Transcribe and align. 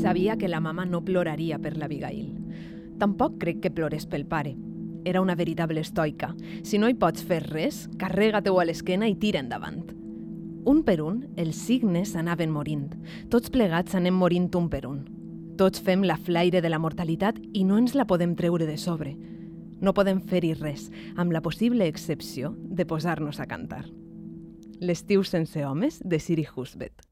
Sabia 0.00 0.38
que 0.38 0.48
la 0.48 0.60
mama 0.60 0.86
no 0.86 1.02
ploraria 1.04 1.58
per 1.60 1.74
l'Abigail. 1.76 2.30
Tampoc 2.96 3.34
crec 3.42 3.58
que 3.60 3.70
plores 3.70 4.06
pel 4.08 4.24
pare. 4.24 4.54
Era 5.04 5.20
una 5.20 5.34
veritable 5.36 5.82
estoica. 5.84 6.30
Si 6.62 6.78
no 6.80 6.88
hi 6.88 6.94
pots 6.96 7.20
fer 7.20 7.42
res, 7.44 7.82
carrega-te-ho 8.00 8.56
a 8.56 8.64
l'esquena 8.64 9.10
i 9.12 9.18
tira 9.20 9.42
endavant. 9.44 9.82
Un 10.64 10.80
per 10.88 11.02
un, 11.04 11.18
els 11.36 11.60
signes 11.66 12.14
anaven 12.16 12.48
morint. 12.48 12.88
Tots 13.28 13.52
plegats 13.52 13.98
anem 14.00 14.16
morint 14.16 14.48
un 14.56 14.70
per 14.72 14.86
un. 14.88 15.04
Tots 15.60 15.84
fem 15.84 16.08
la 16.08 16.16
flaire 16.16 16.64
de 16.64 16.72
la 16.72 16.80
mortalitat 16.80 17.36
i 17.52 17.66
no 17.68 17.76
ens 17.76 17.92
la 17.92 18.08
podem 18.08 18.32
treure 18.40 18.64
de 18.64 18.78
sobre. 18.80 19.12
No 19.84 19.92
podem 19.92 20.24
fer-hi 20.24 20.54
res, 20.56 20.88
amb 21.20 21.36
la 21.36 21.44
possible 21.44 21.84
excepció 21.84 22.54
de 22.56 22.88
posar-nos 22.88 23.36
a 23.36 23.48
cantar. 23.52 23.84
L'estiu 24.80 25.28
sense 25.28 25.60
homes, 25.60 26.00
de 26.00 26.24
Siri 26.24 26.48
Husbet. 26.56 27.09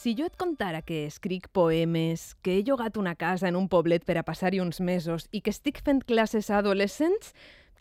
Si 0.00 0.14
jo 0.16 0.24
et 0.24 0.36
contara 0.40 0.78
que 0.80 1.02
escric 1.04 1.50
poemes, 1.52 2.30
que 2.40 2.54
he 2.56 2.62
llogat 2.64 2.96
una 2.96 3.12
casa 3.20 3.50
en 3.50 3.56
un 3.58 3.66
poblet 3.68 4.06
per 4.08 4.14
a 4.16 4.22
passar-hi 4.24 4.62
uns 4.62 4.78
mesos 4.80 5.26
i 5.28 5.42
que 5.44 5.52
estic 5.52 5.82
fent 5.84 6.00
classes 6.08 6.48
a 6.48 6.62
adolescents, 6.62 7.34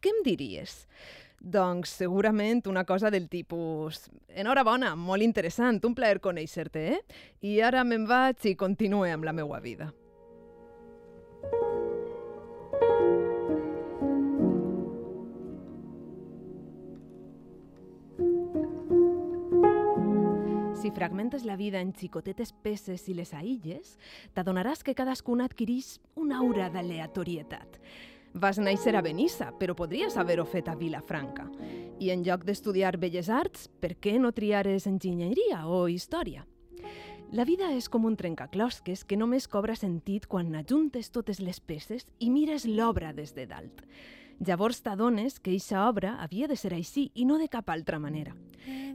què 0.04 0.12
em 0.12 0.20
diries? 0.26 0.74
Doncs 1.40 1.94
segurament 2.02 2.66
una 2.68 2.84
cosa 2.84 3.08
del 3.08 3.30
tipus 3.32 4.10
enhorabona, 4.36 4.98
molt 5.00 5.24
interessant, 5.24 5.80
un 5.88 5.96
plaer 5.96 6.20
conèixer-te, 6.20 6.84
eh? 6.98 7.24
I 7.40 7.62
ara 7.64 7.86
me'n 7.88 8.04
vaig 8.10 8.52
i 8.52 8.58
continue 8.60 9.16
amb 9.16 9.24
la 9.24 9.38
meua 9.40 9.64
vida. 9.64 9.88
Si 20.80 20.92
fragmentes 20.92 21.44
la 21.44 21.58
vida 21.58 21.82
en 21.82 21.90
xicotetes 21.92 22.54
peces 22.64 23.02
i 23.12 23.14
les 23.18 23.34
aïlles, 23.36 23.98
t'adonaràs 24.32 24.80
que 24.80 24.94
cadascuna 24.96 25.50
adquirís 25.50 25.98
una 26.16 26.38
aura 26.40 26.70
d'aleatorietat. 26.72 27.76
Vas 28.32 28.62
néixer 28.64 28.94
a 28.96 29.02
Benissa, 29.04 29.50
però 29.60 29.76
podries 29.76 30.16
haver-ho 30.16 30.46
fet 30.48 30.70
a 30.72 30.78
Vilafranca. 30.80 31.50
I 32.00 32.14
en 32.14 32.24
lloc 32.24 32.46
d'estudiar 32.48 32.94
Belles 32.96 33.28
Arts, 33.28 33.68
per 33.68 33.98
què 34.00 34.16
no 34.24 34.32
triares 34.32 34.88
enginyeria 34.88 35.66
o 35.68 35.90
història? 35.92 36.46
La 37.36 37.44
vida 37.44 37.74
és 37.76 37.92
com 37.92 38.08
un 38.08 38.16
trencaclosques 38.16 39.04
que 39.04 39.20
només 39.20 39.50
cobra 39.52 39.76
sentit 39.76 40.30
quan 40.32 40.56
ajuntes 40.56 41.12
totes 41.12 41.44
les 41.44 41.60
peces 41.60 42.08
i 42.24 42.32
mires 42.32 42.64
l'obra 42.64 43.12
des 43.12 43.36
de 43.36 43.50
dalt. 43.52 43.84
Llavors 44.40 44.82
t'adones 44.82 45.40
que 45.40 45.52
eixa 45.52 45.84
obra 45.90 46.16
havia 46.24 46.48
de 46.48 46.56
ser 46.56 46.72
així 46.74 47.10
i 47.14 47.26
no 47.28 47.38
de 47.38 47.50
cap 47.52 47.70
altra 47.70 48.00
manera. 48.00 48.36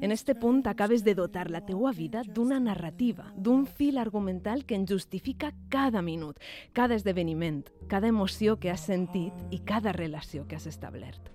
En 0.01 0.13
este 0.13 0.35
punt 0.35 0.67
acabes 0.67 1.05
de 1.05 1.15
dotar 1.15 1.51
la 1.51 1.61
teua 1.67 1.93
vida 1.93 2.23
d'una 2.25 2.61
narrativa, 2.61 3.33
d'un 3.37 3.67
fil 3.67 3.99
argumental 3.99 4.65
que 4.65 4.75
en 4.75 4.87
justifica 4.87 5.53
cada 5.69 6.03
minut, 6.03 6.41
cada 6.73 6.95
esdeveniment, 6.95 7.65
cada 7.89 8.09
emoció 8.09 8.59
que 8.59 8.71
has 8.71 8.87
sentit 8.87 9.35
i 9.51 9.61
cada 9.61 9.93
relació 9.93 10.49
que 10.49 10.57
has 10.57 10.67
establert. 10.67 11.31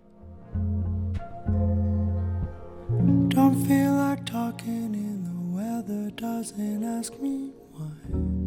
Don't 3.29 3.55
feel 3.67 3.93
like 3.93 4.25
talking 4.25 4.95
and 4.95 5.25
the 5.25 5.55
weather 5.55 6.11
doesn't 6.15 6.83
ask 6.83 7.13
me 7.21 7.53
why. 7.73 8.38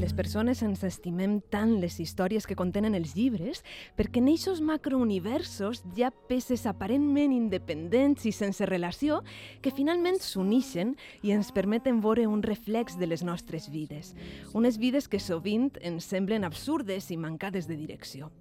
Les 0.00 0.12
persones 0.16 0.62
ens 0.64 0.82
estimem 0.86 1.40
tant 1.52 1.74
les 1.82 1.98
històries 2.00 2.46
que 2.48 2.56
contenen 2.56 2.94
els 2.96 3.12
llibres 3.16 3.60
perquè 3.98 4.22
en 4.22 4.30
eixos 4.32 4.62
macrouniversos 4.64 5.82
hi 5.96 6.04
ha 6.06 6.10
peces 6.30 6.64
aparentment 6.70 7.34
independents 7.34 8.24
i 8.26 8.32
sense 8.32 8.66
relació 8.68 9.20
que 9.60 9.74
finalment 9.74 10.20
s'unixen 10.22 10.94
i 11.22 11.34
ens 11.36 11.52
permeten 11.52 12.00
veure 12.04 12.28
un 12.30 12.42
reflex 12.42 12.96
de 12.98 13.10
les 13.10 13.24
nostres 13.26 13.68
vides. 13.72 14.14
Unes 14.54 14.78
vides 14.80 15.08
que 15.08 15.20
sovint 15.20 15.70
ens 15.82 16.08
semblen 16.08 16.44
absurdes 16.48 17.10
i 17.10 17.18
mancades 17.20 17.68
de 17.68 17.76
direcció. 17.76 18.32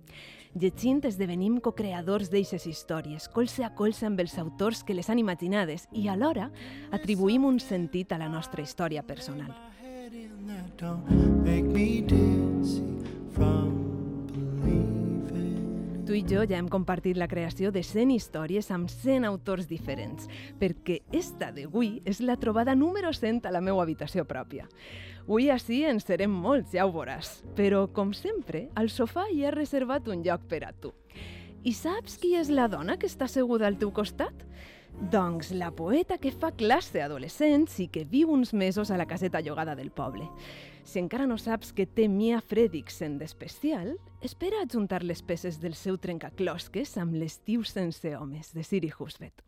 Llegint 0.51 1.05
esdevenim 1.07 1.59
co-creadors 1.63 2.31
d'eixes 2.31 2.65
històries, 2.67 3.29
colze 3.31 3.63
a 3.63 3.71
colze 3.75 4.07
amb 4.07 4.19
els 4.19 4.37
autors 4.39 4.83
que 4.83 4.95
les 4.95 5.09
han 5.09 5.19
imaginades 5.19 5.87
i 5.95 6.09
alhora 6.11 6.49
atribuïm 6.91 7.47
un 7.47 7.61
sentit 7.63 8.11
a 8.11 8.19
la 8.19 8.27
nostra 8.31 8.63
història 8.63 9.03
personal. 9.07 9.70
Tu 16.05 16.17
i 16.17 16.21
jo 16.27 16.41
ja 16.43 16.57
hem 16.57 16.67
compartit 16.67 17.15
la 17.15 17.27
creació 17.31 17.69
de 17.71 17.83
100 17.85 18.11
històries 18.15 18.67
amb 18.73 18.89
100 18.91 19.27
autors 19.29 19.69
diferents, 19.69 20.25
perquè 20.59 21.01
esta 21.15 21.51
d'avui 21.55 22.01
és 22.09 22.19
la 22.25 22.35
trobada 22.41 22.75
número 22.75 23.13
100 23.13 23.45
a 23.47 23.53
la 23.53 23.61
meva 23.61 23.83
habitació 23.85 24.25
pròpia. 24.27 24.65
Avui 25.21 25.51
així 25.53 25.83
en 25.85 26.01
serem 26.01 26.33
molts, 26.33 26.73
ja 26.73 26.83
ho 26.83 26.91
veuràs, 26.91 27.43
però, 27.55 27.85
com 27.93 28.11
sempre, 28.11 28.65
al 28.75 28.89
sofà 28.89 29.29
hi 29.31 29.45
ha 29.45 29.53
reservat 29.55 30.09
un 30.11 30.25
lloc 30.25 30.49
per 30.49 30.65
a 30.67 30.73
tu. 30.73 30.91
I 31.63 31.71
saps 31.77 32.17
qui 32.17 32.33
és 32.35 32.49
la 32.49 32.65
dona 32.67 32.97
que 32.97 33.05
està 33.05 33.29
asseguda 33.29 33.69
al 33.69 33.77
teu 33.77 33.93
costat? 33.93 34.33
Doncs 34.99 35.51
la 35.51 35.71
poeta 35.71 36.17
que 36.17 36.31
fa 36.31 36.51
classe 36.51 37.01
a 37.01 37.07
adolescents 37.07 37.79
i 37.81 37.87
que 37.87 38.03
viu 38.05 38.29
uns 38.31 38.53
mesos 38.53 38.91
a 38.91 38.97
la 38.99 39.07
caseta 39.07 39.41
llogada 39.41 39.75
del 39.75 39.89
poble. 39.91 40.27
Si 40.83 40.99
encara 40.99 41.27
no 41.27 41.37
saps 41.37 41.71
que 41.73 41.85
té 41.85 42.07
Mia 42.09 42.41
Fredriksen 42.41 43.17
d'especial, 43.17 43.95
espera 44.21 44.61
adjuntar 44.61 45.03
les 45.03 45.21
peces 45.21 45.59
del 45.61 45.75
seu 45.75 45.97
trencaclosques 45.97 46.97
amb 46.97 47.15
l'estiu 47.15 47.63
sense 47.63 48.15
homes, 48.17 48.53
de 48.53 48.63
Siri 48.63 48.91
Husbet. 48.91 49.41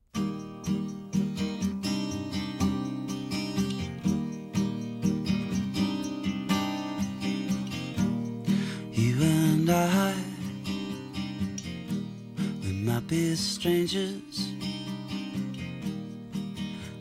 You 8.94 9.22
and 9.22 9.70
I, 9.70 10.14
we 12.64 12.72
might 12.86 13.08
be 13.08 13.36
strangers. 13.36 14.63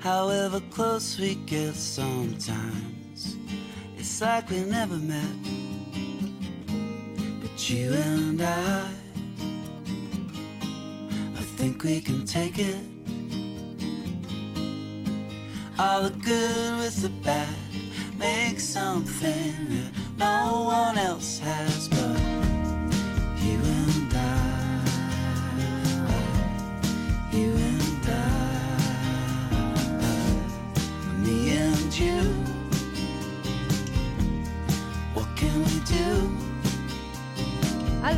However 0.03 0.61
close 0.73 1.17
we 1.17 1.37
get 1.37 1.77
sometimes, 1.77 3.37
it's 3.97 4.21
like 4.21 4.51
we 4.51 4.65
never 4.65 4.97
met. 4.97 5.23
But 7.41 7.71
you 7.71 7.93
and 7.93 8.43
I, 8.43 8.89
I 11.37 11.43
think 11.57 11.85
we 11.85 12.01
can 12.01 12.27
take 12.27 12.59
it. 12.59 12.81
All 15.79 16.03
the 16.03 16.11
good 16.11 16.79
with 16.79 17.01
the 17.01 17.11
bad, 17.23 17.55
make 18.19 18.59
something 18.59 19.55
that 19.69 19.93
no 20.19 20.65
one 20.65 20.99
else 20.99 21.39
has 21.39 21.87
but 21.87 22.32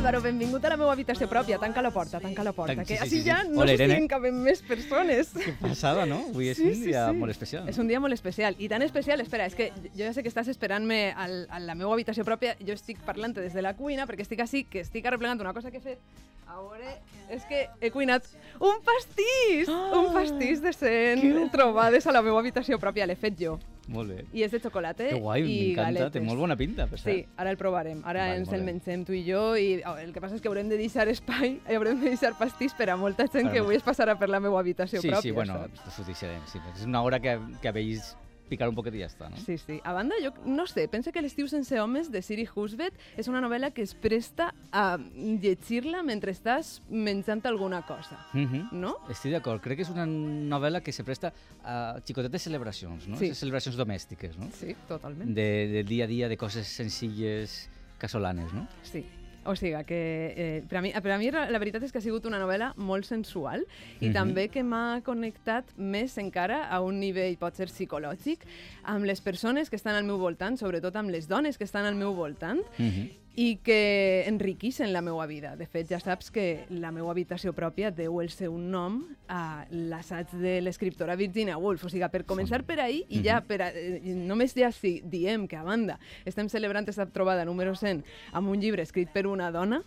Álvaro, 0.05 0.21
benvingut 0.21 0.63
a 0.67 0.69
la 0.69 0.77
meva 0.77 0.93
habitació 0.93 1.25
pròpia. 1.33 1.57
Tanca 1.57 1.81
la 1.81 1.89
porta, 1.91 2.19
tanca 2.21 2.43
la 2.45 2.53
porta. 2.53 2.75
Tanc- 2.75 2.85
que 2.85 2.93
sí, 2.93 2.99
sí, 2.99 3.03
així 3.07 3.23
sí, 3.23 3.31
ja 3.31 3.39
sí. 3.43 3.49
no 3.49 3.63
Hola, 3.63 3.73
Irene. 3.73 3.97
en 4.03 4.09
caben 4.09 4.37
més 4.45 4.61
persones. 4.61 5.31
Què 5.33 5.55
passada, 5.63 6.05
no? 6.05 6.19
Avui 6.29 6.51
és 6.51 6.59
Sí, 6.59 6.67
un 6.69 6.75
sí, 6.75 6.83
dia 6.91 7.07
sí. 7.09 7.17
molt 7.17 7.33
especial. 7.33 7.67
És 7.73 7.79
un 7.81 7.89
dia 7.89 8.01
molt 8.05 8.13
especial. 8.13 8.55
I 8.59 8.69
tan 8.69 8.83
especial, 8.85 9.23
espera, 9.25 9.47
és 9.47 9.55
que 9.57 9.71
jo 9.95 10.05
ja 10.05 10.13
sé 10.13 10.23
que 10.23 10.29
estàs 10.29 10.49
esperant-me 10.53 11.15
al- 11.17 11.47
a 11.49 11.59
la 11.59 11.75
meva 11.75 11.95
habitació 11.95 12.23
pròpia. 12.23 12.53
Jo 12.61 12.75
estic 12.77 13.01
parlant 13.01 13.33
des 13.35 13.55
de 13.55 13.63
la 13.63 13.73
cuina 13.79 14.05
perquè 14.07 14.21
estic 14.29 14.41
així, 14.45 14.65
que 14.65 14.81
estic 14.81 15.07
arreplegant 15.07 15.41
una 15.41 15.55
cosa 15.55 15.71
que 15.71 15.79
he 15.79 15.81
fet. 15.81 15.99
A 16.47 16.61
veure, 16.61 16.99
és 17.31 17.43
que 17.47 17.71
he 17.81 17.91
cuinat 17.91 18.25
un 18.61 18.77
pastís! 18.85 19.71
Ah! 19.73 19.93
un 20.05 20.13
pastís 20.13 20.61
de 20.61 20.75
100 20.75 21.49
trobades 21.51 22.07
a 22.07 22.13
la 22.13 22.21
meva 22.21 22.41
habitació 22.41 22.79
pròpia. 22.79 23.07
L'he 23.07 23.17
fet 23.17 23.41
jo. 23.41 23.59
Molt 23.93 24.09
bé. 24.09 24.25
I 24.33 24.43
és 24.47 24.53
de 24.55 24.61
xocolata 24.65 25.05
Que 25.11 25.19
guai, 25.21 25.43
i 25.45 25.57
m'encanta. 25.75 26.07
Té 26.15 26.21
molt 26.25 26.41
bona 26.41 26.57
pinta, 26.57 26.87
per 26.89 26.99
Sí, 27.03 27.19
ara 27.37 27.51
el 27.53 27.59
provarem. 27.61 28.01
Ara 28.05 28.29
Vale, 28.31 28.39
ens 28.41 28.53
el 28.57 28.65
mengem 28.65 29.05
tu 29.05 29.13
i 29.13 29.21
jo 29.27 29.43
i 29.61 29.83
oh, 29.85 29.97
el 30.01 30.13
que 30.15 30.23
passa 30.25 30.39
és 30.39 30.41
que 30.45 30.49
haurem 30.49 30.71
de 30.73 30.79
deixar 30.81 31.07
espai 31.13 31.59
i 31.59 31.75
haurem 31.79 32.01
de 32.01 32.09
deixar 32.15 32.33
pastís 32.39 32.73
per 32.75 32.89
a 32.91 32.97
molta 32.97 33.27
gent 33.29 33.51
Per 33.51 33.53
que 33.53 33.65
avui 33.65 33.77
es 33.77 33.85
passarà 33.85 34.17
per 34.19 34.31
la 34.33 34.41
meva 34.41 34.59
habitació 34.63 35.03
Sí, 35.03 35.09
pròpia, 35.13 35.23
sí, 35.29 35.33
bueno, 35.37 35.59
saps? 35.67 35.85
us 35.93 35.99
ho 36.01 36.05
deixarem. 36.09 36.41
Sí. 36.49 36.61
És 36.75 36.87
una 36.89 37.03
hora 37.03 37.21
que, 37.21 37.37
que 37.61 37.73
veus 37.77 38.15
picar 38.49 38.69
un 38.69 38.75
poquet 38.77 38.95
i 38.95 39.01
ja 39.01 39.07
està, 39.09 39.31
no? 39.31 39.37
Sí, 39.41 39.57
sí. 39.59 39.81
A 39.85 39.93
banda, 39.97 40.15
jo 40.23 40.31
no 40.45 40.67
sé, 40.67 40.87
penso 40.89 41.11
que 41.13 41.23
L'estiu 41.25 41.49
sense 41.49 41.79
homes 41.81 42.11
de 42.13 42.21
Siri 42.23 42.47
Husbet 42.55 42.93
és 43.17 43.29
una 43.29 43.41
novel·la 43.41 43.71
que 43.73 43.83
es 43.83 43.95
presta 43.95 44.53
a 44.71 44.99
llegir-la 44.99 46.03
mentre 46.05 46.33
estàs 46.35 46.83
menjant 46.91 47.45
alguna 47.47 47.83
cosa, 47.87 48.19
Mhm. 48.35 48.69
no? 48.73 48.97
Estic 49.09 49.33
d'acord. 49.33 49.63
Crec 49.63 49.77
que 49.79 49.83
és 49.83 49.91
una 49.91 50.05
novel·la 50.07 50.83
que 50.83 50.93
se 50.93 51.03
presta 51.05 51.33
a 51.65 52.01
xicotetes 52.05 52.43
celebracions, 52.43 53.09
no? 53.09 53.17
Sí. 53.17 53.29
Sí. 53.29 53.35
Celebracions 53.35 53.77
domèstiques, 53.77 54.37
no? 54.39 54.51
Sí, 54.53 54.77
totalment. 54.87 55.35
De, 55.35 55.67
de 55.69 55.83
dia 55.85 56.05
a 56.05 56.07
dia, 56.07 56.29
de 56.29 56.37
coses 56.37 56.67
senzilles, 56.69 57.71
casolanes, 57.99 58.53
no? 58.53 58.67
Sí. 58.83 59.05
O 59.47 59.55
sigui 59.57 59.85
que 59.85 59.99
eh, 60.37 60.63
per, 60.69 60.79
a 60.79 60.83
mi, 60.83 60.93
per 60.93 61.13
a 61.13 61.19
mi 61.19 61.31
la 61.31 61.59
veritat 61.59 61.83
és 61.83 61.93
que 61.93 61.99
ha 61.99 62.05
sigut 62.05 62.25
una 62.27 62.39
novel·la 62.41 62.73
molt 62.77 63.05
sensual 63.05 63.65
i 64.01 64.09
Mhm. 64.09 64.13
també 64.15 64.49
que 64.49 64.63
m'ha 64.63 65.01
connectat 65.05 65.65
més 65.77 66.17
encara 66.19 66.65
a 66.69 66.81
un 66.81 66.99
nivell, 67.01 67.37
pot 67.37 67.55
ser 67.55 67.67
psicològic, 67.69 68.39
amb 68.85 69.05
les 69.05 69.21
persones 69.21 69.69
que 69.71 69.77
estan 69.77 69.95
al 69.95 70.05
meu 70.05 70.17
voltant, 70.19 70.57
sobretot 70.57 70.97
amb 70.97 71.11
les 71.11 71.29
dones 71.29 71.59
que 71.59 71.65
estan 71.65 71.85
al 71.85 71.95
meu 71.95 72.15
voltant, 72.15 72.61
Mhm. 72.79 73.11
I 73.35 73.57
que 73.67 74.25
enriqueixen 74.31 74.93
la 74.95 75.03
meva 75.03 75.27
vida. 75.27 75.55
De 75.59 75.67
fet, 75.67 75.89
ja 75.91 75.99
saps 75.99 76.31
que 76.35 76.67
la 76.71 76.93
meva 76.95 77.11
habitació 77.11 77.51
pròpia 77.55 77.91
deu 77.91 78.21
el 78.23 78.31
seu 78.31 78.55
nom 78.59 79.01
a 79.27 79.65
l'assaig 79.71 80.31
de 80.39 80.61
l'escriptora 80.63 81.17
Virginia 81.19 81.59
Woolf. 81.59 81.83
O 81.85 81.91
sigui, 81.91 82.07
per 82.13 82.23
començar 82.29 82.63
per 82.67 82.79
ahir, 82.85 83.03
i 83.11 83.25
ja, 83.25 83.41
per 83.43 83.61
a, 83.67 83.71
eh, 83.75 84.15
només 84.15 84.55
ja 84.55 84.71
si 84.75 85.01
diem 85.03 85.49
que 85.51 85.59
a 85.59 85.65
banda 85.67 85.99
estem 86.25 86.49
celebrant 86.53 86.87
aquesta 86.87 87.09
trobada 87.11 87.45
número 87.45 87.75
100 87.75 88.05
amb 88.33 88.53
un 88.53 88.63
llibre 88.63 88.87
escrit 88.87 89.11
per 89.11 89.27
una 89.27 89.51
dona, 89.51 89.83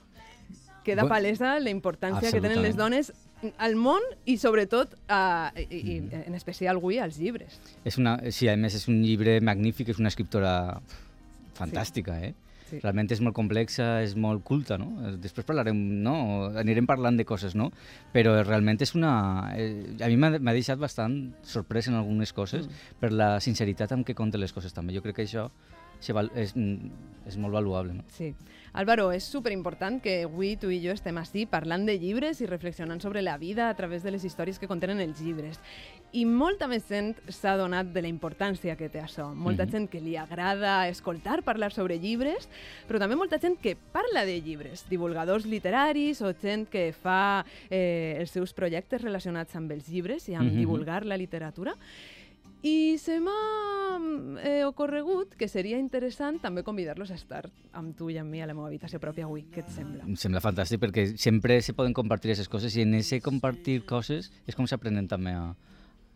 queda 0.84 1.08
palesa 1.08 1.58
la 1.60 1.72
importància 1.72 2.32
que 2.32 2.44
tenen 2.44 2.62
les 2.64 2.76
dones 2.80 3.14
al 3.62 3.76
món 3.80 4.04
i 4.26 4.38
sobretot, 4.42 4.96
uh, 5.12 5.52
i, 5.56 5.78
i, 5.78 5.98
en 6.26 6.36
especial 6.36 6.80
avui, 6.82 7.00
als 7.00 7.20
llibres. 7.22 7.60
És 7.86 8.00
una, 8.02 8.18
sí, 8.34 8.50
a 8.52 8.58
més 8.60 8.76
és 8.76 8.88
un 8.92 9.00
llibre 9.06 9.38
magnífic, 9.40 9.94
és 9.94 10.02
una 10.02 10.12
escriptora 10.12 10.54
fantàstica, 11.58 12.18
eh? 12.24 12.34
Sí. 12.68 12.82
Realment 12.84 13.10
és 13.16 13.22
molt 13.24 13.36
complexa, 13.38 14.02
és 14.04 14.16
molt 14.20 14.44
culta, 14.48 14.78
no? 14.82 14.90
Eh, 15.08 15.14
Després 15.24 15.48
parlarem, 15.48 15.80
no? 16.04 16.18
Anirem 16.60 16.88
parlant 16.90 17.18
de 17.20 17.26
coses, 17.28 17.56
no? 17.56 17.70
Però 18.14 18.36
realment 18.44 18.82
és 18.84 18.94
una... 18.98 19.14
Eh, 19.56 19.96
a 20.04 20.12
mi 20.12 20.20
m'ha 20.20 20.54
deixat 20.54 20.80
bastant 20.82 21.18
sorprès 21.48 21.88
en 21.92 22.00
algunes 22.00 22.34
coses 22.36 22.68
mm. 22.68 22.94
per 23.02 23.14
la 23.16 23.32
sinceritat 23.44 23.96
amb 23.96 24.08
què 24.08 24.18
conta 24.18 24.42
les 24.42 24.56
coses 24.56 24.76
també. 24.76 24.96
Jo 24.96 25.06
crec 25.06 25.22
que 25.22 25.28
això 25.28 25.48
és, 26.02 26.56
mm, 26.56 26.92
és 27.28 27.38
molt 27.38 27.54
valuable, 27.54 27.94
no? 27.94 28.04
Sí. 28.10 28.34
Álvaro, 28.74 29.12
és 29.12 29.24
superimportant 29.24 30.00
que 30.02 30.24
avui 30.24 30.56
tu 30.56 30.70
i 30.70 30.80
jo 30.84 30.94
estem 30.94 31.18
així 31.18 31.46
parlant 31.50 31.86
de 31.86 31.98
llibres 31.98 32.42
i 32.42 32.46
reflexionant 32.46 33.02
sobre 33.02 33.22
la 33.22 33.38
vida 33.38 33.70
a 33.70 33.76
través 33.76 34.04
de 34.04 34.12
les 34.12 34.24
històries 34.24 34.60
que 34.60 34.68
contenen 34.68 35.00
els 35.00 35.22
llibres. 35.22 35.60
I 36.14 36.24
molta 36.26 36.68
més 36.72 36.86
gent 36.88 37.16
s'ha 37.28 37.58
donat 37.60 37.90
de 37.94 38.02
la 38.02 38.08
importància 38.08 38.78
que 38.80 38.88
té 38.90 39.02
això. 39.02 39.34
Molta 39.36 39.66
Mhm. 39.66 39.72
gent 39.72 39.90
que 39.90 40.00
li 40.02 40.16
agrada 40.16 40.88
escoltar 40.88 41.44
parlar 41.44 41.72
sobre 41.74 42.00
llibres, 42.00 42.48
però 42.88 42.98
també 43.00 43.16
molta 43.16 43.38
gent 43.40 43.60
que 43.60 43.76
parla 43.76 44.24
de 44.26 44.42
llibres, 44.42 44.86
divulgadors 44.90 45.46
literaris 45.46 46.22
o 46.22 46.34
gent 46.34 46.70
que 46.70 46.94
fa 46.94 47.46
eh, 47.70 48.16
els 48.20 48.32
seus 48.32 48.54
projectes 48.54 49.02
relacionats 49.02 49.56
amb 49.56 49.72
els 49.72 49.90
llibres 49.90 50.30
i 50.30 50.34
amb 50.36 50.50
Mhm. 50.52 50.58
divulgar 50.58 51.06
la 51.06 51.18
literatura. 51.18 51.76
I 52.64 52.98
se 52.98 53.20
m'ha 53.20 54.00
mm, 54.00 54.38
eh, 54.44 54.66
ocorregut 54.66 55.36
que 55.36 55.48
seria 55.48 55.78
interessant 55.78 56.42
també 56.42 56.64
convidar-los 56.64 57.12
a 57.12 57.16
estar 57.16 57.50
amb 57.74 57.96
tu 57.96 58.10
i 58.10 58.18
amb 58.18 58.32
mi 58.32 58.42
a 58.42 58.48
la 58.48 58.54
meva 58.54 58.68
habitació 58.68 59.00
pròpia 59.00 59.26
avui. 59.26 59.44
Què 59.52 59.60
et 59.60 59.70
sembla? 59.70 60.04
Em 60.08 60.16
sembla 60.16 60.42
fantàstic 60.42 60.80
perquè 60.80 61.16
sempre 61.18 61.62
se 61.62 61.74
poden 61.74 61.94
compartir 61.94 62.32
aquestes 62.32 62.50
coses 62.50 62.76
i 62.76 62.82
en 62.82 62.96
ese 62.96 63.22
compartir 63.22 63.86
coses 63.86 64.32
és 64.48 64.56
com 64.56 64.66
s'aprenen 64.66 65.08
també 65.08 65.32
a... 65.32 65.54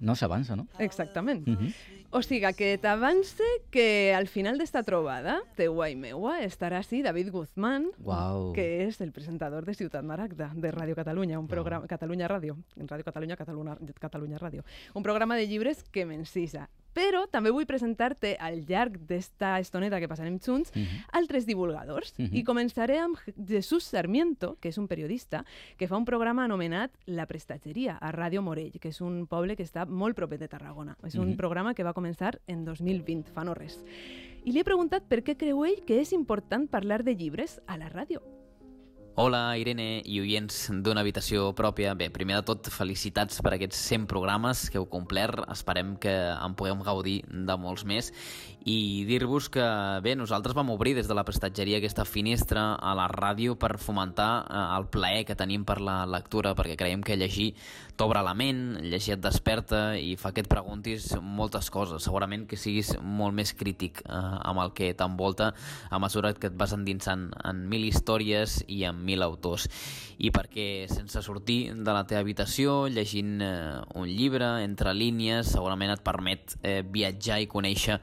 No 0.02 0.16
s'avança, 0.18 0.58
no? 0.58 0.68
Exactament. 0.80 1.48
Mm 1.48 1.58
-hmm. 1.58 1.74
O 2.12 2.22
sigui, 2.22 2.54
que 2.54 2.78
t'avance 2.78 3.44
que 3.70 4.14
al 4.14 4.28
final 4.28 4.58
d'esta 4.58 4.84
trobada, 4.84 5.38
teua 5.56 5.90
i 5.90 5.96
meua, 5.96 6.42
estarà 6.44 6.82
així 6.82 7.02
David 7.02 7.30
Guzmán, 7.32 7.86
Uau. 8.04 8.52
que 8.52 8.84
és 8.84 9.00
el 9.00 9.14
presentador 9.14 9.64
de 9.64 9.74
Ciutat 9.74 10.04
Maragda, 10.04 10.52
de 10.54 10.74
Ràdio 10.74 10.94
Catalunya, 10.94 11.40
un 11.40 11.48
programa, 11.48 11.88
Catalunya 11.88 12.28
Ràdio, 12.28 12.58
en 12.76 12.88
Ràdio 12.90 13.06
Catalunya, 13.06 13.38
Catalunya, 13.38 13.78
Catalunya 13.98 14.38
Ràdio, 14.40 14.66
un 14.94 15.04
programa 15.04 15.38
de 15.38 15.48
llibres 15.48 15.86
que 15.90 16.06
m'encisa. 16.06 16.68
Però 16.94 17.28
també 17.32 17.52
vull 17.52 17.66
presentar-te 17.66 18.36
al 18.40 18.66
llarg 18.68 18.98
d'esta 19.08 19.60
estoneta 19.60 20.00
que 20.00 20.10
passarem 20.10 20.40
junts 20.40 20.72
Mhm. 20.76 21.06
altres 21.14 21.46
divulgadors. 21.46 22.14
Mhm. 22.18 22.34
I 22.34 22.44
començaré 22.44 23.00
amb 23.00 23.18
Jesús 23.48 23.84
Sarmiento, 23.84 24.58
que 24.60 24.70
és 24.70 24.78
un 24.78 24.88
periodista, 24.88 25.46
que 25.78 25.88
fa 25.88 25.98
un 25.98 26.06
programa 26.06 26.44
anomenat 26.44 26.92
La 27.06 27.26
Prestatgeria, 27.28 27.98
a 27.98 28.12
Ràdio 28.12 28.42
Morell, 28.42 28.80
que 28.80 28.90
és 28.90 29.02
un 29.02 29.26
poble 29.28 29.56
que 29.56 29.64
està 29.64 29.86
molt 29.88 30.16
proper 30.16 30.38
de 30.38 30.48
Tarragona. 30.48 30.98
És 31.04 31.16
un 31.16 31.30
Mhm. 31.30 31.38
programa 31.38 31.74
que 31.74 31.84
va 31.84 31.94
començar 31.94 32.40
en 32.48 32.66
2020, 32.66 33.30
fa 33.32 33.44
no 33.44 33.54
res. 33.54 33.84
I 34.44 34.52
li 34.52 34.60
he 34.60 34.64
preguntat 34.64 35.04
per 35.08 35.24
què 35.24 35.38
creu 35.38 35.66
ell 35.66 35.84
que 35.86 36.02
és 36.02 36.12
important 36.14 36.68
parlar 36.70 37.04
de 37.04 37.16
llibres 37.16 37.62
a 37.68 37.78
la 37.78 37.90
ràdio. 37.90 38.22
Hola, 39.20 39.58
Irene 39.60 40.00
i 40.08 40.22
oients 40.22 40.70
d'una 40.86 41.02
habitació 41.04 41.50
pròpia. 41.52 41.92
Bé, 42.00 42.06
primer 42.16 42.38
de 42.38 42.46
tot, 42.48 42.70
felicitats 42.72 43.42
per 43.44 43.52
aquests 43.58 43.82
100 43.90 44.06
programes 44.08 44.62
que 44.72 44.80
heu 44.80 44.86
complert. 44.88 45.42
Esperem 45.52 45.98
que 46.00 46.14
en 46.32 46.56
puguem 46.56 46.80
gaudir 46.86 47.18
de 47.28 47.58
molts 47.60 47.84
més. 47.84 48.14
I 48.64 49.04
dir-vos 49.10 49.50
que, 49.52 49.66
bé, 50.06 50.14
nosaltres 50.16 50.56
vam 50.56 50.70
obrir 50.72 50.94
des 50.96 51.10
de 51.10 51.18
la 51.18 51.26
prestatgeria 51.28 51.82
aquesta 51.82 52.06
finestra 52.06 52.78
a 52.78 52.94
la 52.96 53.10
ràdio 53.12 53.58
per 53.60 53.74
fomentar 53.82 54.30
eh, 54.46 54.64
el 54.78 54.88
plaer 54.94 55.26
que 55.28 55.36
tenim 55.36 55.66
per 55.68 55.82
la 55.82 56.06
lectura, 56.06 56.56
perquè 56.56 56.78
creiem 56.80 57.04
que 57.04 57.18
llegir 57.20 57.50
t'obre 58.00 58.22
la 58.24 58.36
ment, 58.38 58.78
llegir 58.86 59.18
et 59.18 59.24
desperta 59.26 59.98
i 60.00 60.14
fa 60.16 60.32
que 60.32 60.46
et 60.46 60.50
preguntis 60.50 61.10
moltes 61.20 61.68
coses. 61.74 62.06
Segurament 62.06 62.46
que 62.48 62.56
siguis 62.56 62.94
molt 63.02 63.36
més 63.36 63.52
crític 63.58 64.06
eh, 64.06 64.16
amb 64.16 64.64
el 64.64 64.72
que 64.78 64.94
t'envolta 64.96 65.52
a 65.90 66.00
mesura 66.00 66.32
que 66.38 66.54
et 66.54 66.58
vas 66.58 66.78
endinsant 66.78 67.28
en 67.44 67.66
mil 67.68 67.84
històries 67.90 68.62
i 68.70 68.86
en 68.88 69.01
mil 69.02 69.24
autors. 69.26 69.68
I 70.22 70.30
perquè 70.30 70.86
sense 70.90 71.24
sortir 71.26 71.74
de 71.74 71.94
la 71.96 72.04
teva 72.06 72.22
habitació, 72.22 72.86
llegint 72.94 73.42
eh, 73.42 73.80
un 73.98 74.10
llibre, 74.10 74.50
entre 74.62 74.94
línies, 74.94 75.50
segurament 75.56 75.96
et 75.96 76.04
permet 76.06 76.56
eh, 76.62 76.82
viatjar 76.86 77.40
i 77.42 77.50
conèixer 77.50 77.98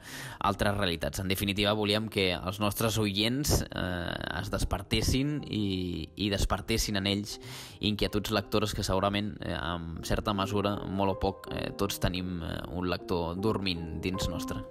altres 0.49 0.75
realitats. 0.77 1.23
En 1.23 1.31
definitiva, 1.31 1.75
volíem 1.77 2.09
que 2.11 2.33
els 2.35 2.59
nostres 2.59 2.99
oients 2.99 3.61
eh, 3.63 4.41
es 4.41 4.51
despertessin 4.51 5.39
i, 5.47 6.09
i 6.19 6.29
despertessin 6.33 6.99
en 6.99 7.07
ells 7.07 7.37
inquietuds 7.79 8.35
lectores 8.35 8.75
que 8.75 8.83
segurament, 8.83 9.35
eh, 9.39 9.55
en 9.55 10.03
certa 10.03 10.35
mesura, 10.35 10.75
molt 10.85 11.15
o 11.15 11.19
poc, 11.23 11.49
eh, 11.53 11.69
tots 11.79 12.03
tenim 12.03 12.41
eh, 12.43 12.59
un 12.75 12.91
lector 12.91 13.39
dormint 13.39 14.01
dins 14.03 14.27
nostre. 14.27 14.65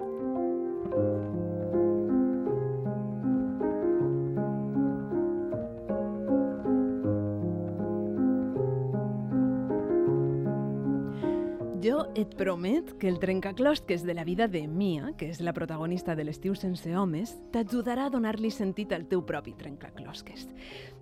Jo 11.79 12.09
et 12.19 12.33
promet 12.35 12.89
que 12.99 13.07
el 13.07 13.21
trencaclosques 13.23 14.03
de 14.03 14.15
la 14.15 14.25
vida 14.25 14.49
de 14.49 14.67
Mia, 14.67 15.13
que 15.17 15.29
és 15.31 15.39
la 15.39 15.53
protagonista 15.55 16.17
de 16.19 16.25
l'estiu 16.27 16.57
sense 16.59 16.91
homes, 16.99 17.37
t'ajudarà 17.55 18.09
a 18.09 18.11
donar-li 18.11 18.51
sentit 18.51 18.91
al 18.97 19.05
teu 19.07 19.23
propi 19.23 19.53
trencaclosques. 19.55 20.49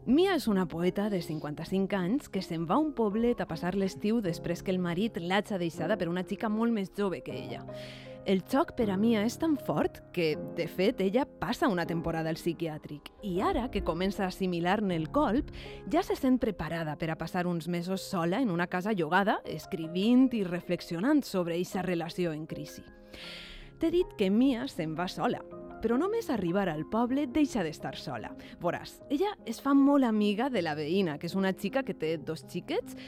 Mia 0.05 0.35
és 0.37 0.49
una 0.53 0.67
poeta 0.69 1.09
de 1.09 1.23
55 1.25 1.97
anys 1.97 2.29
que 2.29 2.43
se'n 2.45 2.67
va 2.69 2.77
a 2.77 2.83
un 2.85 2.93
poblet 2.93 3.41
a 3.41 3.49
passar 3.49 3.73
l'estiu 3.73 4.21
després 4.21 4.61
que 4.63 4.75
el 4.75 4.83
marit 4.83 5.17
l'haja 5.17 5.57
deixada 5.57 5.97
per 5.97 6.11
una 6.13 6.27
xica 6.29 6.53
molt 6.53 6.77
més 6.77 6.93
jove 6.93 7.23
que 7.25 7.33
ella. 7.33 7.65
El 8.27 8.41
xoc 8.43 8.73
per 8.75 8.89
a 8.91 8.97
Mia 8.99 9.21
és 9.23 9.37
tan 9.39 9.53
fort 9.55 10.01
que, 10.11 10.33
de 10.59 10.65
fet, 10.67 10.99
ella 11.05 11.23
passa 11.39 11.69
una 11.71 11.85
temporada 11.87 12.27
al 12.27 12.41
psiquiàtric 12.41 13.13
i 13.23 13.37
ara 13.39 13.69
que 13.71 13.85
comença 13.87 14.25
a 14.25 14.33
assimilar-ne 14.33 14.97
el 14.99 15.13
colp, 15.15 15.53
ja 15.93 16.03
se 16.03 16.17
sent 16.19 16.41
preparada 16.43 16.97
per 16.99 17.13
a 17.13 17.17
passar 17.21 17.45
uns 17.47 17.69
mesos 17.71 18.03
sola 18.03 18.41
en 18.43 18.51
una 18.51 18.67
casa 18.67 18.97
llogada, 18.99 19.37
escrivint 19.47 20.35
i 20.35 20.43
reflexionant 20.43 21.23
sobre 21.23 21.55
aquesta 21.55 21.85
relació 21.87 22.33
en 22.35 22.49
crisi. 22.51 22.83
T'he 23.79 23.93
dit 23.95 24.17
que 24.19 24.27
Mia 24.27 24.67
se'n 24.67 24.97
va 24.99 25.07
sola, 25.07 25.45
però 25.79 25.95
només 25.95 26.27
arribar 26.27 26.67
al 26.67 26.83
poble 26.91 27.29
deixa 27.31 27.63
d'estar 27.63 27.95
sola. 27.95 28.33
Veuràs, 28.59 28.97
ella 29.07 29.37
es 29.47 29.63
fa 29.63 29.71
molt 29.71 30.03
amiga 30.03 30.51
de 30.51 30.65
la 30.67 30.75
veïna, 30.75 31.21
que 31.23 31.31
és 31.31 31.39
una 31.39 31.55
xica 31.55 31.87
que 31.87 31.95
té 31.95 32.17
dos 32.19 32.43
xiquets 32.51 32.99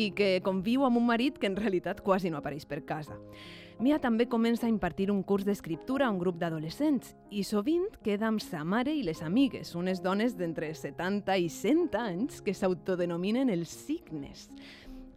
i 0.00 0.14
que 0.16 0.38
conviu 0.40 0.86
amb 0.86 0.96
un 0.96 1.10
marit 1.12 1.36
que 1.36 1.50
en 1.50 1.60
realitat 1.60 2.00
quasi 2.00 2.32
no 2.32 2.40
apareix 2.40 2.64
per 2.64 2.86
casa. 2.88 3.20
Mia 3.82 3.96
també 3.98 4.28
comença 4.30 4.68
a 4.68 4.70
impartir 4.70 5.08
un 5.10 5.24
curs 5.26 5.42
d'escriptura 5.42 6.06
a 6.06 6.10
un 6.12 6.20
grup 6.20 6.36
d'adolescents 6.38 7.16
i 7.34 7.40
sovint 7.42 7.88
queda 8.06 8.28
amb 8.28 8.38
sa 8.38 8.60
mare 8.62 8.92
i 8.94 9.00
les 9.02 9.24
amigues, 9.26 9.72
unes 9.74 9.98
dones 10.04 10.36
d'entre 10.38 10.68
70 10.70 11.34
i 11.42 11.48
100 11.50 11.96
anys 11.98 12.38
que 12.46 12.54
s'autodenominen 12.54 13.50
els 13.50 13.72
signes. 13.74 14.46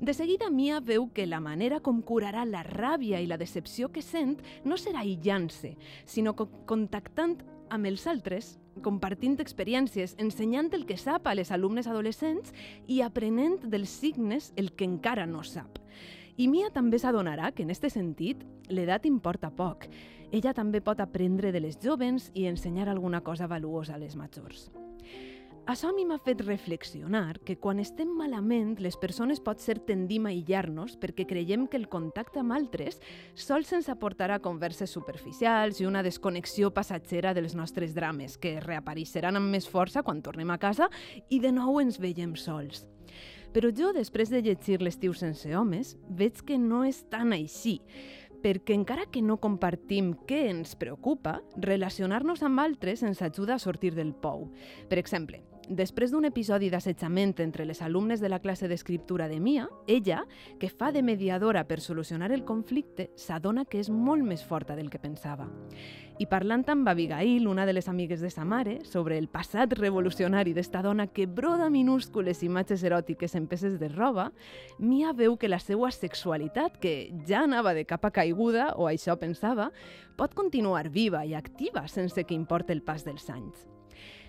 De 0.02 0.16
seguida, 0.18 0.50
Mia 0.50 0.80
veu 0.82 1.06
que 1.14 1.28
la 1.30 1.44
manera 1.46 1.78
com 1.80 2.02
curarà 2.02 2.42
la 2.50 2.64
ràbia 2.66 3.22
i 3.22 3.30
la 3.30 3.38
decepció 3.38 3.92
que 3.94 4.02
sent 4.02 4.42
no 4.66 4.82
serà 4.82 5.06
aïllant-se, 5.06 5.76
sinó 6.10 6.34
co 6.34 6.50
contactant 6.66 7.38
amb 7.70 7.86
els 7.86 8.10
altres, 8.10 8.56
compartint 8.82 9.38
experiències, 9.46 10.18
ensenyant 10.18 10.74
el 10.74 10.90
que 10.90 10.98
sap 10.98 11.30
a 11.30 11.38
les 11.38 11.54
alumnes 11.54 11.86
adolescents 11.86 12.50
i 12.88 13.04
aprenent 13.06 13.62
dels 13.70 13.94
signes 13.94 14.54
el 14.58 14.74
que 14.74 14.90
encara 14.90 15.30
no 15.30 15.46
sap. 15.46 15.78
I 16.36 16.50
Mia 16.52 16.68
també 16.76 17.00
s'adonarà 17.00 17.54
que, 17.56 17.64
en 17.64 17.72
este 17.72 17.88
sentit, 17.90 18.42
l'edat 18.68 19.06
importa 19.08 19.54
poc. 19.56 19.86
Ella 20.36 20.52
també 20.54 20.82
pot 20.84 21.00
aprendre 21.00 21.54
de 21.56 21.62
les 21.64 21.78
jovens 21.80 22.28
i 22.34 22.44
ensenyar 22.50 22.90
alguna 22.92 23.22
cosa 23.24 23.48
valuosa 23.48 23.96
a 23.96 24.02
les 24.02 24.18
majors. 24.20 24.68
Això 25.66 25.90
a 25.90 25.96
mi 25.96 26.04
m'ha 26.06 26.20
fet 26.22 26.44
reflexionar 26.46 27.40
que 27.42 27.56
quan 27.58 27.80
estem 27.82 28.12
malament, 28.14 28.76
les 28.84 28.98
persones 29.02 29.40
pot 29.42 29.64
ser 29.64 29.80
tendim 29.88 30.28
a 30.28 30.34
aïllar-nos 30.34 30.94
perquè 31.02 31.26
creiem 31.26 31.64
que 31.66 31.80
el 31.80 31.88
contacte 31.90 32.44
amb 32.44 32.54
altres 32.54 33.00
sols 33.34 33.72
ens 33.74 33.88
aportarà 33.90 34.38
converses 34.44 34.92
superficials 34.94 35.80
i 35.82 35.88
una 35.90 36.04
desconnexió 36.06 36.70
passatgera 36.70 37.34
dels 37.34 37.56
nostres 37.56 37.96
drames, 37.96 38.38
que 38.38 38.60
reapareixeran 38.60 39.40
amb 39.40 39.56
més 39.56 39.66
força 39.66 40.04
quan 40.04 40.22
tornem 40.22 40.52
a 40.52 40.60
casa 40.60 40.92
i 41.30 41.40
de 41.40 41.56
nou 41.56 41.80
ens 41.82 41.98
veiem 41.98 42.36
sols. 42.36 42.84
Però 43.56 43.70
jo, 43.72 43.94
després 43.96 44.28
de 44.28 44.42
llegir 44.44 44.82
L'estiu 44.84 45.14
sense 45.16 45.48
homes, 45.56 45.94
veig 46.12 46.42
que 46.44 46.58
no 46.60 46.82
és 46.84 46.98
tan 47.08 47.32
així, 47.32 47.78
perquè 48.44 48.76
encara 48.76 49.06
que 49.08 49.22
no 49.24 49.38
compartim 49.40 50.12
què 50.28 50.42
ens 50.50 50.76
preocupa, 50.76 51.38
relacionar-nos 51.64 52.44
amb 52.44 52.60
altres 52.66 53.06
ens 53.08 53.24
ajuda 53.24 53.56
a 53.56 53.64
sortir 53.64 53.94
del 53.96 54.12
pou. 54.12 54.50
Per 54.92 55.00
exemple, 55.00 55.40
després 55.70 56.12
d'un 56.12 56.26
episodi 56.28 56.70
d'assetjament 56.70 57.36
entre 57.44 57.66
les 57.66 57.82
alumnes 57.82 58.22
de 58.22 58.30
la 58.30 58.40
classe 58.40 58.68
d'escriptura 58.68 59.28
de 59.28 59.40
Mia, 59.40 59.68
ella, 59.88 60.26
que 60.60 60.70
fa 60.70 60.92
de 60.92 61.02
mediadora 61.04 61.66
per 61.68 61.82
solucionar 61.82 62.32
el 62.32 62.46
conflicte, 62.46 63.10
s'adona 63.16 63.66
que 63.66 63.80
és 63.80 63.90
molt 63.90 64.24
més 64.24 64.44
forta 64.46 64.76
del 64.76 64.90
que 64.90 65.02
pensava. 65.02 65.50
I 66.18 66.30
parlant 66.32 66.64
amb 66.72 66.88
Abigail, 66.88 67.48
una 67.48 67.66
de 67.66 67.74
les 67.74 67.90
amigues 67.92 68.22
de 68.22 68.30
sa 68.32 68.46
mare, 68.46 68.80
sobre 68.86 69.18
el 69.18 69.28
passat 69.28 69.74
revolucionari 69.76 70.54
d'esta 70.56 70.82
dona 70.82 71.08
que 71.08 71.26
broda 71.28 71.70
minúscules 71.70 72.44
imatges 72.44 72.86
eròtiques 72.88 73.36
en 73.36 73.48
peces 73.48 73.80
de 73.80 73.90
roba, 73.90 74.32
Mia 74.80 75.12
veu 75.14 75.36
que 75.36 75.52
la 75.52 75.60
seva 75.60 75.92
sexualitat, 75.92 76.80
que 76.80 77.12
ja 77.28 77.44
anava 77.44 77.74
de 77.74 77.86
capa 77.86 78.12
caiguda, 78.12 78.74
o 78.78 78.88
això 78.88 79.20
pensava, 79.20 79.72
pot 80.16 80.34
continuar 80.34 80.90
viva 80.90 81.26
i 81.26 81.36
activa 81.36 81.88
sense 81.88 82.24
que 82.24 82.38
importi 82.38 82.72
el 82.72 82.82
pas 82.82 83.04
dels 83.04 83.30
anys. 83.30 83.75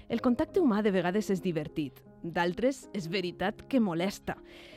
El 0.09 0.21
contacte 0.23 0.61
humà 0.63 0.85
de 0.87 0.93
vegades 0.95 1.33
és 1.35 1.41
divertit, 1.43 1.97
d'altres 2.23 2.85
és 2.95 3.09
veritat 3.11 3.65
que 3.67 3.81
molesta, 3.83 4.37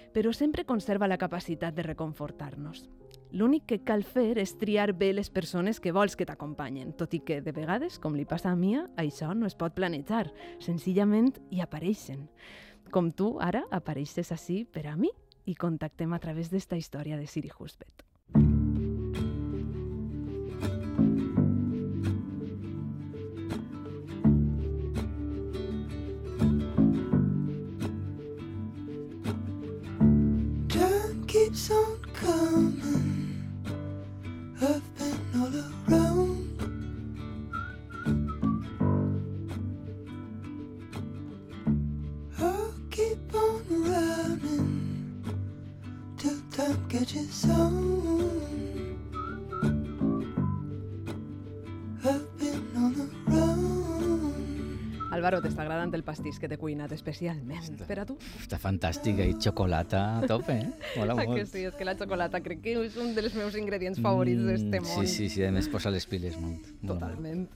però 0.10 0.32
sempre 0.34 0.66
conserva 0.66 1.08
la 1.08 1.20
capacitat 1.22 1.76
de 1.78 1.86
reconfortar-nos. 1.86 2.88
L'únic 3.30 3.68
que 3.70 3.78
cal 3.86 4.02
fer 4.02 4.40
és 4.42 4.56
triar 4.58 4.90
bé 4.98 5.12
les 5.14 5.30
persones 5.30 5.78
que 5.80 5.94
vols 5.94 6.18
que 6.18 6.26
t'acompanyen, 6.26 6.96
tot 6.98 7.14
i 7.14 7.22
que, 7.22 7.44
de 7.46 7.54
vegades, 7.54 8.00
com 8.02 8.18
li 8.18 8.26
passa 8.26 8.50
a 8.50 8.58
Mia, 8.58 8.88
això 8.98 9.36
no 9.38 9.46
es 9.46 9.54
pot 9.54 9.78
planejar. 9.78 10.32
Senzillament 10.66 11.36
hi 11.54 11.62
apareixen. 11.62 12.26
Com 12.90 13.14
tu, 13.14 13.36
ara, 13.38 13.68
apareixes 13.70 14.34
així 14.34 14.64
per 14.66 14.88
a 14.90 14.98
mi 14.98 15.14
i 15.46 15.54
contactem 15.54 16.14
a 16.18 16.20
través 16.20 16.50
d'esta 16.50 16.78
història 16.78 17.22
de 17.22 17.30
Siri 17.30 17.54
Husbet. 17.54 18.09
Keeps 31.50 31.72
on 31.72 32.00
coming. 32.14 33.44
I've 34.62 34.98
been 34.98 35.20
all 35.36 35.56
around. 35.88 36.60
I'll 42.38 42.74
keep 42.92 43.34
on 43.34 43.64
running 43.70 45.24
till 46.18 46.40
time 46.52 46.88
catches 46.88 47.46
on. 47.50 48.29
Álvaro, 55.20 55.42
t'està 55.44 55.66
agradant 55.66 55.92
el 55.98 56.04
pastís 56.08 56.38
que 56.40 56.48
t'he 56.48 56.58
cuinat 56.58 56.92
especialment 56.96 57.76
per 57.88 57.98
a 58.00 58.06
tu? 58.08 58.16
Està 58.40 58.58
fantàstic, 58.62 59.20
i 59.20 59.34
xocolata 59.44 60.02
a 60.20 60.28
tope, 60.30 60.56
eh? 60.56 60.70
Mola 60.96 61.14
Ah, 61.18 61.26
molt. 61.26 61.36
que 61.42 61.46
sí, 61.46 61.66
és 61.68 61.76
que 61.76 61.84
la 61.88 61.96
xocolata 62.00 62.40
crec 62.46 62.62
que 62.64 62.78
és 62.86 62.96
un 62.98 63.14
dels 63.18 63.36
meus 63.36 63.56
ingredients 63.60 64.00
favorits 64.00 64.46
d'este 64.48 64.80
Mm, 64.80 64.86
món. 64.88 65.06
Sí, 65.06 65.08
sí, 65.08 65.30
sí, 65.30 65.44
a 65.44 65.52
més 65.52 65.68
posa 65.68 65.92
les 65.92 66.06
piles 66.08 66.40
molt. 66.40 66.64
molt. 66.82 67.50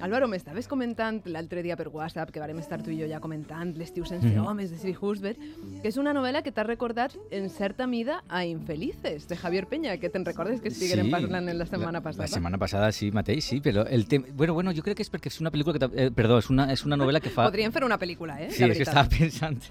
Álvaro, 0.00 0.28
m'estaves 0.28 0.66
comentant 0.68 1.22
l'altre 1.26 1.62
dia 1.62 1.76
per 1.76 1.88
WhatsApp, 1.88 2.30
que 2.30 2.40
vàrem 2.40 2.58
estar 2.58 2.82
tu 2.82 2.90
i 2.90 2.98
jo 3.00 3.06
ja 3.08 3.20
comentant, 3.20 3.74
L'estiu 3.76 4.04
sense 4.04 4.26
Mhm. 4.26 4.46
homes, 4.46 4.70
de 4.70 4.78
Siri 4.78 4.96
Husbert, 5.00 5.38
que 5.82 5.88
és 5.88 5.96
una 5.96 6.12
novel·la 6.12 6.42
que 6.42 6.52
t'ha 6.52 6.64
recordat 6.64 7.12
en 7.30 7.48
certa 7.50 7.86
mida 7.86 8.22
a 8.28 8.44
Infelices, 8.44 9.26
de 9.28 9.36
Javier 9.36 9.66
Peña, 9.66 9.96
que 9.98 10.10
te'n 10.10 10.24
recordes 10.24 10.60
que 10.60 10.68
estiguérem 10.68 11.10
parlant 11.10 11.48
en 11.48 11.58
la 11.58 11.66
setmana 11.66 12.00
passada? 12.02 12.24
La 12.24 12.28
setmana 12.28 12.58
passada 12.58 12.90
sí, 12.92 13.10
mateix, 13.10 13.44
sí, 13.44 13.60
però 13.60 13.86
el 13.88 14.06
tem... 14.06 14.24
Bueno, 14.34 14.54
bueno, 14.54 14.72
jo 14.74 14.82
crec 14.82 14.96
que 14.96 15.02
és 15.02 15.10
perquè 15.12 15.28
és 15.28 15.40
una 15.40 15.50
pel·lícula 15.50 15.78
que... 15.78 15.90
Eh, 16.06 16.10
perdó, 16.10 16.38
és 16.38 16.50
una, 16.50 16.70
és 16.72 16.84
una 16.84 16.96
novel·la 16.96 17.20
que 17.20 17.30
fa... 17.30 17.44
Podríem 17.48 17.72
fer 17.72 17.84
una 17.84 17.98
pel·lícula, 17.98 18.40
eh? 18.42 18.50
Sí, 18.50 18.64
és 18.64 18.76
que 18.76 18.82
estava 18.82 19.08
pensant. 19.08 19.62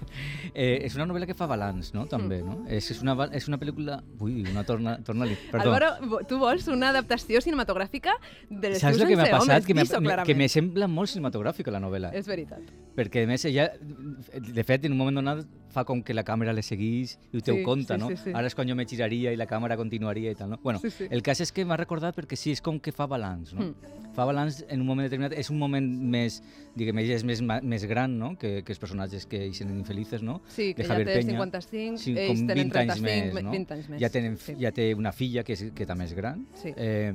Eh, 0.54 0.80
és 0.86 0.94
una 0.96 1.06
novel·la 1.06 1.26
que 1.26 1.34
fa 1.34 1.46
balanç, 1.46 1.92
no? 1.94 2.06
També, 2.06 2.42
Mm. 2.42 2.46
no? 2.46 2.64
És, 2.68 2.90
és, 2.90 3.00
una, 3.02 3.14
és 3.32 3.46
una 3.48 3.58
pel·lícula... 3.58 4.02
Ui, 4.20 4.42
una 4.50 4.64
torna... 4.64 4.98
Torna-li, 5.02 5.36
perdó. 5.50 5.72
Álvaro, 5.72 6.24
tu 6.26 6.38
vols 6.38 6.66
una 6.68 6.88
adaptació 6.90 7.40
cinematogràfica 7.40 8.12
de 8.50 8.70
L'estiu 8.70 8.80
Saps 8.80 8.94
el 8.94 9.00
sense 9.00 9.06
que 9.08 9.16
m'ha 9.16 9.30
passat? 9.30 9.42
homes, 9.42 9.66
Que, 9.66 9.74
me, 10.06 10.10
que 10.10 10.16
clarament. 10.22 10.38
me 10.38 10.48
sembla 10.48 10.88
molt 10.88 11.10
cinematogràfica 11.12 11.70
la 11.74 11.80
novel·la. 11.82 12.12
És 12.16 12.26
veritat. 12.30 12.62
Perquè, 12.96 13.24
a 13.26 13.28
més, 13.28 13.44
ella, 13.44 13.66
de 13.76 14.64
fet, 14.64 14.86
en 14.88 14.92
un 14.94 14.98
moment 14.98 15.18
donat 15.18 15.42
fa 15.74 15.82
com 15.84 16.00
que 16.02 16.14
la 16.16 16.22
càmera 16.24 16.54
le 16.56 16.62
seguís 16.64 17.18
i 17.32 17.36
ho 17.36 17.42
teu 17.44 17.58
Sí, 17.58 17.62
compte, 17.66 17.92
sí, 17.92 18.00
no? 18.00 18.08
sí, 18.08 18.16
sí. 18.16 18.32
Ara 18.32 18.48
és 18.48 18.54
quan 18.56 18.68
jo 18.70 18.74
me 18.78 18.86
giraria 18.88 19.34
i 19.34 19.36
la 19.36 19.44
càmera 19.46 19.76
continuaria 19.76 20.30
i 20.32 20.34
tal, 20.38 20.54
no? 20.54 20.58
Bueno, 20.62 20.78
Sí, 20.80 20.88
sí. 20.90 21.08
el 21.10 21.20
cas 21.22 21.42
és 21.44 21.52
que 21.52 21.66
m'ha 21.68 21.76
recordat 21.76 22.16
perquè 22.16 22.36
sí, 22.40 22.54
és 22.56 22.62
com 22.64 22.78
que 22.80 22.92
fa 22.96 23.04
balanç, 23.06 23.52
no? 23.52 23.66
Mm. 23.66 23.92
Fa 24.16 24.24
balanç 24.24 24.62
en 24.70 24.80
un 24.80 24.86
moment 24.88 25.04
determinat, 25.04 25.34
és 25.36 25.50
un 25.52 25.58
moment 25.60 25.84
més, 25.84 26.38
diguem, 26.74 26.96
ella 27.04 27.18
és 27.18 27.24
més, 27.28 27.42
més 27.44 27.84
gran, 27.84 28.16
no?, 28.18 28.32
que, 28.40 28.62
que 28.64 28.72
els 28.72 28.80
personatges 28.80 29.26
que 29.28 29.42
hi 29.44 29.52
senen 29.52 29.76
infelices, 29.76 30.22
no? 30.24 30.40
Sí, 30.48 30.70
que 30.72 30.80
de 30.82 30.88
ja 30.88 30.94
Javier 30.94 31.06
té 31.10 31.18
Peña. 31.20 31.36
55, 31.36 31.98
Sí, 32.00 32.14
ells 32.16 32.40
tenen 32.46 32.70
20 32.70 32.78
anys 32.80 32.94
35, 32.96 33.34
més, 33.34 33.44
no? 33.44 33.50
20 33.52 33.74
anys 33.76 33.88
més. 33.92 34.00
Ja, 34.00 34.08
tenen, 34.08 34.38
sí. 34.40 34.56
ja 34.62 34.72
té 34.72 34.94
una 34.96 35.12
filla 35.12 35.44
que, 35.44 35.52
és, 35.52 35.66
que 35.76 35.84
també 35.84 36.08
és 36.08 36.14
gran. 36.16 36.46
Sí. 36.62 36.72
Eh, 36.74 37.12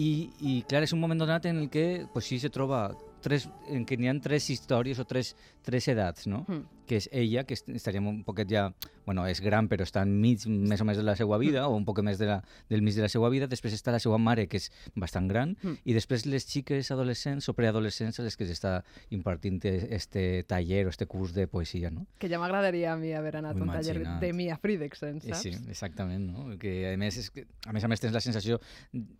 i, 0.00 0.10
I, 0.40 0.56
clar, 0.68 0.84
és 0.86 0.94
un 0.96 1.00
moment 1.02 1.20
donat 1.20 1.46
en 1.50 1.60
el 1.64 1.70
que 1.72 2.06
pues, 2.12 2.28
sí 2.30 2.38
se 2.40 2.50
troba 2.52 2.88
tres, 3.24 3.48
en 3.68 3.84
què 3.88 3.98
n'hi 4.00 4.08
ha 4.08 4.16
tres 4.22 4.48
històries 4.52 5.00
o 5.02 5.06
tres, 5.08 5.34
tres 5.66 5.88
edats, 5.92 6.28
no? 6.30 6.44
Mm. 6.48 6.79
Que 6.90 6.98
és 6.98 7.06
ella, 7.14 7.44
que 7.46 7.54
est- 7.54 7.68
estaria 7.70 8.02
un 8.02 8.24
poquet 8.26 8.50
ja... 8.50 8.72
Bueno, 9.10 9.24
és 9.26 9.40
gran, 9.42 9.66
però 9.66 9.82
està 9.82 10.02
enmig 10.06 10.44
més 10.46 10.82
o 10.82 10.84
més 10.86 10.98
de 10.98 11.02
la 11.02 11.16
seva 11.18 11.34
vida, 11.40 11.64
o 11.66 11.74
un 11.74 11.82
poc 11.86 11.98
més 12.06 12.18
de 12.20 12.26
la, 12.28 12.36
del 12.70 12.82
mig 12.84 12.94
de 12.94 13.02
la 13.02 13.08
seva 13.10 13.26
vida. 13.32 13.48
Després 13.50 13.72
està 13.74 13.90
la 13.90 13.98
seva 13.98 14.18
mare, 14.22 14.44
que 14.46 14.58
és 14.60 14.68
bastant 14.94 15.26
gran, 15.30 15.56
Mm. 15.64 15.78
i 15.84 15.94
després 15.96 16.26
les 16.30 16.44
xiques 16.46 16.90
adolescents 16.94 17.48
o 17.50 17.54
preadolescents 17.58 18.20
a 18.20 18.22
les 18.22 18.36
que 18.38 18.46
s'està 18.46 18.84
impartint 19.10 19.58
este 19.64 20.44
taller 20.46 20.84
o 20.86 20.90
este 20.92 21.06
curs 21.10 21.32
de 21.34 21.48
poesia, 21.48 21.90
no? 21.90 22.06
Que 22.20 22.28
ja 22.30 22.38
m'agradaria 22.38 22.92
a 22.92 22.96
mi 23.00 23.10
haver 23.16 23.36
anat 23.40 23.56
a 23.56 23.62
un 23.64 23.72
taller 23.72 24.04
de 24.20 24.32
Mia 24.32 24.56
Fridexen, 24.62 25.16
Eh, 25.24 25.28
saps? 25.32 25.42
Sí, 25.42 25.50
exactament, 25.68 26.30
no? 26.30 26.56
Que 26.60 26.92
a 26.92 26.96
més, 27.00 27.16
és 27.18 27.30
que, 27.34 27.46
a 27.66 27.72
més 27.74 27.82
a 27.82 27.88
més 27.88 28.00
tens 28.04 28.14
la 28.14 28.20
sensació, 28.22 28.60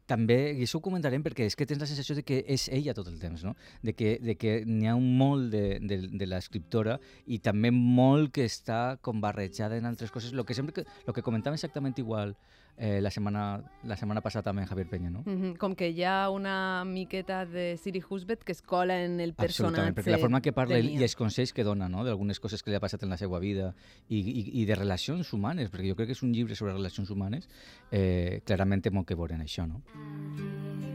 també, 0.06 0.38
i 0.58 0.62
això 0.66 0.78
ho 0.78 0.84
comentarem 0.84 1.22
perquè 1.24 1.46
és 1.46 1.56
que 1.56 1.66
tens 1.66 1.80
la 1.82 1.86
sensació 1.88 2.14
de 2.18 2.22
que 2.26 2.40
és 2.46 2.68
ella 2.72 2.94
tot 2.96 3.08
el 3.10 3.18
temps, 3.22 3.42
no? 3.46 3.54
De 3.82 3.92
que, 3.94 4.18
de 4.22 4.34
que 4.36 4.60
n'hi 4.66 4.86
ha 4.90 4.94
un 4.98 5.10
molt 5.18 5.50
de, 5.52 5.78
de, 5.80 5.98
de 6.10 6.26
l'escriptora 6.30 6.98
i 7.26 7.38
també 7.38 7.59
molt 7.68 8.32
que 8.32 8.46
està 8.48 8.96
com 9.04 9.20
barrejada 9.20 9.76
en 9.76 9.84
altres 9.84 10.10
coses, 10.10 10.32
lo 10.32 10.46
que 10.48 10.56
sempre 10.56 10.72
que, 10.72 10.86
lo 11.04 11.12
que 11.12 11.20
comentàvem 11.26 11.60
exactament 11.60 12.00
igual 12.00 12.32
eh, 12.80 13.00
la, 13.02 13.10
setmana, 13.10 13.62
la 13.84 13.96
setmana 14.00 14.22
passada 14.24 14.46
també 14.48 14.62
amb 14.64 14.70
Javier 14.70 14.88
Peña, 14.88 15.10
no? 15.12 15.20
Mhm, 15.26 15.58
Com 15.60 15.74
que 15.76 15.90
hi 15.92 16.02
ha 16.08 16.30
una 16.32 16.82
miqueta 16.88 17.44
de 17.44 17.76
Siri 17.76 18.00
Husbet 18.00 18.42
que 18.42 18.52
es 18.52 18.62
cola 18.62 18.96
en 19.04 19.20
el 19.20 19.34
personatge 19.34 19.76
Absolutament, 19.76 19.98
perquè 19.98 20.16
la 20.16 20.22
forma 20.22 20.40
que 20.40 20.54
parla 20.56 20.80
Mia. 20.80 20.96
i 20.96 21.04
els 21.04 21.14
consells 21.14 21.52
que 21.52 21.62
dona, 21.62 21.90
no?, 21.92 22.04
d'algunes 22.08 22.40
coses 22.40 22.64
que 22.64 22.72
li 22.72 22.80
ha 22.80 22.80
passat 22.80 23.04
en 23.04 23.12
la 23.12 23.18
seva 23.20 23.38
vida 23.38 23.74
i, 24.08 24.18
i, 24.18 24.46
i 24.62 24.64
de 24.64 24.74
relacions 24.74 25.34
humanes, 25.36 25.68
perquè 25.68 25.92
jo 25.92 25.98
crec 25.98 26.08
que 26.08 26.16
és 26.16 26.24
un 26.24 26.32
llibre 26.32 26.56
sobre 26.56 26.72
relacions 26.72 27.10
humanes, 27.10 27.50
eh, 27.92 28.40
clarament 28.46 28.80
té 28.80 28.90
molt 28.90 29.06
que 29.06 29.14
veure 29.14 29.36
en 29.36 29.44
això, 29.44 29.68
no? 29.68 29.84
on 29.94 30.89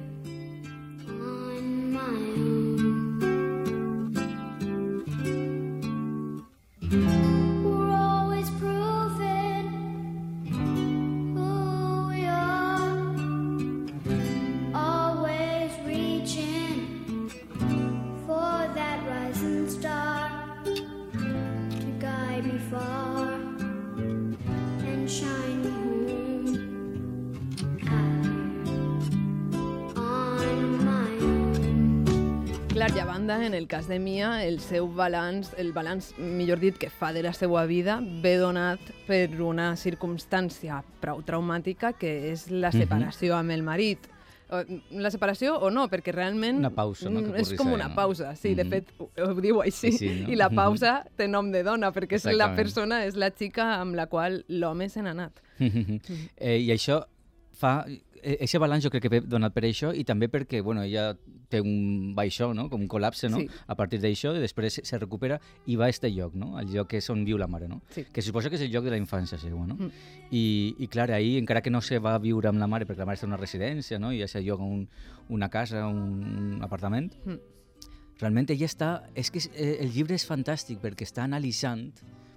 banda, 33.25 33.46
en 33.46 33.53
el 33.55 33.67
cas 33.67 33.88
de 33.88 33.98
Mia, 33.98 34.46
el 34.46 34.60
seu 34.60 34.88
balanç, 34.88 35.48
el 35.58 35.74
balanç, 35.74 36.12
millor 36.20 36.60
dit, 36.60 36.77
que 36.77 36.91
fa 36.94 37.12
de 37.12 37.24
la 37.24 37.32
seva 37.34 37.63
vida, 37.65 37.98
ve 38.22 38.36
donat 38.38 38.79
per 39.08 39.32
una 39.41 39.72
circumstància 39.75 40.84
prou 41.01 41.24
traumàtica, 41.25 41.94
que 41.98 42.32
és 42.32 42.51
la 42.51 42.70
Mhm. 42.70 42.82
separació 42.84 43.36
amb 43.36 43.50
el 43.51 43.63
marit. 43.63 44.00
La 44.91 45.10
separació 45.10 45.58
o 45.58 45.72
no, 45.72 45.88
perquè 45.89 46.12
realment... 46.13 46.60
Una 46.60 46.70
pausa, 46.70 47.10
no?, 47.10 47.20
que 47.24 47.29
mm, 47.32 47.36
És 47.36 47.53
com 47.53 47.74
una 47.74 47.96
pausa, 47.96 48.36
sí, 48.36 48.53
de 48.53 48.63
Mhm. 48.63 48.70
fet, 48.70 48.94
ho, 49.00 49.34
diu 49.41 49.62
així. 49.63 49.91
Sí, 49.91 50.22
no? 50.22 50.29
I 50.29 50.36
la 50.36 50.50
Mhm. 50.50 50.55
pausa 50.55 51.05
té 51.17 51.27
nom 51.27 51.51
de 51.51 51.63
dona, 51.63 51.91
perquè 51.91 52.13
és 52.17 52.25
la 52.25 52.53
persona, 52.55 53.05
és 53.05 53.15
la 53.15 53.32
xica 53.32 53.82
amb 53.82 53.96
la 53.96 54.05
qual 54.05 54.46
l'home 54.50 54.88
se 54.88 55.01
n'ha 55.01 55.12
anat. 55.12 55.41
eh, 56.38 56.60
I 56.60 56.70
això 56.70 57.05
fa... 57.57 57.79
Aquest 58.25 58.57
balanç 58.57 58.81
jo 58.81 58.89
crec 58.89 59.03
que 59.03 59.09
ve 59.12 59.19
donat 59.21 59.53
per 59.53 59.62
això 59.67 59.91
i 59.93 60.01
també 60.07 60.25
perquè 60.33 60.63
bueno, 60.65 60.81
ella 60.81 61.12
té 61.50 61.59
un 61.62 62.15
baixó, 62.17 62.47
no? 62.57 62.63
com 62.71 62.81
un 62.81 62.88
col·lapse 62.89 63.29
no? 63.29 63.38
Sí. 63.38 63.45
a 63.67 63.75
partir 63.77 64.00
d'això 64.01 64.31
i 64.33 64.41
després 64.41 64.79
se 64.81 64.97
recupera 64.97 65.38
i 65.69 65.75
va 65.77 65.85
a 65.85 65.93
este 65.93 66.09
lloc, 66.09 66.33
no? 66.33 66.55
el 66.57 66.71
lloc 66.74 66.89
que 66.89 66.97
és 67.03 67.09
on 67.13 67.21
viu 67.27 67.38
la 67.38 67.45
mare, 67.45 67.67
no? 67.69 67.83
Sí. 67.93 68.07
que 68.12 68.24
suposa 68.25 68.50
que 68.50 68.57
és 68.57 68.63
el 68.65 68.71
lloc 68.74 68.88
de 68.88 68.95
la 68.95 68.97
infància 68.97 69.38
seva. 69.38 69.67
No? 69.69 69.77
Mm. 69.77 69.91
I, 70.31 70.45
I 70.79 70.89
clar, 70.89 71.12
ahir, 71.13 71.38
encara 71.38 71.62
que 71.62 71.69
no 71.69 71.83
se 71.85 72.00
va 72.01 72.15
a 72.15 72.24
viure 72.24 72.50
amb 72.50 72.57
la 72.57 72.65
mare 72.71 72.89
perquè 72.89 73.05
la 73.05 73.09
mare 73.12 73.19
està 73.21 73.29
en 73.29 73.35
una 73.35 73.41
residència 73.43 74.01
no? 74.01 74.09
i 74.12 74.24
és 74.25 74.33
el 74.39 74.47
lloc, 74.50 74.65
un, 74.65 74.88
una 75.29 75.51
casa, 75.53 75.85
un, 75.88 76.57
un 76.57 76.65
apartament, 76.65 77.13
Mm. 77.25 77.39
realment 78.21 78.50
ella 78.50 78.65
està... 78.65 78.89
És 79.13 79.29
que 79.29 79.38
és, 79.43 79.51
eh, 79.53 79.77
el 79.85 79.93
llibre 79.93 80.17
és 80.17 80.25
fantàstic 80.25 80.81
perquè 80.81 81.05
està 81.05 81.27
analitzant 81.29 81.91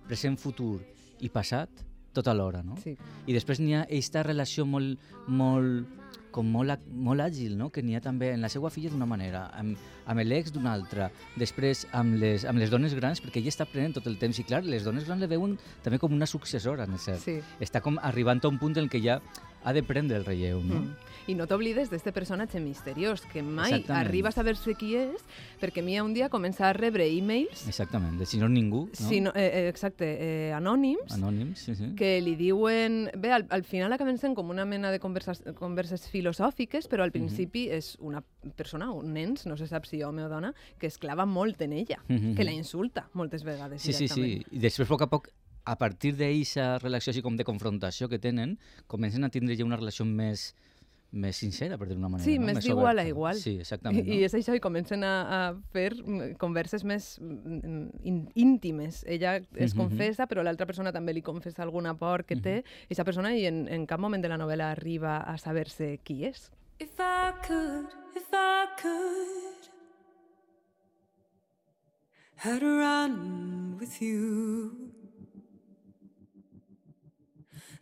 present, 0.09 0.37
futur 0.37 0.83
i 1.25 1.31
passat 1.33 1.88
tot 2.19 2.29
alhora, 2.33 2.65
no? 2.67 2.77
Sí. 2.83 2.97
I 3.27 3.37
després 3.37 3.63
n'hi 3.63 3.79
ha 3.79 3.87
aquesta 3.87 4.25
relació 4.27 4.67
molt, 4.69 4.99
molt, 5.27 5.89
com 6.35 6.49
molt, 6.53 6.85
molt 6.93 7.25
àgil, 7.25 7.57
no? 7.59 7.71
que 7.75 7.83
n'hi 7.83 7.97
ha 7.97 8.03
també 8.05 8.31
en 8.35 8.45
la 8.45 8.51
seva 8.53 8.71
filla 8.71 8.93
d'una 8.93 9.09
manera, 9.09 9.47
amb, 9.59 9.79
amb 10.07 10.25
l'ex 10.27 10.53
d'una 10.55 10.75
altra, 10.77 11.09
després 11.41 11.87
amb 11.97 12.19
les, 12.21 12.45
amb 12.49 12.61
les 12.61 12.73
dones 12.73 12.95
grans, 12.99 13.23
perquè 13.25 13.41
ella 13.43 13.53
està 13.55 13.67
aprenent 13.67 13.97
tot 13.97 14.09
el 14.11 14.19
temps, 14.21 14.39
i 14.39 14.47
clar, 14.47 14.63
les 14.67 14.87
dones 14.87 15.07
grans 15.09 15.25
le 15.25 15.31
veuen 15.31 15.57
també 15.85 16.01
com 16.03 16.15
una 16.15 16.29
successora, 16.29 16.89
en 16.89 17.01
cert. 17.01 17.25
Sí. 17.25 17.39
Està 17.65 17.83
com 17.85 17.99
arribant 18.03 18.43
a 18.45 18.53
un 18.53 18.61
punt 18.61 18.77
en 18.79 18.91
què 18.93 19.03
ja 19.05 19.19
ha 19.65 19.75
de 19.75 19.83
prendre 19.83 20.19
el 20.21 20.27
relleu, 20.29 20.63
no? 20.63 20.85
Mm. 20.85 21.08
I 21.29 21.35
no 21.37 21.45
t'oblides 21.47 21.91
d'este 21.93 22.09
personatge 22.17 22.57
misteriós, 22.65 23.21
que 23.29 23.43
mai 23.45 23.75
Exactament. 23.75 24.07
arriba 24.07 24.31
a 24.31 24.33
saber-se 24.33 24.73
qui 24.81 24.95
és, 24.97 25.21
perquè 25.61 25.83
Mia 25.85 26.03
un 26.03 26.15
dia 26.17 26.31
comença 26.33 26.69
a 26.69 26.73
rebre 26.73 27.05
e-mails, 27.13 27.67
Exactament, 27.69 28.17
del 28.17 28.27
senyor 28.27 28.49
ningú, 28.49 28.87
no? 28.89 28.95
si 28.97 29.21
no, 29.21 29.31
eh, 29.37 29.45
eh, 29.45 29.69
exacte, 29.69 30.09
eh, 30.09 30.53
anònims, 30.57 31.13
Anònims, 31.13 31.59
sí, 31.67 31.75
sí. 31.77 31.91
que 31.99 32.15
li 32.25 32.35
diuen... 32.41 33.11
Bé, 33.19 33.33
al, 33.37 33.45
al 33.51 33.65
final 33.69 33.93
acaben 33.93 34.17
sent 34.17 34.35
com 34.35 34.49
una 34.49 34.65
mena 34.65 34.91
de 34.91 34.99
converses, 35.01 35.43
converses 35.59 36.09
filosòfiques, 36.09 36.89
però 36.89 37.05
al 37.05 37.13
principi 37.13 37.67
és 37.69 37.97
una 38.01 38.23
persona, 38.57 38.89
un 38.91 39.13
nens, 39.13 39.45
no 39.47 39.59
se 39.61 39.67
sap 39.69 39.85
si 39.85 40.01
home 40.03 40.25
o 40.25 40.31
dona, 40.33 40.55
que 40.81 40.89
es 40.89 40.97
clava 40.97 41.27
molt 41.27 41.61
en 41.61 41.75
ella, 41.75 42.01
Mhm. 42.09 42.37
que 42.37 42.45
la 42.45 42.53
insulta 42.53 43.11
moltes 43.13 43.45
vegades 43.45 43.83
Sí, 43.83 43.93
sí, 43.93 44.09
sí. 44.09 44.47
I 44.51 44.59
després, 44.59 44.89
a 44.89 44.93
poc 44.97 45.03
a 45.03 45.07
poc, 45.11 45.29
a 45.69 45.77
partir 45.77 46.15
d'aquesta 46.17 46.79
relació 46.79 47.11
així 47.11 47.21
com 47.21 47.37
de 47.37 47.45
confrontació 47.45 48.09
que 48.09 48.19
tenen, 48.19 48.59
comencen 48.87 49.25
a 49.25 49.29
tindre 49.29 49.55
ja 49.59 49.67
una 49.67 49.77
relació 49.77 50.07
més, 50.07 50.55
més 51.11 51.37
sincera, 51.41 51.79
per 51.79 51.87
dir-ho 51.89 51.97
d'una 51.97 52.09
manera. 52.13 52.25
Sí, 52.27 52.39
no? 52.39 52.45
més 52.47 52.59
d'igual 52.63 52.99
a 52.99 53.03
oberta. 53.03 53.09
igual. 53.09 53.37
Sí, 53.41 53.55
exactament. 53.63 54.07
I, 54.07 54.19
I 54.19 54.25
és 54.27 54.35
això, 54.35 54.55
i 54.55 54.61
comencen 54.61 55.03
a, 55.09 55.13
a 55.49 55.55
fer 55.73 55.95
mm, 55.97 56.35
converses 56.37 56.85
més 56.85 57.19
mm, 57.21 57.87
in, 58.05 58.19
íntimes. 58.35 59.05
Ella 59.09 59.37
es 59.57 59.75
Mhm. 59.75 59.79
confessa, 59.81 60.27
però 60.29 60.43
l'altra 60.45 60.67
persona 60.67 60.93
també 60.93 61.15
li 61.15 61.23
confessa 61.23 61.63
alguna 61.63 61.95
por 61.97 62.25
que 62.25 62.37
té, 62.37 62.59
i 62.59 62.93
aquesta 62.93 63.05
persona 63.05 63.35
i 63.35 63.47
en, 63.47 63.67
en 63.69 63.87
cap 63.87 63.99
moment 64.01 64.21
de 64.23 64.29
la 64.29 64.37
novel·la 64.37 64.71
arriba 64.73 65.19
a 65.25 65.39
saber-se 65.39 65.99
qui 66.05 66.25
és. 66.27 66.51
If 66.79 67.01
I 67.01 67.33
could, 67.47 67.89
if 68.15 68.29
I 68.33 68.67
could, 68.81 69.71
I'd 72.45 72.63
run 72.63 73.77
with 73.81 74.01
you. 74.01 74.93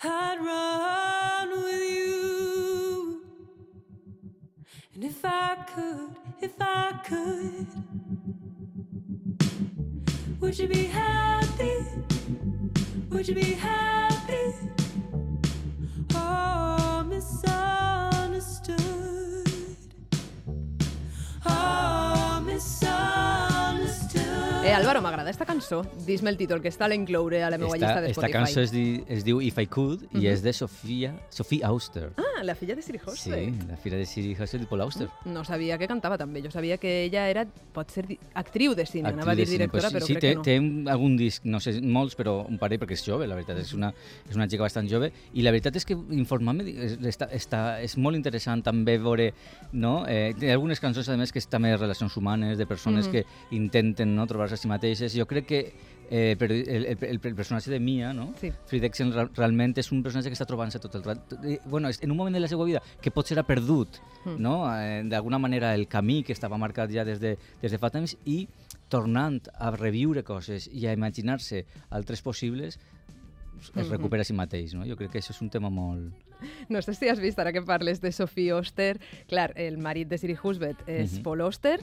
I'd 0.02 0.38
run 0.38 1.50
with 1.64 1.82
you. 1.82 2.65
And 4.96 5.04
if 5.04 5.22
I 5.26 5.56
could, 5.74 6.16
if 6.40 6.54
I 6.58 6.98
could, 7.04 7.66
would 10.40 10.58
you 10.58 10.68
be 10.68 10.84
happy? 10.84 11.84
Would 13.10 13.28
you 13.28 13.34
be 13.34 13.52
happy? 13.52 14.54
Oh, 16.14 17.04
misunderstood. 17.06 18.78
Oh, 21.44 22.42
misunderstood. 22.46 23.55
Eh, 24.66 24.72
Álvaro, 24.74 25.00
m'agrada 25.00 25.30
esta 25.30 25.44
cançó. 25.46 25.84
Dis-me 26.06 26.28
el 26.30 26.36
títol, 26.36 26.58
que 26.60 26.66
està 26.72 26.86
a 26.86 26.88
l'incloure 26.90 27.38
a 27.44 27.50
la 27.52 27.58
meva 27.58 27.76
llista 27.76 27.86
Esta, 27.92 28.00
de 28.00 28.10
esta 28.10 28.20
Spotify. 28.26 28.32
cançó 28.32 28.60
es, 28.64 28.72
di, 28.72 29.04
es 29.06 29.22
diu 29.22 29.38
If 29.40 29.58
I 29.62 29.66
Could 29.70 30.08
i 30.18 30.26
és 30.26 30.42
de 30.42 30.52
Sofia, 30.52 31.12
Sophie 31.30 31.62
Auster. 31.62 32.08
Ah, 32.18 32.42
la 32.42 32.56
filla 32.58 32.74
de 32.74 32.82
Siri 32.82 32.98
sí, 32.98 33.04
Hosted. 33.06 33.68
la 33.70 33.76
filla 33.76 33.96
de 33.96 34.06
Siri 34.06 34.34
Auster 34.40 34.60
i 34.60 34.66
Paul 34.66 34.80
Auster. 34.82 35.06
No 35.24 35.44
sabia 35.44 35.78
que 35.78 35.86
cantava 35.86 36.18
també. 36.18 36.42
Jo 36.42 36.50
sabia 36.50 36.78
que 36.78 37.04
ella 37.04 37.28
era, 37.30 37.44
pot 37.46 37.90
ser, 37.94 38.18
actriu 38.34 38.74
de 38.74 38.86
cine. 38.86 39.06
Actriu 39.08 39.22
Anava 39.22 39.32
a 39.32 39.36
de 39.36 39.44
dir 39.44 39.52
directora, 39.52 39.88
pues, 39.90 39.94
però 39.94 40.06
sí, 40.06 40.14
crec 40.16 40.20
té, 40.20 40.28
que 40.30 40.34
no. 40.34 40.42
té 40.42 40.58
un- 40.58 40.88
algun 40.88 41.16
disc, 41.16 41.44
no 41.44 41.60
sé, 41.60 41.76
molts, 41.80 42.16
però 42.18 42.44
un 42.48 42.58
parell 42.58 42.80
perquè 42.80 42.98
és 42.98 43.04
jove, 43.06 43.28
la 43.28 43.36
veritat, 43.36 43.58
és 43.62 43.72
una, 43.72 43.92
és 44.28 44.34
una 44.34 44.48
xica 44.48 44.62
bastant 44.66 44.88
jove, 44.90 45.12
i 45.34 45.42
la 45.42 45.52
veritat 45.52 45.76
és 45.76 45.84
que 45.86 45.94
informar-me 45.94 46.64
està, 47.06 47.30
està, 47.30 47.62
és 47.82 47.96
molt 47.96 48.16
interessant 48.16 48.64
també 48.66 48.98
veure, 48.98 49.32
no? 49.72 50.04
Eh, 50.08 50.34
té 50.38 50.50
algunes 50.50 50.80
cançons, 50.80 51.08
a 51.08 51.16
més, 51.16 51.30
que 51.30 51.38
és 51.38 51.46
també 51.46 51.68
de 51.70 51.76
relacions 51.76 52.16
humanes, 52.16 52.58
de 52.58 52.66
persones 52.66 53.06
Mhm. 53.06 53.12
que 53.12 53.24
intenten 53.52 54.16
no, 54.16 54.26
trobar-se 54.26 54.55
a 54.56 54.60
si 54.60 54.68
mateixes. 54.68 55.14
Jo 55.14 55.26
crec 55.28 55.46
que 55.46 55.60
eh, 56.08 56.36
per 56.38 56.50
el, 56.52 56.62
el, 56.68 56.98
el, 57.02 57.18
personatge 57.20 57.70
de 57.70 57.80
Mia, 57.80 58.12
no? 58.14 58.32
Sí. 58.40 58.50
Re- 58.70 59.28
realment 59.34 59.74
és 59.78 59.88
un 59.92 60.02
personatge 60.04 60.30
que 60.30 60.36
està 60.38 60.46
trobant-se 60.46 60.78
tot 60.82 60.94
el 60.94 61.02
rato. 61.04 61.36
Eh, 61.44 61.58
Bueno, 61.66 61.88
en 61.90 62.10
un 62.10 62.16
moment 62.16 62.34
de 62.34 62.40
la 62.40 62.48
seva 62.48 62.64
vida 62.64 62.82
que 63.02 63.10
potser 63.10 63.38
ha 63.38 63.46
perdut, 63.46 63.98
Mm. 64.26 64.40
no? 64.42 64.54
Eh, 64.74 65.02
d'alguna 65.06 65.38
manera 65.38 65.72
el 65.74 65.86
camí 65.86 66.24
que 66.24 66.32
estava 66.34 66.58
marcat 66.58 66.90
ja 66.90 67.04
des 67.06 67.20
de, 67.20 67.36
des 67.62 67.70
de 67.70 67.78
fa 67.78 67.90
temps 67.90 68.16
i 68.24 68.48
tornant 68.88 69.40
a 69.54 69.70
reviure 69.70 70.22
coses 70.24 70.66
i 70.72 70.86
a 70.86 70.92
imaginar-se 70.92 71.64
altres 71.90 72.22
possibles 72.22 72.78
es 73.74 73.88
recupera 73.88 74.22
a 74.22 74.24
si 74.24 74.34
mateix, 74.36 74.74
no? 74.74 74.84
Jo 74.86 74.96
crec 74.98 75.10
que 75.14 75.18
això 75.22 75.32
és 75.34 75.40
un 75.42 75.50
tema 75.50 75.70
molt... 75.70 76.12
No 76.68 76.82
sé 76.84 76.92
si 76.92 77.08
has 77.08 77.18
vist, 77.18 77.38
ara 77.40 77.50
que 77.54 77.62
parles 77.64 78.02
de 78.02 78.10
Sophie 78.12 78.52
Oster, 78.52 78.98
clar, 79.26 79.52
el 79.56 79.78
marit 79.78 80.08
de 80.10 80.18
Siri 80.18 80.36
Husbeth 80.36 80.82
és 80.86 81.14
Mhm. 81.14 81.22
Paul 81.24 81.40
Oster, 81.40 81.80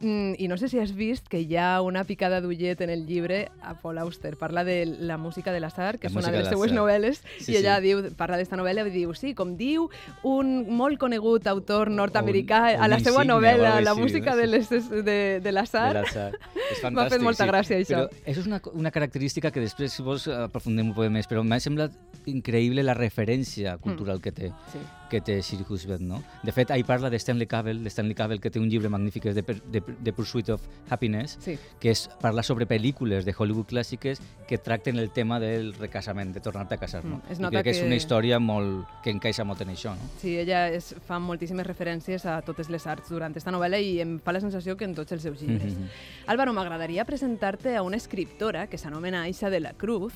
mm, 0.00 0.34
i 0.38 0.48
no 0.48 0.56
sé 0.58 0.68
si 0.68 0.78
has 0.80 0.94
vist 0.96 1.28
que 1.28 1.40
hi 1.40 1.56
ha 1.56 1.80
una 1.82 2.04
picada 2.04 2.40
d'ullet 2.40 2.80
en 2.80 2.90
el 2.90 3.06
llibre 3.06 3.50
a 3.62 3.74
Paul 3.80 3.98
Auster. 3.98 4.36
Parla 4.36 4.64
de 4.64 4.86
la 4.86 5.18
música 5.18 5.52
de 5.52 5.60
l'Azar, 5.60 5.98
que 5.98 6.08
La 6.08 6.12
és 6.12 6.16
una 6.16 6.32
de 6.32 6.42
les 6.42 6.48
seues 6.48 6.72
novel·les, 6.72 7.22
Sí, 7.38 7.52
i 7.52 7.56
ella 7.60 7.78
sí. 7.78 7.88
diu, 7.88 8.02
parla 8.16 8.38
d'esta 8.40 8.56
novel·la 8.56 8.86
i 8.88 8.94
diu, 8.94 9.14
sí, 9.14 9.34
com 9.34 9.56
diu 9.56 9.88
un 10.26 10.66
molt 10.76 10.98
conegut 10.98 11.46
autor 11.46 11.90
nord-americà 11.90 12.76
a 12.76 12.88
la 12.88 13.00
seva 13.00 13.24
novel·la, 13.24 13.80
la 13.80 13.94
música 13.94 14.34
no? 14.34 14.40
de, 14.40 14.46
les, 14.46 14.70
de, 14.70 15.18
de 15.40 15.52
l'Azar. 15.52 16.04
M'ha 16.90 17.08
fet 17.10 17.22
molta 17.22 17.44
sí. 17.44 17.50
gràcia, 17.50 17.80
això. 17.80 18.06
Però 18.06 18.24
això 18.24 18.40
és 18.40 18.46
una, 18.46 18.60
una 18.72 18.90
característica 18.90 19.50
que 19.50 19.60
després, 19.60 19.92
si 19.92 20.02
vols, 20.06 20.28
aprofundim 20.28 20.90
un 20.90 20.96
poc 20.96 21.10
més, 21.12 21.28
però 21.30 21.42
m'ha 21.44 21.60
semblat 21.60 21.94
increïble 22.30 22.82
la 22.86 22.94
referència 22.94 23.76
cultural 23.82 24.20
que 24.20 24.32
té 24.32 24.52
Sí. 24.70 24.78
Que 25.10 25.20
té 25.20 25.42
Siri 25.42 25.64
Husband, 25.68 26.00
no? 26.06 26.22
De 26.42 26.52
fet, 26.52 26.70
ahí 26.70 26.84
parla 26.84 27.10
de 27.10 27.16
Stanley 27.18 27.46
Cavell, 27.46 27.82
de 27.82 27.90
Stanley 27.90 28.14
Cavell, 28.14 28.40
que 28.40 28.50
té 28.50 28.60
un 28.62 28.70
llibre 28.70 28.88
magnífic 28.88 29.26
és 29.26 29.34
de, 29.34 29.42
de, 29.42 29.82
de 29.82 30.12
Pursuit 30.14 30.48
of 30.54 30.62
Happiness, 30.88 31.36
Sí. 31.42 31.58
que 31.80 31.90
és 31.90 32.06
parla 32.22 32.42
sobre 32.42 32.66
pel·lícules 32.66 33.24
de 33.26 33.34
Hollywood 33.36 33.66
clàssiques 33.66 34.20
que 34.48 34.56
tracten 34.58 34.98
el 34.98 35.10
tema 35.10 35.40
del 35.40 35.74
recasament, 35.74 36.32
de 36.32 36.40
tornar-te 36.40 36.74
a 36.76 36.78
casar, 36.78 37.04
no? 37.04 37.16
Mm, 37.16 37.32
es 37.32 37.38
I 37.38 37.42
nota 37.42 37.50
crec 37.58 37.64
que 37.64 37.70
és 37.70 37.80
que- 37.80 37.86
una 37.86 37.96
història 37.96 38.38
molt, 38.38 38.86
que 39.02 39.10
encaixa 39.10 39.44
molt 39.44 39.60
en 39.62 39.68
això, 39.74 39.94
no? 39.96 40.08
Sí, 40.20 40.38
ella 40.38 40.68
es, 40.70 40.94
fa 41.06 41.18
moltíssimes 41.18 41.66
referències 41.66 42.24
a 42.26 42.40
totes 42.42 42.70
les 42.70 42.86
arts 42.86 43.08
durant 43.10 43.36
esta 43.36 43.50
novel·la 43.50 43.80
i 43.82 44.00
em 44.00 44.18
fa 44.20 44.32
la 44.32 44.40
sensació 44.40 44.76
que 44.76 44.84
en 44.84 44.94
tots 44.94 45.12
els 45.12 45.22
seus 45.22 45.40
llibres. 45.42 45.74
Mhm. 45.74 45.88
Álvaro, 46.28 46.52
m'agradaria 46.52 47.04
presentar-te 47.04 47.76
a 47.76 47.82
una 47.82 47.96
escriptora 47.96 48.68
que 48.68 48.78
s'anomena 48.78 49.22
Aixa 49.22 49.50
de 49.50 49.60
la 49.60 49.72
Cruz 49.74 50.12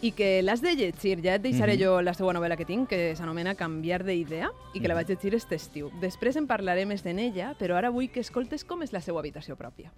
i 0.00 0.12
que 0.12 0.42
l'has 0.42 0.62
de 0.62 0.74
llegir. 0.74 1.20
Ja 1.22 1.34
et 1.36 1.42
deixaré 1.42 1.74
Mhm. 1.76 1.82
jo 1.82 2.00
la 2.02 2.14
seva 2.14 2.32
novel·la 2.32 2.56
que 2.56 2.64
tinc, 2.64 2.88
que 2.88 3.14
s'anomena 3.16 3.54
Canviar 3.54 4.04
d'idea 4.30 4.50
i 4.74 4.80
que 4.80 4.88
la 4.88 4.94
vaig 4.94 5.10
llegir 5.10 5.34
este 5.34 5.58
estiu. 5.58 5.90
Després 6.00 6.38
en 6.38 6.46
parlaré 6.46 6.86
més 6.86 7.02
d'en 7.02 7.18
ella, 7.18 7.54
però 7.58 7.76
ara 7.76 7.90
vull 7.90 8.10
que 8.14 8.22
escoltes 8.22 8.64
com 8.64 8.86
és 8.86 8.94
la 8.94 9.02
seva 9.02 9.20
habitació 9.20 9.58
pròpia. 9.58 9.90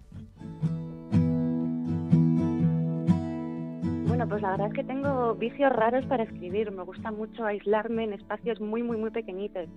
Bueno, 4.07 4.27
pues 4.29 4.41
la 4.43 4.51
verdad 4.51 4.67
es 4.67 4.73
que 4.73 4.83
tengo 4.83 5.35
vicios 5.35 5.71
raros 5.71 6.05
para 6.05 6.23
escribir. 6.23 6.71
Me 6.71 6.83
gusta 6.83 7.11
mucho 7.11 7.45
aislarme 7.45 8.03
en 8.03 8.13
espacios 8.13 8.61
muy, 8.61 8.83
muy, 8.83 8.95
muy 8.95 9.09
pequeñitos. 9.09 9.67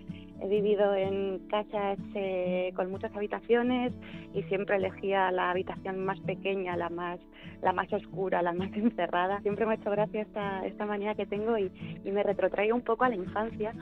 He 0.41 0.49
vivido 0.49 0.95
en 0.95 1.49
casas 1.49 1.99
eh, 2.15 2.71
con 2.77 2.91
muchas 2.91 3.17
habitaciones 3.17 3.93
y 4.35 4.43
siempre 4.45 4.77
elegía 4.77 5.33
la 5.33 5.51
habitación 5.51 6.05
más 6.05 6.21
pequeña, 6.21 6.77
la 6.77 6.91
más, 6.91 7.19
la 7.63 7.73
más 7.73 7.91
oscura, 7.93 8.43
la 8.43 8.53
más 8.53 8.71
encerrada. 8.75 9.41
Siempre 9.41 9.65
me 9.65 9.73
ha 9.73 9.77
hecho 9.77 9.91
gracia 9.91 10.23
esta, 10.23 10.67
esta 10.67 10.85
manía 10.85 11.15
que 11.15 11.27
tengo 11.27 11.57
y, 11.57 11.73
y 12.05 12.11
me 12.13 12.23
retrotrae 12.23 12.73
un 12.73 12.83
poco 12.83 13.05
a 13.05 13.09
la 13.09 13.17
infancia 13.17 13.73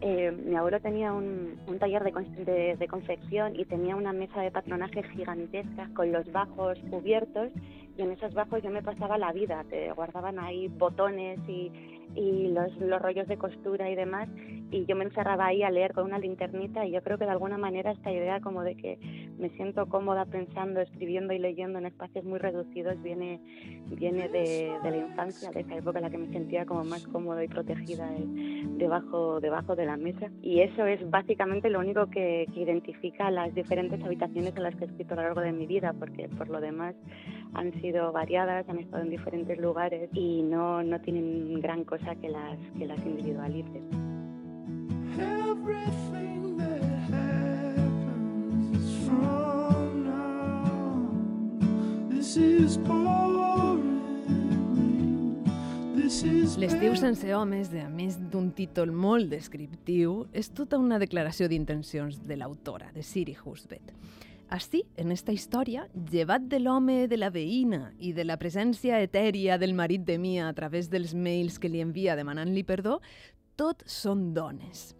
eh, 0.00 0.30
mi 0.30 0.54
abuelo 0.56 0.80
tenía 0.80 1.12
un, 1.12 1.58
taller 1.78 2.02
de- 2.04 2.76
de 2.78 2.88
confección 2.88 3.54
y 3.58 3.64
tenía 3.64 3.96
una 3.96 4.12
mesa 4.12 4.40
de 4.42 4.50
patronaje 4.50 5.02
gigantesca 5.02 5.88
con 5.94 6.12
los 6.12 6.30
bajos 6.32 6.78
cubiertos 6.90 7.50
y 7.96 8.02
en 8.02 8.10
esos 8.12 8.34
bajos 8.34 8.62
yo 8.62 8.70
me 8.70 8.82
pasaba 8.82 9.16
la 9.18 9.32
vida, 9.32 9.64
te 9.70 9.90
guardaban 9.92 10.38
ahí 10.38 10.68
botones 10.68 11.38
y, 11.48 11.70
y 12.14 12.48
los, 12.48 12.74
los 12.78 13.00
rollos 13.00 13.28
de 13.28 13.36
costura 13.36 13.90
y 13.90 13.94
demás 13.94 14.28
y 14.70 14.84
yo 14.86 14.96
me 14.96 15.04
encerraba 15.04 15.46
ahí 15.46 15.62
a 15.62 15.70
leer 15.70 15.92
con 15.92 16.04
una 16.04 16.18
linternita 16.18 16.84
y 16.86 16.92
yo 16.92 17.02
creo 17.02 17.18
que 17.18 17.24
de 17.24 17.30
alguna 17.30 17.56
manera 17.56 17.92
esta 17.92 18.10
idea 18.10 18.40
como 18.40 18.62
de 18.62 18.76
que 18.76 18.98
me 19.38 19.50
siento 19.50 19.86
cómoda 19.86 20.24
pensando, 20.24 20.80
escribiendo 20.80 21.32
y 21.32 21.38
leyendo 21.38 21.78
en 21.78 21.86
espacios 21.86 22.24
muy 22.24 22.38
reducidos 22.38 23.00
viene, 23.02 23.40
viene 23.86 24.28
de, 24.28 24.76
de 24.82 24.90
la 24.90 24.96
infancia, 24.96 25.50
de 25.50 25.60
esa 25.60 25.76
época 25.76 25.98
en 25.98 26.04
la 26.04 26.10
que 26.10 26.18
me 26.18 26.32
sentía 26.32 26.66
como 26.66 26.84
más 26.84 27.06
cómoda 27.06 27.44
y 27.44 27.48
protegida 27.48 28.10
debajo, 28.76 29.40
debajo 29.40 29.76
de 29.76 29.86
la 29.86 29.96
mesa. 29.96 30.30
Y 30.42 30.60
eso 30.60 30.84
es 30.86 31.08
básicamente 31.10 31.70
lo 31.70 31.78
único 31.78 32.06
que, 32.06 32.46
que 32.52 32.60
identifica 32.60 33.30
las 33.30 33.54
diferentes 33.54 34.02
habitaciones 34.02 34.56
en 34.56 34.62
las 34.62 34.74
que 34.74 34.84
he 34.84 34.88
escrito 34.88 35.14
a 35.14 35.16
lo 35.16 35.22
largo 35.22 35.40
de 35.42 35.52
mi 35.52 35.66
vida, 35.66 35.94
porque 35.98 36.28
por 36.28 36.48
lo 36.48 36.60
demás 36.60 36.94
han 37.54 37.72
sido 37.80 38.12
variadas, 38.12 38.68
han 38.68 38.78
estado 38.78 39.02
en 39.02 39.10
diferentes 39.10 39.58
lugares 39.58 40.10
y 40.12 40.42
no, 40.42 40.82
no 40.82 41.00
tienen 41.00 41.60
gran 41.60 41.84
cosa 41.84 41.95
que 41.98 42.28
las, 42.28 42.58
que 42.78 42.86
las 42.86 42.98
individualice. 43.04 43.80
L'estiu 56.56 56.94
sense 56.96 57.34
homes, 57.34 57.70
de 57.70 57.80
a 57.82 57.88
més 57.88 58.16
d'un 58.32 58.50
títol 58.56 58.92
molt 58.92 59.28
descriptiu, 59.30 60.26
és 60.32 60.48
tota 60.48 60.78
una 60.80 60.98
declaració 61.00 61.48
d'intencions 61.48 62.22
de 62.24 62.36
l'autora, 62.36 62.90
de 62.94 63.02
Siri 63.02 63.36
Husbeth. 63.36 63.92
Així, 64.48 64.84
en 64.96 65.10
esta 65.10 65.34
història, 65.34 65.88
llevat 66.10 66.44
de 66.46 66.60
l'home 66.60 67.08
de 67.10 67.16
la 67.18 67.32
veïna 67.34 67.90
i 67.98 68.12
de 68.14 68.22
la 68.24 68.36
presència 68.38 69.00
etèria 69.02 69.58
del 69.58 69.74
marit 69.74 70.04
de 70.06 70.20
Mia 70.22 70.46
a 70.46 70.54
través 70.54 70.86
dels 70.92 71.16
mails 71.18 71.58
que 71.58 71.70
li 71.72 71.82
envia 71.82 72.14
demanant-li 72.14 72.62
perdó, 72.62 73.00
tot 73.58 73.82
són 73.90 74.30
dones. 74.36 74.92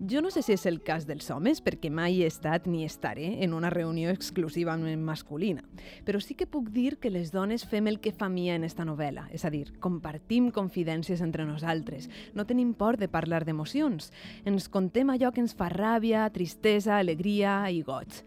Jo 0.00 0.22
no 0.24 0.30
sé 0.32 0.42
si 0.42 0.54
és 0.56 0.64
el 0.66 0.80
cas 0.82 1.04
dels 1.06 1.28
homes, 1.30 1.60
perquè 1.62 1.90
mai 1.92 2.22
he 2.24 2.26
estat 2.26 2.66
ni 2.66 2.82
estaré 2.86 3.44
en 3.44 3.54
una 3.54 3.70
reunió 3.70 4.10
exclusivament 4.10 5.02
masculina, 5.04 5.62
però 6.08 6.18
sí 6.24 6.34
que 6.34 6.48
puc 6.48 6.70
dir 6.74 6.96
que 6.98 7.12
les 7.12 7.30
dones 7.30 7.66
fem 7.68 7.86
el 7.86 8.00
que 8.00 8.10
fa 8.10 8.30
Mia 8.32 8.56
en 8.56 8.64
esta 8.64 8.86
novel·la, 8.88 9.28
és 9.30 9.44
a 9.44 9.52
dir, 9.52 9.66
compartim 9.78 10.50
confidències 10.50 11.20
entre 11.20 11.44
nosaltres, 11.44 12.08
no 12.34 12.48
tenim 12.48 12.72
por 12.74 12.96
de 12.96 13.12
parlar 13.12 13.44
d'emocions, 13.44 14.10
ens 14.48 14.70
contem 14.72 15.12
allò 15.12 15.30
que 15.36 15.44
ens 15.44 15.54
fa 15.54 15.68
ràbia, 15.68 16.24
tristesa, 16.32 16.96
alegria 16.98 17.60
i 17.70 17.84
goig. 17.84 18.24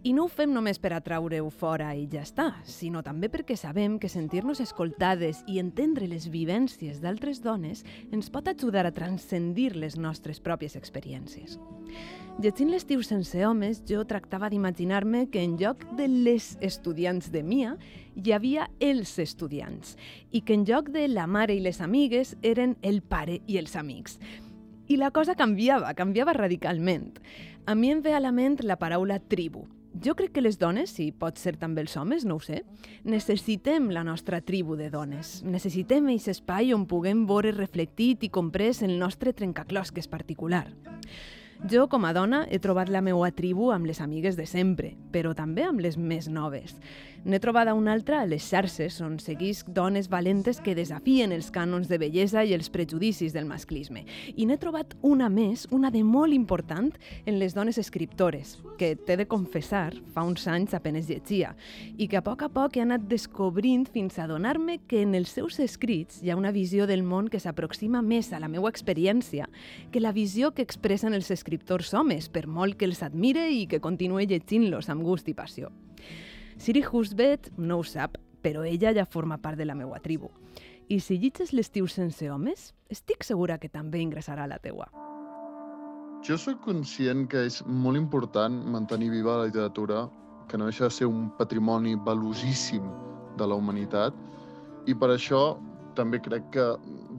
I 0.00 0.14
no 0.16 0.22
ho 0.24 0.28
fem 0.32 0.48
només 0.48 0.78
per 0.80 0.94
atraure-ho 0.96 1.50
fora 1.52 1.90
i 1.92 2.06
ja 2.08 2.22
està, 2.24 2.46
sinó 2.64 3.02
també 3.04 3.28
perquè 3.28 3.52
sabem 3.52 3.98
que 4.00 4.08
sentir-nos 4.08 4.62
escoltades 4.64 5.42
i 5.44 5.58
entendre 5.60 6.06
les 6.08 6.30
vivències 6.32 7.02
d'altres 7.02 7.42
dones 7.44 7.82
ens 8.08 8.30
pot 8.32 8.46
ajudar 8.48 8.86
a 8.88 8.94
transcendir 8.96 9.74
les 9.76 9.98
nostres 10.00 10.38
pròpies 10.40 10.78
experiències. 10.78 11.58
Llegint 12.40 12.70
l'estiu 12.72 13.02
sense 13.04 13.44
homes, 13.44 13.82
jo 13.84 14.06
tractava 14.08 14.48
d'imaginar-me 14.48 15.26
que 15.28 15.42
en 15.44 15.58
lloc 15.60 15.84
de 15.98 16.06
les 16.08 16.54
estudiants 16.64 17.28
de 17.28 17.42
Mia, 17.44 17.74
hi 18.16 18.32
havia 18.32 18.70
els 18.80 19.12
estudiants, 19.20 19.98
i 20.32 20.40
que 20.40 20.56
en 20.56 20.64
lloc 20.64 20.88
de 20.94 21.02
la 21.12 21.26
mare 21.26 21.52
i 21.52 21.60
les 21.60 21.82
amigues 21.84 22.38
eren 22.40 22.78
el 22.80 23.02
pare 23.02 23.42
i 23.46 23.60
els 23.60 23.76
amics. 23.76 24.16
I 24.88 24.96
la 24.96 25.12
cosa 25.12 25.36
canviava, 25.36 25.92
canviava 25.92 26.32
radicalment. 26.32 27.20
A 27.68 27.76
mi 27.76 27.92
em 27.92 28.00
ve 28.00 28.16
a 28.16 28.22
la 28.24 28.32
ment 28.32 28.56
la 28.64 28.78
paraula 28.80 29.20
tribu. 29.20 29.66
Jo 29.98 30.14
crec 30.14 30.30
que 30.36 30.42
les 30.42 30.56
dones, 30.58 30.92
i 31.02 31.10
pot 31.10 31.38
ser 31.40 31.56
també 31.58 31.82
els 31.82 31.96
homes, 31.98 32.22
no 32.24 32.36
ho 32.38 32.42
sé, 32.44 32.62
necessitem 33.02 33.88
la 33.90 34.04
nostra 34.06 34.38
tribu 34.40 34.76
de 34.78 34.86
dones. 34.90 35.40
Necessitem 35.42 36.06
aquest 36.12 36.30
espai 36.36 36.70
on 36.76 36.86
puguem 36.86 37.24
veure 37.26 37.50
reflectit 37.56 38.22
i 38.22 38.30
comprès 38.30 38.84
el 38.86 38.94
nostre 39.00 39.34
trencaclosques 39.34 40.06
particular. 40.06 40.68
Jo, 41.68 41.88
com 41.92 42.06
a 42.08 42.14
dona, 42.16 42.46
he 42.48 42.56
trobat 42.62 42.88
la 42.88 43.02
meua 43.04 43.32
tribu 43.36 43.68
amb 43.74 43.84
les 43.90 43.98
amigues 44.00 44.38
de 44.38 44.46
sempre, 44.48 44.94
però 45.12 45.34
també 45.36 45.66
amb 45.66 45.82
les 45.84 45.98
més 45.98 46.30
noves. 46.32 46.78
N'he 47.22 47.36
trobada 47.38 47.74
una 47.74 47.92
altra 47.92 48.22
a 48.22 48.26
les 48.26 48.46
xarxes, 48.48 48.94
on 49.04 49.18
seguisc 49.20 49.66
dones 49.76 50.06
valentes 50.08 50.56
que 50.64 50.72
desafien 50.72 51.34
els 51.36 51.50
cànons 51.52 51.84
de 51.90 51.98
bellesa 52.00 52.46
i 52.48 52.54
els 52.56 52.70
prejudicis 52.72 53.34
del 53.34 53.44
masclisme. 53.44 54.06
I 54.40 54.46
n'he 54.48 54.56
trobat 54.56 54.94
una 55.04 55.28
més, 55.28 55.66
una 55.68 55.90
de 55.92 56.00
molt 56.00 56.32
important, 56.32 56.88
en 57.28 57.36
les 57.36 57.52
dones 57.52 57.76
escriptores, 57.76 58.54
que 58.80 58.94
t'he 58.96 59.18
de 59.20 59.26
confessar, 59.28 59.98
fa 60.14 60.24
uns 60.24 60.46
anys 60.48 60.72
apenes 60.78 61.10
llegia, 61.12 61.52
i 61.98 62.08
que 62.08 62.16
a 62.16 62.24
poc 62.24 62.46
a 62.46 62.48
poc 62.48 62.78
he 62.78 62.86
anat 62.86 63.04
descobrint 63.10 63.84
fins 63.92 64.16
a 64.16 64.24
donar-me 64.30 64.78
que 64.88 65.04
en 65.04 65.12
els 65.20 65.36
seus 65.36 65.60
escrits 65.60 66.22
hi 66.24 66.32
ha 66.32 66.40
una 66.40 66.54
visió 66.56 66.88
del 66.88 67.04
món 67.04 67.28
que 67.28 67.42
s'aproxima 67.44 68.00
més 68.00 68.32
a 68.32 68.40
la 68.40 68.48
meva 68.48 68.72
experiència 68.72 69.50
que 69.92 70.00
la 70.00 70.16
visió 70.16 70.54
que 70.56 70.64
expressen 70.64 71.12
els 71.12 71.28
escriptors 71.30 71.92
homes, 71.92 72.32
per 72.32 72.46
molt 72.48 72.80
que 72.80 72.88
els 72.88 73.04
admire 73.04 73.50
i 73.52 73.66
que 73.68 73.84
continue 73.84 74.24
llegint-los 74.24 74.88
amb 74.88 75.04
gust 75.04 75.28
i 75.28 75.36
passió. 75.36 75.68
Siri 76.60 76.82
Husbeth 76.84 77.48
no 77.56 77.78
ho 77.80 77.84
sap, 77.88 78.18
però 78.44 78.66
ella 78.68 78.90
ja 78.92 79.06
forma 79.08 79.38
part 79.40 79.56
de 79.56 79.64
la 79.64 79.72
meua 79.74 79.96
tribu. 80.04 80.28
I 80.92 80.98
si 81.00 81.16
llitges 81.16 81.54
l'estiu 81.56 81.86
sense 81.88 82.28
homes, 82.28 82.74
estic 82.92 83.24
segura 83.24 83.56
que 83.62 83.70
també 83.72 84.02
ingressarà 84.04 84.44
a 84.44 84.50
la 84.50 84.58
teua. 84.60 84.90
Jo 86.20 86.36
sóc 86.36 86.60
conscient 86.66 87.24
que 87.32 87.46
és 87.48 87.62
molt 87.64 87.96
important 87.96 88.58
mantenir 88.74 89.08
viva 89.08 89.38
la 89.38 89.48
literatura, 89.48 90.02
que 90.52 90.60
no 90.60 90.68
deixa 90.68 90.90
de 90.90 90.98
ser 90.98 91.08
un 91.08 91.30
patrimoni 91.38 91.94
valuosíssim 91.96 92.92
de 93.40 93.48
la 93.48 93.56
humanitat, 93.56 94.12
i 94.84 94.92
per 94.92 95.14
això 95.14 95.56
també 95.96 96.20
crec 96.20 96.52
que 96.52 96.66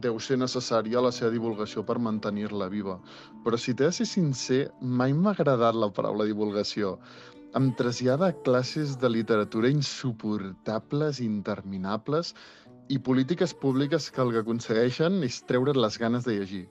deu 0.06 0.20
ser 0.22 0.38
necessària 0.38 1.02
la 1.02 1.12
seva 1.14 1.32
divulgació 1.34 1.82
per 1.86 1.98
mantenir-la 1.98 2.70
viva. 2.70 3.00
Però 3.42 3.58
si 3.58 3.74
t'he 3.74 3.90
de 3.90 3.96
ser 3.96 4.08
sincer, 4.10 4.62
mai 4.82 5.14
m'ha 5.18 5.34
agradat 5.34 5.78
la 5.78 5.90
paraula 5.94 6.30
divulgació. 6.30 7.00
Em 7.60 7.66
trasllada 7.76 8.28
a 8.32 8.34
classes 8.48 8.94
de 9.00 9.10
literatura 9.12 9.70
insuportables, 9.70 11.18
interminables, 11.20 12.30
i 12.88 13.00
polítiques 13.00 13.54
públiques 13.54 14.08
que 14.12 14.22
el 14.24 14.32
que 14.32 14.44
aconsegueixen 14.44 15.18
és 15.28 15.42
treure't 15.50 15.80
les 15.80 15.98
ganes 16.00 16.24
de 16.28 16.38
llegir. 16.38 16.62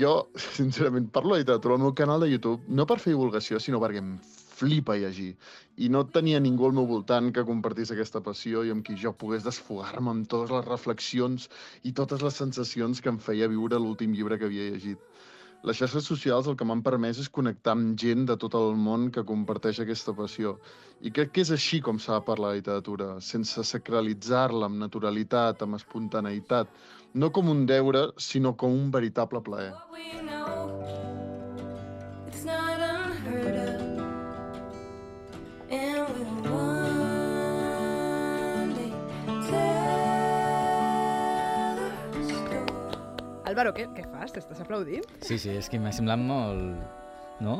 Jo, 0.00 0.12
sincerament, 0.58 1.06
parlo 1.14 1.36
de 1.36 1.44
literatura 1.44 1.78
al 1.78 1.84
meu 1.84 1.94
canal 2.00 2.26
de 2.26 2.30
YouTube 2.32 2.74
no 2.80 2.88
per 2.90 2.98
fer 3.04 3.14
divulgació, 3.14 3.62
sinó 3.62 3.78
perquè 3.84 4.02
em 4.02 4.12
flipa 4.58 4.98
llegir. 4.98 5.30
I 5.78 5.92
no 5.94 6.02
tenia 6.18 6.42
ningú 6.42 6.66
al 6.66 6.74
meu 6.80 6.90
voltant 6.90 7.30
que 7.34 7.46
compartís 7.46 7.94
aquesta 7.94 8.22
passió 8.26 8.66
i 8.66 8.74
amb 8.74 8.82
qui 8.86 8.98
jo 8.98 9.14
pogués 9.22 9.46
desfogar-me 9.46 10.10
amb 10.10 10.26
totes 10.34 10.54
les 10.56 10.66
reflexions 10.66 11.46
i 11.86 11.94
totes 12.02 12.26
les 12.26 12.42
sensacions 12.42 13.02
que 13.02 13.14
em 13.14 13.22
feia 13.30 13.50
viure 13.54 13.78
l'últim 13.78 14.18
llibre 14.18 14.42
que 14.42 14.50
havia 14.50 14.72
llegit. 14.72 14.98
Les 15.66 15.74
xarxes 15.74 16.06
socials 16.06 16.46
el 16.50 16.54
que 16.58 16.66
m'han 16.68 16.84
permès 16.86 17.18
és 17.18 17.30
connectar 17.38 17.72
amb 17.74 17.96
gent 17.98 18.28
de 18.28 18.36
tot 18.44 18.54
el 18.58 18.76
món 18.78 19.08
que 19.14 19.24
comparteix 19.30 19.80
aquesta 19.82 20.14
passió. 20.20 20.54
I 21.02 21.10
crec 21.16 21.32
que 21.34 21.42
és 21.46 21.50
així 21.56 21.80
com 21.88 21.98
s'ha 21.98 22.20
de 22.20 22.26
parlar 22.28 22.52
de 22.52 22.60
literatura, 22.60 23.08
sense 23.30 23.66
sacralitzar-la 23.72 24.70
amb 24.70 24.78
naturalitat, 24.84 25.66
amb 25.66 25.80
espontaneïtat, 25.80 26.70
no 27.14 27.32
com 27.34 27.50
un 27.50 27.66
deure, 27.66 28.08
sinó 28.30 28.54
com 28.54 28.78
un 28.78 28.90
veritable 28.94 29.42
plaer. 29.50 29.74
What 29.74 29.92
we 29.98 30.22
know, 30.22 31.07
Álvaro, 43.58 43.72
què, 43.74 43.88
què 43.90 44.04
fas? 44.06 44.30
T'estàs 44.30 44.60
aplaudint? 44.62 45.02
Sí, 45.26 45.34
sí, 45.42 45.50
és 45.58 45.66
que 45.66 45.80
m'ha 45.82 45.90
semblat 45.90 46.20
molt... 46.22 46.76
No? 47.42 47.56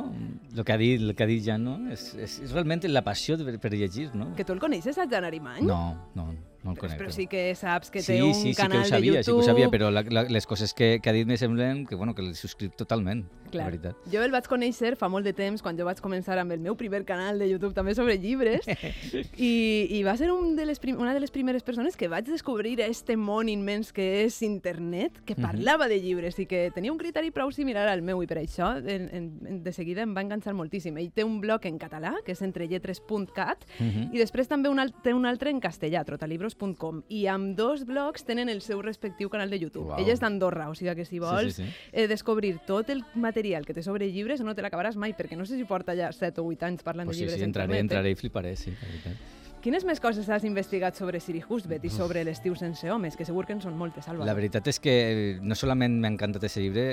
El 0.54 0.62
que 0.62 0.74
ha 0.74 0.76
dit, 0.78 1.02
el 1.02 1.10
que 1.18 1.24
ha 1.24 1.26
dit 1.26 1.42
ja, 1.42 1.56
no? 1.58 1.72
És, 1.90 2.04
és, 2.14 2.36
és 2.46 2.52
realment 2.54 2.84
la 2.86 3.02
passió 3.02 3.34
de, 3.38 3.56
per 3.58 3.72
llegir, 3.74 4.06
no? 4.14 4.28
Que 4.38 4.46
tu 4.46 4.54
el 4.54 4.62
coneixes, 4.62 4.94
el 4.94 5.10
Jan 5.10 5.26
Arimany? 5.26 5.64
No, 5.66 5.80
no, 6.14 6.28
no 6.68 6.74
el 6.76 6.78
conec. 6.78 6.98
però 7.00 7.10
sí 7.10 7.26
que 7.26 7.54
saps 7.54 7.90
que 7.90 8.02
sí, 8.02 8.12
té 8.14 8.22
un 8.22 8.34
sí, 8.34 8.40
sí 8.42 8.54
que 8.54 8.62
canal 8.62 8.82
ho 8.82 8.84
sabia, 8.84 9.12
de 9.12 9.22
sí 9.24 9.30
YouTube... 9.30 9.40
que 9.40 9.44
ho 9.44 9.48
sabia, 9.52 9.68
però 9.72 9.90
la, 9.90 10.02
la, 10.08 10.22
les 10.28 10.46
coses 10.46 10.74
que, 10.74 11.00
que 11.02 11.10
ha 11.10 11.12
dit 11.16 11.26
me 11.26 11.36
semblen 11.36 11.86
que, 11.86 11.94
bueno, 11.96 12.14
que 12.14 12.22
les 12.22 12.38
subscric 12.38 12.76
totalment, 12.76 13.24
Clar. 13.50 13.64
la 13.64 13.70
veritat. 13.70 13.96
Jo 14.12 14.22
el 14.22 14.30
vaig 14.30 14.46
conèixer 14.46 14.94
fa 15.00 15.08
molt 15.08 15.24
de 15.24 15.32
temps, 15.32 15.62
quan 15.64 15.76
jo 15.78 15.84
vaig 15.88 16.00
començar 16.04 16.38
amb 16.38 16.52
el 16.52 16.60
meu 16.60 16.76
primer 16.76 17.04
canal 17.08 17.38
de 17.38 17.48
YouTube 17.50 17.72
també 17.74 17.94
sobre 17.94 18.18
llibres, 18.18 18.66
i, 19.36 19.88
i 19.98 20.02
va 20.04 20.16
ser 20.16 20.30
un 20.32 20.54
de 20.56 20.66
les 20.68 20.78
prim 20.78 20.98
una 21.00 21.14
de 21.14 21.20
les 21.20 21.30
primeres 21.30 21.62
persones 21.62 21.96
que 21.96 22.08
vaig 22.08 22.26
descobrir 22.28 22.80
este 22.82 23.16
món 23.16 23.48
immens 23.48 23.92
que 23.92 24.24
és 24.24 24.42
internet, 24.42 25.22
que 25.24 25.34
Mhm. 25.38 25.42
parlava 25.42 25.86
de 25.88 26.00
llibres 26.02 26.38
i 26.38 26.46
que 26.46 26.70
tenia 26.74 26.90
un 26.92 26.98
criteri 26.98 27.30
prou 27.30 27.50
similar 27.52 27.86
al 27.88 28.02
meu, 28.02 28.22
i 28.22 28.26
per 28.26 28.38
això 28.38 28.76
en, 28.78 29.08
en, 29.14 29.62
de 29.62 29.72
seguida 29.72 30.02
em 30.02 30.14
va 30.16 30.20
enganxar 30.20 30.52
moltíssim. 30.54 30.96
Ell 30.98 31.12
té 31.14 31.22
un 31.24 31.40
blog 31.40 31.64
en 31.66 31.78
català, 31.78 32.14
que 32.26 32.32
és 32.32 32.42
entrelletres.cat, 32.42 33.64
Mhm. 33.78 34.10
i 34.12 34.18
després 34.18 34.48
també 34.48 34.68
un, 34.68 34.80
té 35.02 35.14
un 35.14 35.24
altre 35.26 35.50
en 35.50 35.60
castellà, 35.60 36.04
trotalibros.com, 36.04 36.57
llegirlos.com 36.58 37.02
i 37.08 37.26
amb 37.26 37.56
dos 37.56 37.84
blogs 37.86 38.24
tenen 38.24 38.48
el 38.48 38.60
seu 38.62 38.82
respectiu 38.82 39.28
canal 39.30 39.50
de 39.50 39.58
YouTube. 39.58 39.94
Ella 39.98 40.12
és 40.12 40.20
d'Andorra, 40.20 40.68
o 40.70 40.74
sigui 40.74 40.94
que 40.96 41.04
si 41.04 41.18
vols 41.18 41.56
sí, 41.56 41.64
sí. 41.64 41.70
eh, 41.92 42.06
descobrir 42.08 42.58
tot 42.66 42.90
el 42.90 43.04
material 43.14 43.64
que 43.66 43.74
té 43.74 43.82
sobre 43.82 44.10
llibres 44.10 44.40
no 44.40 44.54
te 44.54 44.62
l'acabaràs 44.62 44.96
mai, 44.96 45.14
perquè 45.14 45.36
no 45.36 45.46
sé 45.46 45.56
si 45.56 45.64
porta 45.64 45.94
ja 45.96 46.12
7 46.12 46.40
o 46.40 46.46
8 46.48 46.66
anys 46.66 46.82
parlant 46.82 47.08
Pues 47.08 47.16
de 47.16 47.20
sí, 47.20 47.24
llibres 47.26 47.38
sí, 47.38 47.44
en 47.44 47.50
entraré, 47.50 47.78
entraré 47.78 48.10
i 48.10 48.18
fliparé, 48.18 48.56
sí, 48.56 48.70
la 48.70 48.86
veritat. 48.88 49.37
Eh? 49.58 49.62
Quines 49.62 49.84
més 49.84 49.98
coses 50.00 50.28
has 50.30 50.44
investigat 50.46 50.96
sobre 50.96 51.18
Siri 51.20 51.42
Husbet 51.48 51.84
i 51.84 51.90
sobre 51.90 52.22
l'estiu 52.24 52.54
sense 52.56 52.88
homes? 52.90 53.16
Que 53.18 53.24
segur 53.26 53.44
que 53.46 53.52
en 53.56 53.60
són 53.60 53.76
moltes, 53.78 54.06
Álvaro. 54.08 54.26
La 54.28 54.34
veritat 54.36 54.66
és 54.70 54.78
que 54.80 55.38
no 55.42 55.54
solament 55.58 55.98
m'ha 56.00 56.10
encantat 56.12 56.44
aquest 56.46 56.60
llibre, 56.62 56.84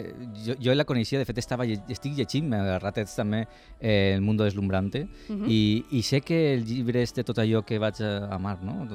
jo, 0.45 0.55
jo 0.61 0.73
la 0.75 0.85
coneixia, 0.87 1.19
de 1.21 1.25
fet 1.29 1.37
estava, 1.41 1.65
estic 1.65 2.15
llegint 2.17 2.51
a 2.57 2.79
ratets 2.81 3.15
també 3.15 3.43
eh, 3.79 4.13
El 4.15 4.21
mundo 4.21 4.43
deslumbrante 4.43 5.05
Mhm. 5.29 5.45
i, 5.49 5.85
i 5.91 6.01
sé 6.01 6.21
que 6.21 6.53
el 6.55 6.65
llibre 6.65 7.01
és 7.01 7.13
de 7.13 7.23
tot 7.23 7.37
allò 7.37 7.63
que 7.65 7.77
vaig 7.79 8.01
amar, 8.31 8.61
no? 8.63 8.87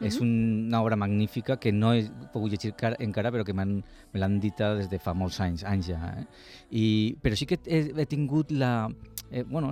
És 0.00 0.20
una 0.20 0.80
obra 0.82 0.96
magnífica 0.96 1.56
que 1.58 1.72
no 1.72 1.92
he 1.94 2.04
pogut 2.32 2.52
llegir 2.52 2.74
car- 2.74 2.96
encara 3.00 3.30
però 3.32 3.44
que 3.44 3.52
me 3.52 3.82
l'han 4.14 4.38
dita 4.40 4.74
des 4.76 4.88
de 4.88 4.98
fa 4.98 5.12
molts 5.14 5.40
anys, 5.40 5.64
anys 5.64 5.86
ja. 5.88 6.14
Eh? 6.18 6.24
I, 6.70 7.16
però 7.22 7.34
sí 7.36 7.46
que 7.46 7.58
he, 7.66 7.92
he 7.96 8.06
tingut 8.06 8.50
la, 8.52 8.88
eh, 9.30 9.42
bueno, 9.48 9.70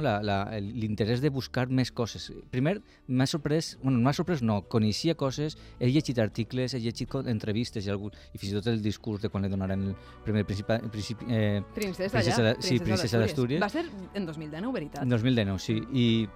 l'interès 0.60 1.20
de 1.20 1.30
buscar 1.30 1.68
més 1.68 1.90
coses. 1.92 2.30
Primer, 2.50 2.80
m'ha 3.08 3.26
sorprès, 3.26 3.78
bueno, 3.82 3.98
no 3.98 4.04
m'ha 4.04 4.12
sorprès, 4.16 4.42
no, 4.42 4.62
coneixia 4.68 5.14
coses, 5.14 5.56
he 5.80 5.88
llegit 5.90 6.18
articles, 6.18 6.74
he 6.74 6.80
llegit 6.80 7.14
entrevistes 7.26 7.86
i, 7.86 7.90
algun, 7.90 8.12
i 8.34 8.38
fins 8.38 8.52
i 8.52 8.56
tot 8.56 8.66
el 8.72 8.82
discurs 8.82 9.22
de 9.22 9.28
quan 9.28 9.42
li 9.44 9.48
donaren 9.52 9.88
el 9.90 9.96
Premi 10.24 10.44
Principi, 10.44 10.78
principi, 10.92 11.24
eh, 11.28 11.62
Princesa, 11.74 12.10
Princesa 12.12 12.42
ja. 12.42 12.48
de- 12.54 12.62
sí, 12.62 12.78
Princesa 12.80 13.18
d'Astúries. 13.18 13.60
Va 13.62 13.68
ser 13.68 13.86
en 14.14 14.26
2019, 14.26 14.72
veritat? 14.72 15.02
en 15.02 15.08
2019, 15.08 15.58
sí. 15.58 15.80
I, 15.92 16.28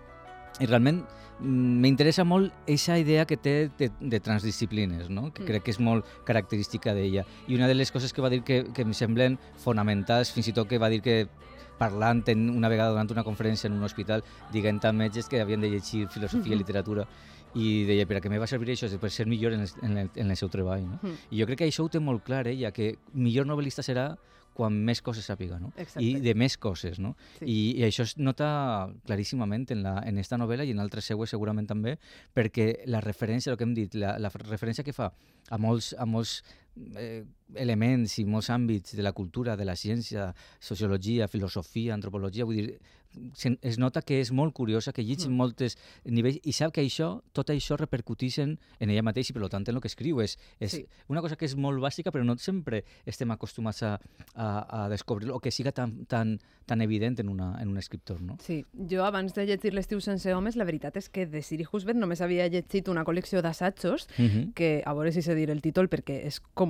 i 0.60 0.66
realment 0.66 1.04
mm, 1.38 1.80
m'interessa 1.80 2.24
molt 2.26 2.52
aquesta 2.66 2.98
idea 2.98 3.24
que 3.24 3.36
té 3.36 3.70
de, 3.78 3.90
de 4.00 4.20
transdisciplines, 4.20 5.08
no? 5.08 5.32
que 5.32 5.42
Mm. 5.42 5.46
crec 5.46 5.62
que 5.62 5.70
és 5.70 5.78
molt 5.80 6.04
característica 6.26 6.92
d'ella. 6.94 7.24
I 7.48 7.54
una 7.54 7.68
de 7.68 7.74
les 7.74 7.90
coses 7.92 8.12
que 8.12 8.20
va 8.20 8.28
dir 8.30 8.42
que, 8.42 8.64
que 8.74 8.82
em 8.82 8.92
semblen 8.92 9.38
fonamentals, 9.62 10.32
fins 10.32 10.48
i 10.48 10.52
tot 10.52 10.68
que 10.68 10.78
va 10.78 10.88
dir 10.90 11.00
que 11.00 11.28
parlant 11.80 12.22
en, 12.28 12.48
una 12.52 12.68
vegada 12.68 12.92
durant 12.94 13.10
una 13.16 13.26
conferència 13.26 13.70
en 13.70 13.78
un 13.78 13.88
hospital, 13.88 14.24
dient 14.52 14.80
a 14.84 14.92
metges 14.92 15.28
que 15.28 15.40
havien 15.40 15.64
de 15.64 15.72
llegir 15.72 16.06
filosofia 16.12 16.54
i 16.54 16.60
literatura 16.60 17.08
i 17.58 17.84
deia, 17.88 18.06
per 18.06 18.20
a 18.20 18.22
què 18.22 18.30
me 18.30 18.38
va 18.38 18.46
servir 18.46 18.76
això? 18.76 18.88
Per 19.00 19.10
ser 19.10 19.26
millor 19.26 19.56
en 19.56 19.64
el, 19.64 19.70
en 19.82 19.96
el, 20.04 20.10
en 20.14 20.30
el 20.30 20.38
seu 20.38 20.50
treball. 20.52 20.84
No? 20.86 21.00
Mm. 21.02 21.16
I 21.34 21.40
jo 21.40 21.48
crec 21.48 21.62
que 21.62 21.70
això 21.70 21.86
ho 21.86 21.90
té 21.90 22.02
molt 22.02 22.22
clar, 22.26 22.44
ella, 22.50 22.70
que 22.74 22.92
millor 23.14 23.48
novel·lista 23.48 23.82
serà 23.86 24.12
quan 24.54 24.76
més 24.84 25.00
coses 25.00 25.24
sàpiga, 25.24 25.58
no? 25.62 25.70
Exacte. 25.76 26.02
I 26.04 26.20
de 26.20 26.34
més 26.36 26.56
coses, 26.60 26.98
no? 27.00 27.14
Sí. 27.38 27.46
I, 27.48 27.58
I 27.80 27.84
això 27.86 28.04
es 28.04 28.16
nota 28.20 28.90
claríssimament 29.06 29.68
en, 29.72 29.84
la, 29.86 29.94
en 30.06 30.18
esta 30.20 30.38
novel·la 30.40 30.66
i 30.68 30.74
en 30.74 30.82
altres 30.82 31.06
seues 31.08 31.32
segurament 31.32 31.68
també, 31.70 31.96
perquè 32.36 32.72
la 32.90 33.00
referència, 33.04 33.54
el 33.54 33.58
que 33.60 33.66
hem 33.68 33.76
dit, 33.78 33.96
la, 33.98 34.16
la 34.20 34.32
referència 34.34 34.84
que 34.84 34.94
fa 34.96 35.12
a 35.48 35.60
molts, 35.60 35.94
a 35.96 36.06
molts 36.06 36.40
eh, 36.96 37.24
elements 37.54 38.18
i 38.18 38.24
molts 38.24 38.48
àmbits 38.50 38.94
de 38.96 39.02
la 39.02 39.12
cultura, 39.12 39.56
de 39.56 39.64
la 39.64 39.74
ciència, 39.76 40.32
sociologia, 40.60 41.26
filosofia, 41.28 41.94
antropologia, 41.94 42.44
vull 42.46 42.56
dir, 42.60 42.78
se- 43.34 43.58
es 43.66 43.76
nota 43.76 44.02
que 44.06 44.20
és 44.20 44.30
molt 44.30 44.54
curiosa, 44.54 44.92
que 44.92 45.02
llegeix 45.02 45.26
Mm. 45.26 45.32
mm. 45.32 45.36
moltes 45.36 45.76
nivells 46.04 46.38
i 46.44 46.52
sap 46.52 46.72
que 46.72 46.80
això, 46.80 47.20
tot 47.32 47.50
això 47.50 47.76
repercuteix 47.76 48.38
en, 48.38 48.52
en 48.78 48.90
ella 48.90 49.02
mateixa 49.02 49.32
i 49.32 49.34
per 49.34 49.48
tant 49.50 49.66
en 49.68 49.74
el 49.74 49.80
que 49.82 49.88
escriu. 49.88 50.20
És, 50.20 50.38
és 50.60 50.70
Sí. 50.70 50.86
una 51.08 51.20
cosa 51.20 51.34
que 51.34 51.44
és 51.44 51.56
molt 51.56 51.80
bàsica 51.82 52.12
però 52.12 52.22
no 52.24 52.36
sempre 52.38 52.84
estem 53.04 53.28
acostumats 53.32 53.82
a, 53.82 53.98
a, 54.34 54.84
a 54.84 54.88
descobrir 54.88 55.32
o 55.32 55.40
que 55.40 55.50
siga 55.50 55.72
tan, 55.72 56.04
tan, 56.06 56.38
tan 56.66 56.80
evident 56.82 57.18
en, 57.18 57.28
una, 57.28 57.60
en 57.60 57.68
un 57.68 57.78
escriptor. 57.78 58.20
No? 58.22 58.36
Sí, 58.40 58.64
jo 58.88 59.02
abans 59.04 59.34
de 59.34 59.44
llegir 59.44 59.74
l'estiu 59.74 59.98
sense 60.00 60.32
homes, 60.32 60.54
la 60.54 60.64
veritat 60.64 60.96
és 60.96 61.08
que 61.10 61.26
de 61.26 61.42
Siri 61.42 61.66
Husband 61.72 61.98
només 61.98 62.20
havia 62.20 62.46
llegit 62.46 62.86
una 62.88 63.02
col·lecció 63.04 63.42
d'assajos 63.42 64.06
Uh 64.20 64.22
-huh. 64.24 64.52
que, 64.54 64.82
a 64.86 64.94
veure 64.94 65.10
si 65.10 65.20
sé 65.22 65.34
dir 65.34 65.50
el 65.50 65.60
títol, 65.60 65.88
perquè 65.88 66.24
és 66.26 66.38
com... 66.54 66.69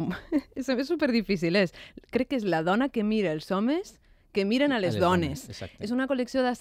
és, 0.58 0.68
és 0.68 0.86
super 0.88 1.10
difícil, 1.12 1.56
és. 1.56 1.74
Que 2.10 2.26
és 2.36 2.46
la 2.46 2.62
dona 2.66 2.90
que 2.92 3.04
mira 3.06 3.32
els 3.34 3.50
homes 3.50 3.96
que 4.32 4.44
miren 4.44 4.72
a 4.72 4.78
les, 4.78 4.96
dones. 4.96 5.48
Exacte. 5.48 5.76
És 5.84 5.90
una 5.90 6.06
col·lecció 6.06 6.42
d'assajos 6.42 6.60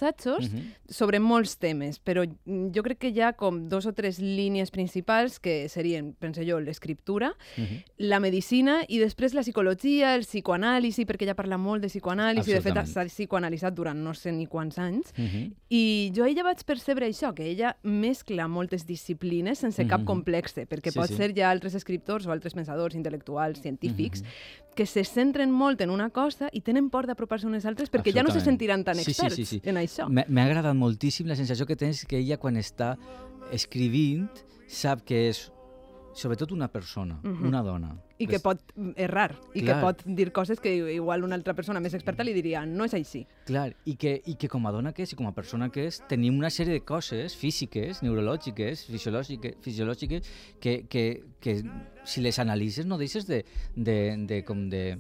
Uh 0.50 0.54
-huh. 0.54 0.64
sobre 0.88 1.20
molts 1.20 1.58
temes, 1.58 2.00
però 2.04 2.26
jo 2.26 2.84
crec 2.84 2.98
que 3.00 3.10
hi 3.10 3.22
ha 3.22 3.34
com 3.34 3.68
dos 3.70 3.86
o 3.86 3.94
tres 3.94 4.20
línies 4.20 4.72
principals 4.72 5.40
que 5.40 5.68
serien, 5.70 6.14
penso 6.20 6.42
jo, 6.44 6.60
l'escriptura, 6.60 7.34
Uh 7.58 7.62
-huh. 7.64 7.84
la 7.98 8.20
medicina 8.20 8.84
i 8.88 8.98
després 9.00 9.34
la 9.34 9.42
psicologia, 9.42 10.16
el 10.16 10.22
psicoanàlisi, 10.24 11.06
perquè 11.06 11.24
ella 11.24 11.36
parla 11.36 11.58
molt 11.58 11.82
de 11.82 11.88
psicoanàlisi, 11.90 12.54
de 12.54 12.62
fet 12.62 12.86
s'ha 12.88 13.06
psicoanalitzat 13.06 13.74
durant 13.74 13.98
no 14.00 14.14
sé 14.14 14.32
ni 14.32 14.48
quants 14.48 14.78
anys, 14.80 15.14
Uh 15.18 15.24
-huh. 15.26 15.52
i 15.70 16.12
jo 16.16 16.24
a 16.24 16.30
ella 16.30 16.44
vaig 16.44 16.64
percebre 16.66 17.08
això, 17.08 17.34
que 17.34 17.46
ella 17.46 17.76
mescla 17.84 18.48
moltes 18.48 18.86
disciplines 18.86 19.60
sense 19.60 19.86
cap 19.88 20.00
Mhm. 20.02 20.06
complexe, 20.08 20.68
perquè 20.68 20.92
Sí, 20.92 21.00
pot 21.00 21.08
sí. 21.08 21.16
ser 21.16 21.34
ja 21.36 21.50
altres 21.52 21.76
escriptors 21.76 22.26
o 22.26 22.32
altres 22.32 22.54
pensadors 22.54 22.96
intel·lectuals, 22.96 23.62
científics, 23.62 24.22
Mhm. 24.22 24.28
que 24.76 24.86
se 24.86 25.04
centren 25.04 25.52
molt 25.52 25.82
en 25.82 25.90
una 25.90 26.10
cosa 26.10 26.50
i 26.54 26.62
tenen 26.62 26.90
por 26.90 27.06
d'apropar-se 27.06 27.46
unes 27.60 27.68
altres 27.68 27.92
perquè 27.92 28.14
ja 28.16 28.24
no 28.24 28.32
se 28.32 28.40
sentiran 28.42 28.84
tan 28.88 28.96
Sí, 28.96 29.04
sí, 29.04 29.12
experts 29.12 29.36
sí, 29.36 29.46
sí. 29.46 29.62
en 29.68 29.76
això. 29.84 30.08
M'ha 30.10 30.46
agradat 30.48 30.76
moltíssim 30.80 31.28
la 31.28 31.36
sensació 31.36 31.68
que 31.68 31.76
tens 31.76 32.06
que 32.08 32.18
ella 32.24 32.40
quan 32.40 32.56
està 32.56 32.96
escrivint 33.52 34.30
sap 34.70 35.04
que 35.08 35.28
és 35.30 35.48
sobretot 36.20 36.52
una 36.52 36.68
persona, 36.68 37.20
Mhm. 37.24 37.46
una 37.48 37.62
dona. 37.64 37.96
I 38.20 38.26
que 38.28 38.40
pot 38.44 38.60
errar, 38.98 39.38
i 39.54 39.62
que 39.64 39.74
pot 39.80 40.02
dir 40.04 40.34
coses 40.34 40.60
que 40.60 40.74
igual 40.94 41.24
una 41.24 41.36
altra 41.36 41.54
persona 41.54 41.80
més 41.80 41.94
experta 41.94 42.24
li 42.26 42.34
diria 42.34 42.66
no 42.66 42.84
és 42.84 42.94
així. 42.94 43.26
Clar, 43.46 43.76
i 43.86 43.96
que, 43.96 44.22
i 44.26 44.36
que 44.36 44.50
com 44.50 44.66
a 44.68 44.72
dona 44.74 44.92
que 44.92 45.04
és 45.04 45.14
i 45.14 45.16
com 45.16 45.28
a 45.28 45.32
persona 45.32 45.70
que 45.72 45.86
és, 45.88 46.02
tenim 46.10 46.36
una 46.38 46.50
sèrie 46.50 46.74
de 46.74 46.82
coses 46.84 47.38
físiques, 47.38 48.02
neurològiques, 48.04 48.84
fisiològiques, 48.90 49.56
fisiològiques 49.62 50.28
que, 50.60 50.84
que, 50.90 51.24
que 51.40 51.64
si 52.04 52.20
les 52.22 52.40
analitzes 52.40 52.86
no 52.86 52.98
deixes 52.98 53.26
de, 53.26 53.46
de, 53.78 54.18
de, 54.28 54.44
com 54.44 54.68
de, 54.70 55.00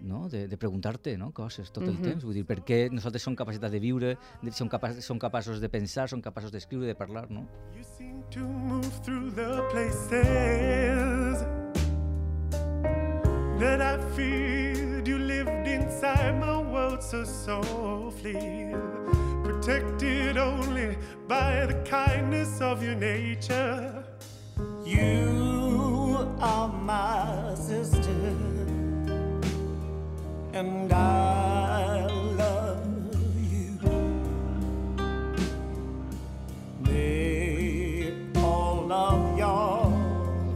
no? 0.00 0.28
de, 0.28 0.46
de 0.48 0.56
preguntar-te 0.56 1.16
no? 1.16 1.32
coses 1.32 1.70
tot 1.72 1.84
el 1.84 1.94
Mhm. 1.94 2.02
temps. 2.02 2.24
Vull 2.24 2.34
dir, 2.34 2.44
per 2.46 2.60
què 2.64 2.90
nosaltres 2.90 3.22
som 3.22 3.34
capacitats 3.36 3.72
de 3.72 3.80
viure, 3.80 4.16
de, 4.42 4.52
som, 4.52 4.68
capaç, 4.68 5.00
som 5.02 5.18
capaços 5.18 5.60
de 5.60 5.68
pensar, 5.68 6.08
som 6.08 6.20
capaços 6.20 6.50
d'escriure, 6.52 6.86
de 6.86 6.94
parlar, 6.94 7.30
no? 7.30 7.46
You 7.76 7.82
seem 7.96 8.22
to 8.30 8.40
move 8.40 8.90
through 9.02 9.30
the 9.34 9.62
places 9.70 11.44
that 13.58 13.80
I 13.80 13.98
feared. 14.14 15.06
You 15.08 15.18
lived 15.18 15.66
inside 15.68 16.38
my 16.40 16.58
world 16.58 17.00
so 17.02 17.24
softly, 17.24 18.74
protected 19.44 20.36
only 20.36 20.96
by 21.28 21.66
the 21.66 21.80
kindness 21.84 22.60
of 22.60 22.82
your 22.82 22.96
nature. 22.96 24.04
You 24.84 26.28
are 26.40 26.68
my 26.68 27.54
sister, 27.54 28.32
and 30.58 30.92
I 30.92 32.06
love 32.38 32.86
you. 33.52 33.76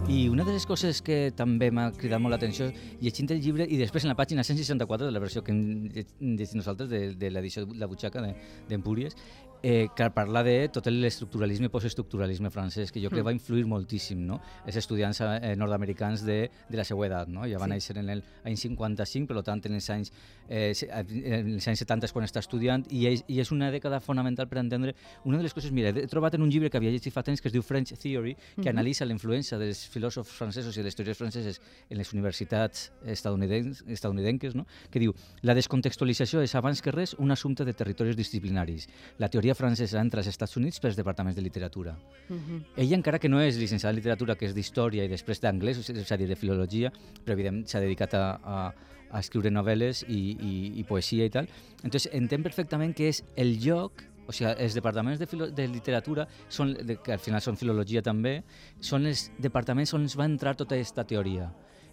I 0.09 0.29
una 0.29 0.45
de 0.45 0.53
les 0.53 0.67
coses 0.67 1.01
que 1.07 1.31
també 1.37 1.69
m'ha 1.71 1.91
cridat 1.95 2.21
molt 2.21 2.35
l'atenció 2.35 2.67
llegint 3.01 3.31
el 3.31 3.41
llibre 3.45 3.67
i 3.71 3.77
després 3.79 4.05
en 4.05 4.11
la 4.11 4.17
pàgina 4.19 4.43
164 4.47 5.07
de 5.07 5.13
la 5.15 5.21
versió 5.23 5.43
que 5.45 5.53
hem 5.55 5.89
lleg- 5.95 6.17
llegit 6.21 6.57
nosaltres 6.59 6.89
de, 6.91 7.01
de 7.15 7.31
l'edició 7.31 7.65
de 7.67 7.79
La 7.79 7.87
Butxaca 7.87 8.21
de- 8.25 8.35
d'Empúries 8.69 9.15
eh, 9.63 9.89
que 9.95 10.11
parla 10.11 10.43
de 10.43 10.69
tot 10.73 10.87
l'estructuralisme 10.87 11.67
i 11.67 11.69
postestructuralisme 11.69 12.51
francès, 12.51 12.91
que 12.93 13.01
jo 13.03 13.11
crec 13.11 13.23
Mm. 13.23 13.27
va 13.27 13.33
influir 13.33 13.67
moltíssim, 13.67 14.19
no? 14.27 14.41
Els 14.67 14.77
estudiants 14.77 15.21
eh, 15.21 15.55
nord-americans 15.57 16.25
de, 16.25 16.51
de 16.69 16.77
la 16.77 16.85
seva 16.85 17.07
edat, 17.07 17.29
no? 17.29 17.43
Ja 17.47 17.59
van 17.59 17.69
Sí. 17.71 17.75
néixer 17.75 17.97
en 17.99 18.09
el 18.11 18.23
any 18.45 18.57
55, 18.57 19.27
per 19.35 19.43
tant, 19.43 19.65
en 19.67 19.75
els 19.75 19.91
anys, 19.91 20.13
eh, 20.49 20.73
se- 20.75 20.89
en 20.91 21.55
els 21.55 21.69
anys 21.69 21.79
70 21.81 22.07
és 22.07 22.13
quan 22.13 22.25
està 22.25 22.39
estudiant, 22.41 22.85
i 22.91 23.07
és, 23.07 23.25
i 23.29 23.39
és 23.41 23.51
una 23.53 23.71
dècada 23.71 24.01
fonamental 24.01 24.49
per 24.49 24.59
entendre 24.59 24.95
una 25.25 25.37
de 25.37 25.43
les 25.43 25.53
coses, 25.55 25.71
mira, 25.73 25.91
he 25.91 26.07
trobat 26.07 26.35
en 26.35 26.43
un 26.43 26.51
llibre 26.51 26.71
que 26.71 26.77
havia 26.79 26.91
llegit 26.91 27.13
fa 27.13 27.23
temps 27.23 27.41
que 27.41 27.49
es 27.49 27.53
diu 27.53 27.63
French 27.63 27.93
Theory, 27.99 28.35
que 28.57 28.63
Mhm. 28.63 28.69
analitza 28.69 29.05
la 29.05 29.13
influència 29.13 29.59
dels 29.59 29.87
filòsofs 29.89 30.31
francesos 30.31 30.75
i 30.77 30.81
de 30.81 30.85
les 30.85 30.95
teories 30.97 31.17
franceses 31.19 31.61
en 31.91 31.99
les 31.99 32.13
universitats 32.13 32.93
estadounidenses, 33.05 33.85
estadounidenques, 33.89 34.55
no? 34.55 34.67
que 34.91 34.99
diu 34.99 35.15
la 35.43 35.55
descontextualització 35.55 36.41
és 36.43 36.55
abans 36.55 36.81
que 36.83 36.91
res 36.93 37.15
un 37.19 37.31
assumpte 37.31 37.65
de 37.65 37.75
territoris 37.75 38.17
disciplinaris. 38.17 38.89
La 39.19 39.29
teoria 39.29 39.50
francesa 39.55 40.01
entra 40.01 40.21
als 40.21 40.29
Estats 40.31 40.57
Units 40.57 40.81
pels 40.81 40.97
departaments 40.99 41.37
de 41.37 41.43
literatura. 41.43 41.97
Mhm. 42.29 42.65
Ella, 42.77 42.97
encara 42.97 43.19
que 43.19 43.29
no 43.29 43.41
és 43.41 43.57
llicenciada 43.57 43.91
en 43.91 43.97
literatura, 43.97 44.37
que 44.37 44.47
és 44.47 44.55
d'història 44.55 45.05
i 45.05 45.09
després 45.09 45.41
d'anglès, 45.41 45.79
o 45.79 45.83
sigui, 45.83 46.01
és 46.01 46.13
a 46.13 46.17
dir, 46.17 46.29
de 46.29 46.37
filologia, 46.37 46.93
però 47.25 47.35
evidentment 47.35 47.67
s'ha 47.67 47.81
dedicat 47.81 48.15
a, 48.15 48.41
a, 48.43 48.75
a 49.11 49.19
escriure 49.19 49.51
novel·les 49.51 50.05
i, 50.09 50.37
i, 50.41 50.55
i 50.81 50.85
poesia 50.85 51.25
i 51.25 51.31
tal. 51.31 51.49
Entonces, 51.83 52.11
entén 52.13 52.43
perfectament 52.43 52.95
que 52.95 53.09
és 53.09 53.25
el 53.37 53.59
lloc 53.61 54.07
o 54.31 54.33
sigui, 54.33 54.53
els 54.63 54.75
departaments 54.79 55.19
de, 55.19 55.27
filo, 55.27 55.49
de 55.51 55.67
literatura, 55.67 56.27
són, 56.49 56.75
de, 56.87 56.97
que 57.03 57.13
al 57.17 57.19
final 57.19 57.43
són 57.43 57.57
filologia 57.59 58.03
també, 58.03 58.45
són 58.81 59.09
els 59.11 59.31
departaments 59.43 59.93
on 59.95 60.07
es 60.07 60.15
va 60.19 60.29
entrar 60.31 60.55
tota 60.55 60.77
aquesta 60.79 61.03
teoria. 61.05 61.51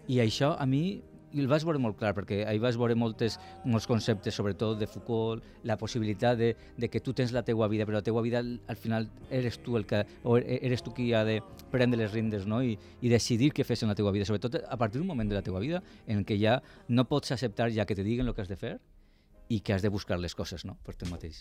I 0.07 0.21
això 0.21 0.53
a 0.53 0.67
mi 0.69 1.01
i 1.37 1.43
el 1.43 1.49
vas 1.51 1.65
veure 1.67 1.79
molt 1.81 1.97
clar, 1.99 2.13
perquè 2.17 2.41
ahir 2.49 2.61
vas 2.63 2.77
veure 2.79 2.95
moltes, 2.97 3.37
molts 3.65 3.87
conceptes, 3.89 4.35
sobretot 4.35 4.79
de 4.79 4.87
Foucault, 4.89 5.43
la 5.63 5.77
possibilitat 5.77 6.37
de, 6.39 6.53
de 6.77 6.89
que 6.89 7.01
tu 7.03 7.13
tens 7.13 7.31
la 7.35 7.43
teua 7.45 7.69
vida, 7.69 7.85
però 7.85 7.99
la 7.99 8.05
teua 8.05 8.23
vida 8.25 8.41
al, 8.41 8.55
al 8.67 8.79
final 8.81 9.09
eres 9.29 9.59
tu 9.63 9.77
el 9.77 9.85
que, 9.85 10.03
o 10.23 10.37
e- 10.39 10.59
eres 10.65 10.83
tu 10.83 10.93
qui 10.97 11.11
ha 11.13 11.23
de 11.27 11.39
prendre 11.71 11.99
les 11.99 12.11
rindes 12.13 12.47
no? 12.49 12.63
I, 12.63 12.77
i 13.01 13.11
decidir 13.13 13.51
què 13.53 13.65
fes 13.67 13.83
en 13.85 13.93
la 13.93 13.97
teua 13.97 14.13
vida, 14.15 14.25
sobretot 14.25 14.59
a 14.65 14.77
partir 14.77 15.01
d'un 15.01 15.09
moment 15.09 15.29
de 15.29 15.37
la 15.37 15.45
teua 15.45 15.61
vida 15.61 15.83
en 16.07 16.25
què 16.25 16.39
ja 16.41 16.59
no 16.87 17.05
pots 17.07 17.31
acceptar 17.35 17.69
ja 17.75 17.85
que 17.85 17.95
te 17.95 18.07
diguen 18.07 18.27
el 18.27 18.35
que 18.35 18.41
has 18.41 18.51
de 18.51 18.57
fer 18.57 18.77
i 19.49 19.61
que 19.61 19.73
has 19.73 19.85
de 19.85 19.93
buscar 19.93 20.19
les 20.19 20.35
coses 20.35 20.65
no? 20.65 20.77
per 20.83 20.95
tu 20.95 21.07
mateix. 21.11 21.39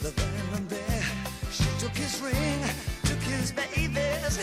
He 0.00 0.06
kissed 0.06 0.20
her 0.20 0.26
then 0.26 0.56
and 0.56 0.68
there. 0.70 1.04
She 1.52 1.68
took 1.78 1.94
his 1.94 2.20
ring, 2.22 2.60
took 3.04 3.20
his 3.20 3.52
babies. 3.52 4.38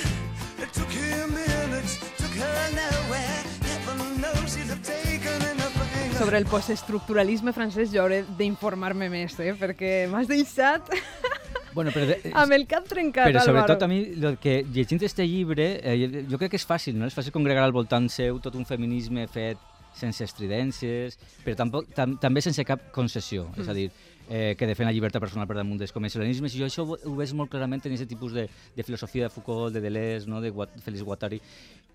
It 0.62 0.74
took 0.74 0.92
him 0.92 1.34
minutes, 1.34 1.98
took 2.18 2.32
her 2.38 2.70
nowhere. 2.78 3.42
Heaven 3.66 4.22
knows 4.22 4.54
he'd 4.54 4.70
have 4.70 4.84
taken 4.84 5.42
anything. 5.42 6.18
Sobre 6.18 6.38
el 6.38 6.46
postestructuralisme 6.46 7.54
francès 7.54 7.90
jo 7.90 8.04
hauré 8.04 8.24
d'informar-me 8.38 9.10
més, 9.10 9.34
eh? 9.40 9.56
perquè 9.58 10.08
m'has 10.12 10.30
deixat 10.30 10.94
Bueno, 11.74 11.92
però 11.94 12.06
de, 12.10 12.20
amb 12.34 12.54
el 12.54 12.66
cap 12.70 12.86
trencat, 12.90 13.30
Però 13.30 13.42
sobretot 13.46 13.82
Álvaro. 13.82 13.86
a 13.86 13.88
mi, 13.88 14.28
el 14.30 14.38
que 14.42 14.64
llegint 14.64 15.04
este 15.06 15.26
llibre, 15.30 15.80
eh, 15.82 16.26
jo 16.30 16.38
crec 16.38 16.54
que 16.54 16.58
és 16.58 16.66
fàcil, 16.66 16.98
no? 16.98 17.06
És 17.06 17.14
fàcil 17.18 17.34
congregar 17.34 17.66
al 17.66 17.74
voltant 17.74 18.10
seu 18.10 18.40
tot 18.42 18.56
un 18.58 18.66
feminisme 18.66 19.28
fet 19.30 19.62
sense 19.98 20.26
estridències, 20.26 21.18
però 21.46 21.58
tampoc, 21.58 21.90
tam, 21.98 22.16
també 22.22 22.42
sense 22.46 22.66
cap 22.66 22.90
concessió, 22.94 23.46
mm. 23.52 23.62
és 23.62 23.70
a 23.70 23.76
dir, 23.78 23.90
eh, 24.30 24.56
que 24.58 24.68
defen 24.68 24.88
la 24.88 24.94
llibertat 24.94 25.22
personal 25.24 25.48
per 25.48 25.58
damunt 25.58 25.80
dels 25.80 25.94
convencionalismes, 25.96 26.56
i 26.56 26.62
jo 26.62 26.68
això 26.68 26.86
ho, 26.86 26.98
ho 26.98 27.16
veig 27.16 27.34
molt 27.34 27.52
clarament 27.52 27.84
en 27.86 27.94
aquest 27.94 28.10
tipus 28.10 28.34
de, 28.34 28.48
de 28.76 28.84
filosofia 28.84 29.28
de 29.28 29.34
Foucault, 29.34 29.74
de 29.74 29.82
Deleuze, 29.82 30.30
no? 30.30 30.42
de 30.42 30.52
Guat, 30.52 30.78
Félix 30.84 31.04
Guattari, 31.04 31.42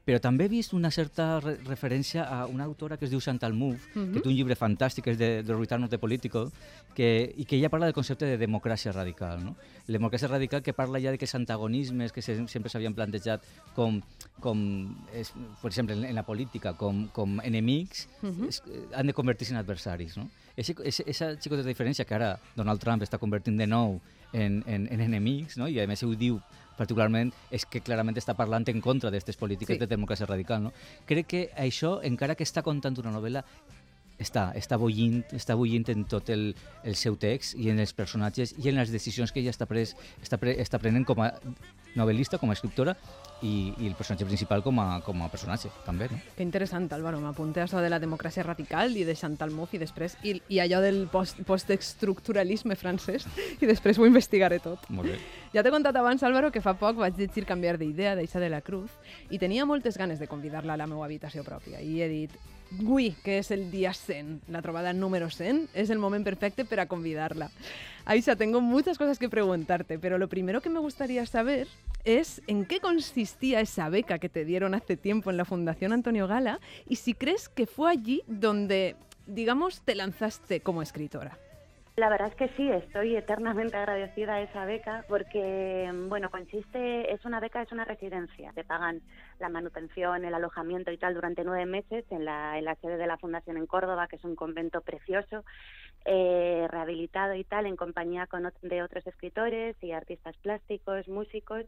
però 0.03 0.19
també 0.19 0.49
he 0.49 0.51
vist 0.51 0.73
una 0.75 0.91
certa 0.91 1.39
re 1.41 1.55
referència 1.63 2.25
a 2.27 2.47
una 2.51 2.65
autora 2.65 2.97
que 2.99 3.07
es 3.07 3.13
diu 3.13 3.21
Chantal 3.23 3.53
Mouffe, 3.55 3.87
mm 3.95 4.03
-hmm. 4.03 4.13
que 4.13 4.21
té 4.21 4.29
un 4.29 4.35
llibre 4.35 4.57
fantàstic, 4.57 5.07
és 5.07 5.19
de, 5.19 5.43
de 5.43 5.55
Return 5.55 5.85
of 5.85 5.91
the 5.91 5.99
Political, 5.99 6.51
que, 6.95 7.33
i 7.37 7.45
que 7.45 7.57
ella 7.57 7.71
parla 7.71 7.87
del 7.87 7.95
concepte 7.95 8.27
de 8.27 8.37
democràcia 8.37 8.93
radical. 8.93 9.45
No? 9.45 9.55
La 9.87 9.99
democràcia 9.99 10.29
radical 10.29 10.63
que 10.63 10.73
parla 10.73 10.99
ja 10.99 11.11
de 11.11 11.19
que 11.19 11.25
els 11.25 11.35
antagonismes 11.35 12.13
que 12.13 12.23
se, 12.23 12.49
sempre 12.49 12.69
s'havien 12.69 12.95
plantejat 12.95 13.43
com, 13.75 14.03
com 14.41 14.63
és, 15.15 15.33
per 15.61 15.71
exemple, 15.71 15.95
en, 15.95 16.15
la 16.15 16.25
política, 16.27 16.73
com, 16.79 17.07
com 17.15 17.41
enemics, 17.45 18.09
uh 18.23 18.31
-huh. 18.31 18.49
es, 18.49 18.63
han 18.95 19.07
de 19.07 19.13
convertir-se 19.13 19.53
en 19.53 19.59
adversaris. 19.59 20.17
No? 20.17 20.29
Aquesta 20.57 21.37
xicoteta 21.41 21.69
diferència 21.69 22.05
que 22.05 22.15
ara 22.15 22.39
Donald 22.57 22.81
Trump 22.81 23.03
està 23.03 23.19
convertint 23.19 23.57
de 23.57 23.67
nou 23.67 24.01
en, 24.33 24.63
en, 24.67 24.89
en 24.91 25.01
enemics, 25.01 25.57
no? 25.57 25.69
i 25.69 25.81
a 25.81 25.87
més 25.87 26.03
ho 26.03 26.15
diu 26.15 26.41
particularment 26.77 27.33
és 27.51 27.65
que 27.65 27.81
clarament 27.81 28.17
està 28.17 28.35
parlant 28.35 28.65
en 28.69 28.81
contra 28.81 29.11
d'aquestes 29.11 29.37
polítiques 29.37 29.77
sí. 29.77 29.81
de 29.81 29.87
democràcia 29.87 30.27
radical. 30.27 30.63
No? 30.63 30.73
Crec 31.07 31.27
que 31.27 31.51
això, 31.57 32.01
encara 32.03 32.35
que 32.35 32.45
està 32.45 32.63
contant 32.63 32.99
una 32.99 33.13
novel·la, 33.15 33.45
està, 34.23 34.53
està 34.59 34.79
bullint, 34.79 35.23
està 35.35 35.57
bullint 35.59 35.89
en 35.93 36.05
tot 36.11 36.31
el, 36.31 36.53
el 36.85 36.97
seu 36.99 37.17
text 37.17 37.57
i 37.59 37.71
en 37.73 37.81
els 37.83 37.93
personatges 37.97 38.55
i 38.59 38.71
en 38.71 38.79
les 38.79 38.93
decisions 38.95 39.33
que 39.33 39.43
ella 39.43 39.53
està, 39.55 39.67
pres, 39.67 39.97
està, 40.23 40.39
pre, 40.39 40.55
està 40.63 40.79
prenent 40.83 41.07
com 41.09 41.23
a 41.25 41.33
novel·lista, 41.99 42.39
com 42.41 42.51
a 42.51 42.57
escriptora 42.57 42.95
i, 43.43 43.73
i 43.79 43.89
el 43.89 43.97
personatge 43.99 44.27
principal 44.29 44.63
com 44.63 44.79
a, 44.81 45.01
com 45.05 45.23
a 45.23 45.29
personatge, 45.33 45.71
també, 45.87 46.09
no? 46.13 46.19
Que 46.37 46.45
interessant, 46.45 46.87
Álvaro. 46.95 47.21
M'apunté 47.23 47.63
a 47.63 47.67
això 47.67 47.83
de 47.83 47.91
la 47.93 48.01
democràcia 48.03 48.45
radical 48.47 48.95
i 48.97 49.05
de 49.09 49.17
Chantal 49.19 49.53
Mouffe 49.55 49.77
i 49.77 49.83
després 49.83 50.17
i, 50.23 50.37
i 50.53 50.63
allò 50.63 50.81
del 50.85 51.05
post, 51.13 51.43
postestructuralisme 51.49 52.77
francès 52.79 53.27
i 53.61 53.69
després 53.69 53.99
ho 53.99 54.09
investigaré 54.09 54.61
tot. 54.63 54.87
Molt 54.95 55.13
bé. 55.13 55.19
Ja 55.55 55.65
t'he 55.65 55.75
contat 55.75 55.99
abans, 55.99 56.23
Álvaro, 56.23 56.53
que 56.55 56.65
fa 56.65 56.77
poc 56.79 57.03
vaig 57.03 57.19
llegir 57.19 57.47
Canviar 57.49 57.77
d'idea 57.81 58.15
d'Aixa 58.17 58.41
de 58.41 58.49
la 58.53 58.63
Cruz 58.65 58.95
i 59.31 59.41
tenia 59.43 59.67
moltes 59.69 59.99
ganes 59.99 60.23
de 60.23 60.31
convidar-la 60.31 60.77
a 60.77 60.81
la 60.81 60.89
meva 60.89 61.05
habitació 61.09 61.45
pròpia 61.45 61.83
i 61.83 62.01
he 62.01 62.11
dit 62.11 62.41
Avui, 62.73 63.11
que 63.21 63.37
és 63.43 63.51
el 63.53 63.67
dia 63.71 63.93
100, 63.93 64.49
la 64.49 64.63
trobada 64.65 64.95
número 64.97 65.29
100, 65.29 65.69
es 65.75 65.91
el 65.91 65.99
moment 65.99 66.25
perfecte 66.25 66.65
para 66.65 66.87
convidarla. 66.87 67.51
Aisha, 68.05 68.35
tengo 68.35 68.61
muchas 68.61 68.99
cosas 68.99 69.19
que 69.19 69.29
preguntarte, 69.29 69.99
pero 69.99 70.19
lo 70.19 70.29
primero 70.29 70.61
que 70.61 70.69
me 70.69 70.81
gustaría 70.81 71.25
saber 71.25 71.69
es 72.05 72.43
en 72.49 72.65
qué 72.65 72.81
consistía 72.81 73.61
esa 73.61 73.89
beca 73.89 74.19
que 74.19 74.29
te 74.29 74.45
dieron 74.45 74.75
hace 74.75 74.97
tiempo 74.97 75.31
en 75.31 75.37
la 75.37 75.45
Fundación 75.45 75.93
Antonio 75.93 76.27
Gala 76.27 76.59
y 76.89 76.97
si 76.97 77.15
crees 77.15 77.49
que 77.49 77.67
fue 77.67 77.93
allí 77.93 78.23
donde, 78.27 78.97
digamos, 79.27 79.83
te 79.83 79.95
lanzaste 79.95 80.61
como 80.61 80.83
escritora. 80.83 81.39
La 81.95 82.09
verdad 82.09 82.29
es 82.29 82.35
que 82.37 82.49
sí, 82.57 82.71
estoy 82.71 83.15
eternamente 83.17 83.77
agradecida 83.77 84.37
a 84.37 84.41
esa 84.41 84.65
beca 84.65 85.05
porque, 85.09 85.93
bueno, 86.09 86.31
consiste, 86.31 87.13
es 87.13 87.23
una 87.27 87.39
beca, 87.39 87.61
es 87.61 87.71
una 87.71 87.85
residencia. 87.85 88.51
Te 88.55 88.65
pagan 88.65 89.03
la 89.39 89.51
manutención, 89.51 90.25
el 90.25 90.33
alojamiento 90.33 90.91
y 90.91 90.97
tal 90.97 91.13
durante 91.13 91.45
nueve 91.45 91.67
meses 91.67 92.07
en 92.11 92.25
la, 92.25 92.59
en 92.59 92.65
la 92.65 92.77
sede 92.77 92.97
de 92.97 93.07
la 93.07 93.19
Fundación 93.19 93.59
en 93.59 93.67
Córdoba, 93.67 94.09
que 94.09 94.17
es 94.17 94.25
un 94.25 94.37
convento 94.37 94.81
precioso, 94.81 95.45
eh, 96.05 96.67
rehabilitado 96.69 97.35
y 97.35 97.45
tal, 97.45 97.67
en 97.67 97.77
compañía 97.77 98.27
con, 98.27 98.51
de 98.63 98.83
otros 98.83 99.07
escritores 99.07 99.77
y 99.83 99.93
artistas 99.93 100.37
plásticos, 100.39 101.09
músicos. 101.09 101.65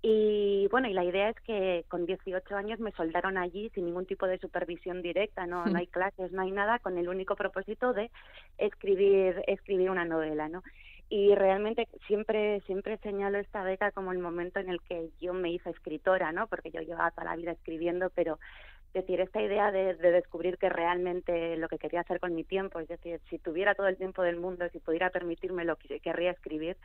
Y 0.00 0.68
bueno, 0.70 0.88
y 0.88 0.92
la 0.92 1.04
idea 1.04 1.30
es 1.30 1.40
que 1.40 1.84
con 1.88 2.06
18 2.06 2.54
años 2.54 2.78
me 2.78 2.92
soldaron 2.92 3.36
allí 3.36 3.68
sin 3.74 3.86
ningún 3.86 4.06
tipo 4.06 4.26
de 4.26 4.38
supervisión 4.38 5.02
directa, 5.02 5.46
no, 5.46 5.66
no 5.66 5.76
hay 5.76 5.88
clases, 5.88 6.30
no 6.30 6.42
hay 6.42 6.52
nada, 6.52 6.78
con 6.78 6.98
el 6.98 7.08
único 7.08 7.34
propósito 7.34 7.92
de 7.92 8.10
escribir, 8.58 9.42
escribir 9.48 9.90
una 9.90 10.04
novela, 10.04 10.48
¿no? 10.48 10.62
Y 11.10 11.34
realmente 11.34 11.88
siempre, 12.06 12.60
siempre 12.66 12.98
señalo 12.98 13.38
esta 13.38 13.62
beca 13.64 13.90
como 13.92 14.12
el 14.12 14.18
momento 14.18 14.60
en 14.60 14.68
el 14.68 14.80
que 14.82 15.08
yo 15.20 15.32
me 15.32 15.50
hice 15.50 15.70
escritora, 15.70 16.32
¿no? 16.32 16.46
Porque 16.46 16.70
yo 16.70 16.80
llevaba 16.80 17.10
toda 17.10 17.24
la 17.24 17.36
vida 17.36 17.52
escribiendo, 17.52 18.10
pero 18.10 18.38
es 18.98 19.06
decir, 19.06 19.20
esta 19.20 19.40
idea 19.40 19.70
de, 19.70 19.94
de 19.94 20.10
descubrir 20.10 20.58
que 20.58 20.68
realmente 20.68 21.56
lo 21.56 21.68
que 21.68 21.78
quería 21.78 22.00
hacer 22.00 22.18
con 22.18 22.34
mi 22.34 22.42
tiempo, 22.42 22.80
es 22.80 22.88
decir, 22.88 23.20
si 23.30 23.38
tuviera 23.38 23.74
todo 23.74 23.86
el 23.86 23.96
tiempo 23.96 24.22
del 24.22 24.36
mundo, 24.36 24.68
si 24.72 24.80
pudiera 24.80 25.10
permitirme 25.10 25.64
lo 25.64 25.76
que 25.76 26.00
querría 26.00 26.32
escribir, 26.32 26.76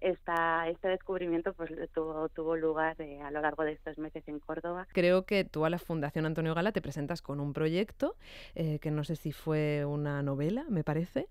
esta, 0.00 0.68
este 0.68 0.88
descubrimiento 0.88 1.52
pues 1.52 1.70
tuvo, 1.94 2.28
tuvo 2.30 2.56
lugar 2.56 3.00
eh, 3.00 3.20
a 3.20 3.30
lo 3.30 3.40
largo 3.40 3.64
de 3.64 3.72
estos 3.72 3.98
meses 3.98 4.26
en 4.26 4.40
Córdoba. 4.40 4.88
Creo 4.92 5.24
que 5.24 5.44
tú 5.44 5.64
a 5.64 5.70
la 5.70 5.78
Fundación 5.78 6.26
Antonio 6.26 6.54
Gala 6.54 6.72
te 6.72 6.82
presentas 6.82 7.22
con 7.22 7.38
un 7.38 7.52
proyecto, 7.52 8.16
eh, 8.54 8.78
que 8.80 8.90
no 8.90 9.04
sé 9.04 9.16
si 9.16 9.32
fue 9.32 9.84
una 9.84 10.22
novela, 10.22 10.64
me 10.68 10.82
parece, 10.82 11.28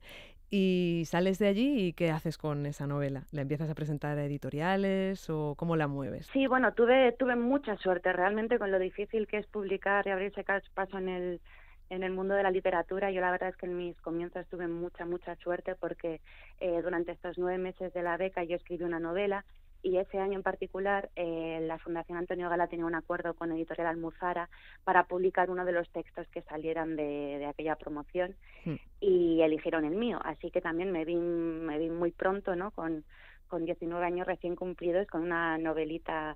y 0.49 1.03
sales 1.05 1.39
de 1.39 1.47
allí 1.47 1.88
y 1.88 1.93
¿qué 1.93 2.12
haces 2.12 2.38
con 2.38 2.65
esa 2.65 2.88
novela? 2.88 3.23
¿La 3.31 3.41
empiezas 3.41 3.69
a 3.69 3.75
presentar 3.75 4.17
a 4.17 4.25
editoriales 4.25 5.29
o 5.29 5.55
cómo 5.55 5.75
la 5.75 5.88
mueves? 5.88 6.27
Sí, 6.33 6.47
bueno, 6.47 6.73
tuve, 6.73 7.12
tuve 7.13 7.35
mucha 7.35 7.77
suerte 7.77 8.12
realmente 8.13 8.57
con 8.57 8.71
lo 8.71 8.79
difícil 8.79 9.27
que 9.27 9.38
es 9.38 9.47
publicar 9.47 10.07
y 10.07 10.12
abrirse 10.12 10.43
paso 10.73 10.97
en 10.97 11.09
el, 11.09 11.41
en 11.89 12.03
el 12.03 12.12
mundo 12.12 12.33
de 12.33 12.43
la 12.43 12.51
literatura. 12.51 13.12
Yo 13.12 13.21
la 13.21 13.31
verdad 13.31 13.49
es 13.49 13.57
que 13.57 13.65
en 13.65 13.77
mis 13.77 13.99
comienzos 14.01 14.47
tuve 14.47 14.67
mucha, 14.67 15.05
mucha 15.05 15.35
suerte 15.38 15.75
porque 15.75 16.21
eh, 16.59 16.81
durante 16.81 17.12
estos 17.12 17.38
nueve 17.38 17.57
meses 17.57 17.93
de 17.93 18.03
la 18.03 18.17
beca 18.17 18.43
yo 18.43 18.55
escribí 18.55 18.83
una 18.83 18.99
novela 18.99 19.45
y 19.81 19.97
ese 19.97 20.19
año 20.19 20.33
en 20.33 20.43
particular 20.43 21.09
eh, 21.15 21.59
la 21.61 21.77
Fundación 21.79 22.17
Antonio 22.17 22.49
Gala 22.49 22.67
tenía 22.67 22.85
un 22.85 22.95
acuerdo 22.95 23.33
con 23.33 23.51
Editorial 23.51 23.87
Almuzara 23.87 24.49
para 24.83 25.05
publicar 25.05 25.49
uno 25.49 25.65
de 25.65 25.71
los 25.71 25.89
textos 25.89 26.27
que 26.29 26.41
salieran 26.43 26.95
de, 26.95 27.37
de 27.39 27.45
aquella 27.45 27.75
promoción 27.75 28.35
Hmm. 28.65 28.75
y 28.99 29.41
eligieron 29.41 29.85
el 29.85 29.95
mío. 29.95 30.19
Así 30.23 30.51
que 30.51 30.61
también 30.61 30.91
me 30.91 31.05
vi, 31.05 31.15
me 31.15 31.77
vi 31.79 31.89
muy 31.89 32.11
pronto, 32.11 32.55
¿no? 32.55 32.71
Con, 32.71 33.03
con 33.47 33.65
19 33.65 34.05
años 34.05 34.27
recién 34.27 34.55
cumplidos, 34.55 35.07
con 35.07 35.21
una 35.21 35.57
novelita 35.57 36.35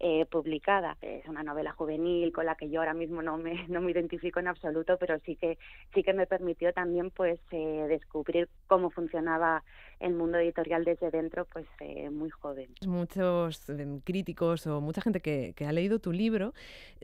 eh, 0.00 0.26
publicada. 0.26 0.96
Es 1.02 1.26
una 1.26 1.42
novela 1.42 1.72
juvenil 1.72 2.32
con 2.32 2.46
la 2.46 2.54
que 2.54 2.70
yo 2.70 2.80
ahora 2.80 2.94
mismo 2.94 3.22
no 3.22 3.36
me, 3.36 3.52
no 3.68 3.80
me 3.80 3.90
identifico 3.92 4.40
en 4.40 4.48
absoluto, 4.48 4.96
pero 4.98 5.18
sí 5.20 5.36
que, 5.36 5.58
sí 5.94 6.02
que 6.02 6.14
me 6.14 6.26
permitió 6.26 6.72
también 6.72 7.10
pues 7.10 7.38
eh, 7.50 7.86
descubrir 7.88 8.48
cómo 8.66 8.90
funcionaba 8.90 9.62
el 10.00 10.14
mundo 10.14 10.38
editorial 10.38 10.84
desde 10.84 11.10
dentro, 11.10 11.46
pues 11.46 11.66
eh, 11.80 12.10
muy 12.10 12.30
joven. 12.30 12.68
Muchos 12.86 13.68
em, 13.68 14.00
críticos 14.00 14.66
o 14.66 14.80
mucha 14.80 15.00
gente 15.00 15.20
que, 15.20 15.54
que 15.56 15.66
ha 15.66 15.72
leído 15.72 15.98
tu 15.98 16.12
libro 16.12 16.54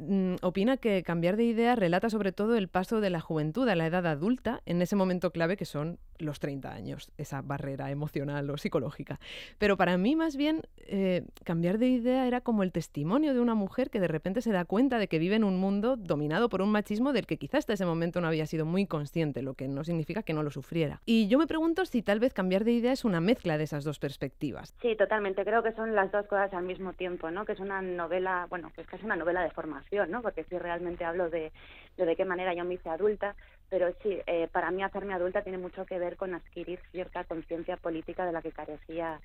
mm, 0.00 0.36
opina 0.42 0.76
que 0.76 1.02
cambiar 1.02 1.36
de 1.36 1.44
idea 1.44 1.74
relata 1.74 2.10
sobre 2.10 2.32
todo 2.32 2.56
el 2.56 2.68
paso 2.68 3.00
de 3.00 3.10
la 3.10 3.20
juventud 3.20 3.68
a 3.68 3.74
la 3.74 3.86
edad 3.86 4.06
adulta 4.06 4.62
en 4.66 4.82
ese 4.82 4.96
momento 4.96 5.30
clave 5.30 5.56
que 5.56 5.64
son 5.64 5.98
los 6.18 6.38
30 6.38 6.72
años, 6.72 7.10
esa 7.18 7.42
barrera 7.42 7.90
emocional 7.90 8.48
o 8.50 8.56
psicológica. 8.56 9.18
Pero 9.58 9.76
para 9.76 9.98
mí 9.98 10.14
más 10.14 10.36
bien 10.36 10.62
eh, 10.78 11.24
cambiar 11.42 11.78
de 11.78 11.88
idea 11.88 12.26
era 12.26 12.40
como 12.40 12.62
el 12.62 12.70
testimonio 12.70 13.34
de 13.34 13.40
una 13.40 13.54
mujer 13.54 13.90
que 13.90 14.00
de 14.00 14.06
repente 14.06 14.42
se 14.42 14.52
da 14.52 14.64
cuenta 14.64 14.98
de 14.98 15.08
que 15.08 15.18
vive 15.18 15.34
en 15.34 15.44
un 15.44 15.56
mundo 15.56 15.96
dominado 15.96 16.48
por 16.48 16.62
un 16.62 16.70
machismo 16.70 17.12
del 17.12 17.26
que 17.26 17.36
quizás 17.36 17.64
hasta 17.64 17.72
ese 17.72 17.86
momento 17.86 18.20
no 18.20 18.26
había 18.26 18.46
sido 18.46 18.66
muy 18.66 18.86
consciente, 18.86 19.40
lo 19.40 19.54
que 19.54 19.68
no 19.68 19.84
significa 19.84 20.22
que 20.22 20.34
no 20.34 20.42
lo 20.42 20.50
sufriera. 20.50 21.00
Y 21.06 21.28
yo 21.28 21.38
me 21.38 21.46
pregunto 21.46 21.86
si 21.86 22.02
tal 22.02 22.20
vez 22.20 22.34
cambiar 22.34 22.64
de 22.64 22.72
idea 22.72 22.83
es 22.92 23.04
una 23.04 23.20
mezcla 23.20 23.58
de 23.58 23.64
esas 23.64 23.84
dos 23.84 23.98
perspectivas. 23.98 24.74
Sí, 24.80 24.96
totalmente. 24.96 25.44
Creo 25.44 25.62
que 25.62 25.72
son 25.72 25.94
las 25.94 26.10
dos 26.12 26.26
cosas 26.26 26.52
al 26.52 26.64
mismo 26.64 26.92
tiempo, 26.92 27.30
¿no? 27.30 27.44
Que 27.44 27.52
es 27.52 27.60
una 27.60 27.82
novela, 27.82 28.46
bueno, 28.50 28.70
que 28.74 28.82
es 28.82 29.02
una 29.02 29.16
novela 29.16 29.42
de 29.42 29.50
formación, 29.50 30.10
¿no? 30.10 30.22
Porque 30.22 30.44
sí 30.44 30.58
realmente 30.58 31.04
hablo 31.04 31.30
de, 31.30 31.52
de 31.96 32.04
de 32.04 32.16
qué 32.16 32.24
manera 32.24 32.54
yo 32.54 32.64
me 32.64 32.74
hice 32.74 32.88
adulta, 32.88 33.34
pero 33.70 33.92
sí, 34.02 34.18
eh, 34.26 34.48
para 34.52 34.70
mí 34.70 34.82
hacerme 34.82 35.14
adulta 35.14 35.42
tiene 35.42 35.58
mucho 35.58 35.84
que 35.86 35.98
ver 35.98 36.16
con 36.16 36.34
adquirir 36.34 36.78
cierta 36.92 37.24
conciencia 37.24 37.76
política 37.76 38.26
de 38.26 38.32
la 38.32 38.42
que 38.42 38.52
carecía 38.52 39.20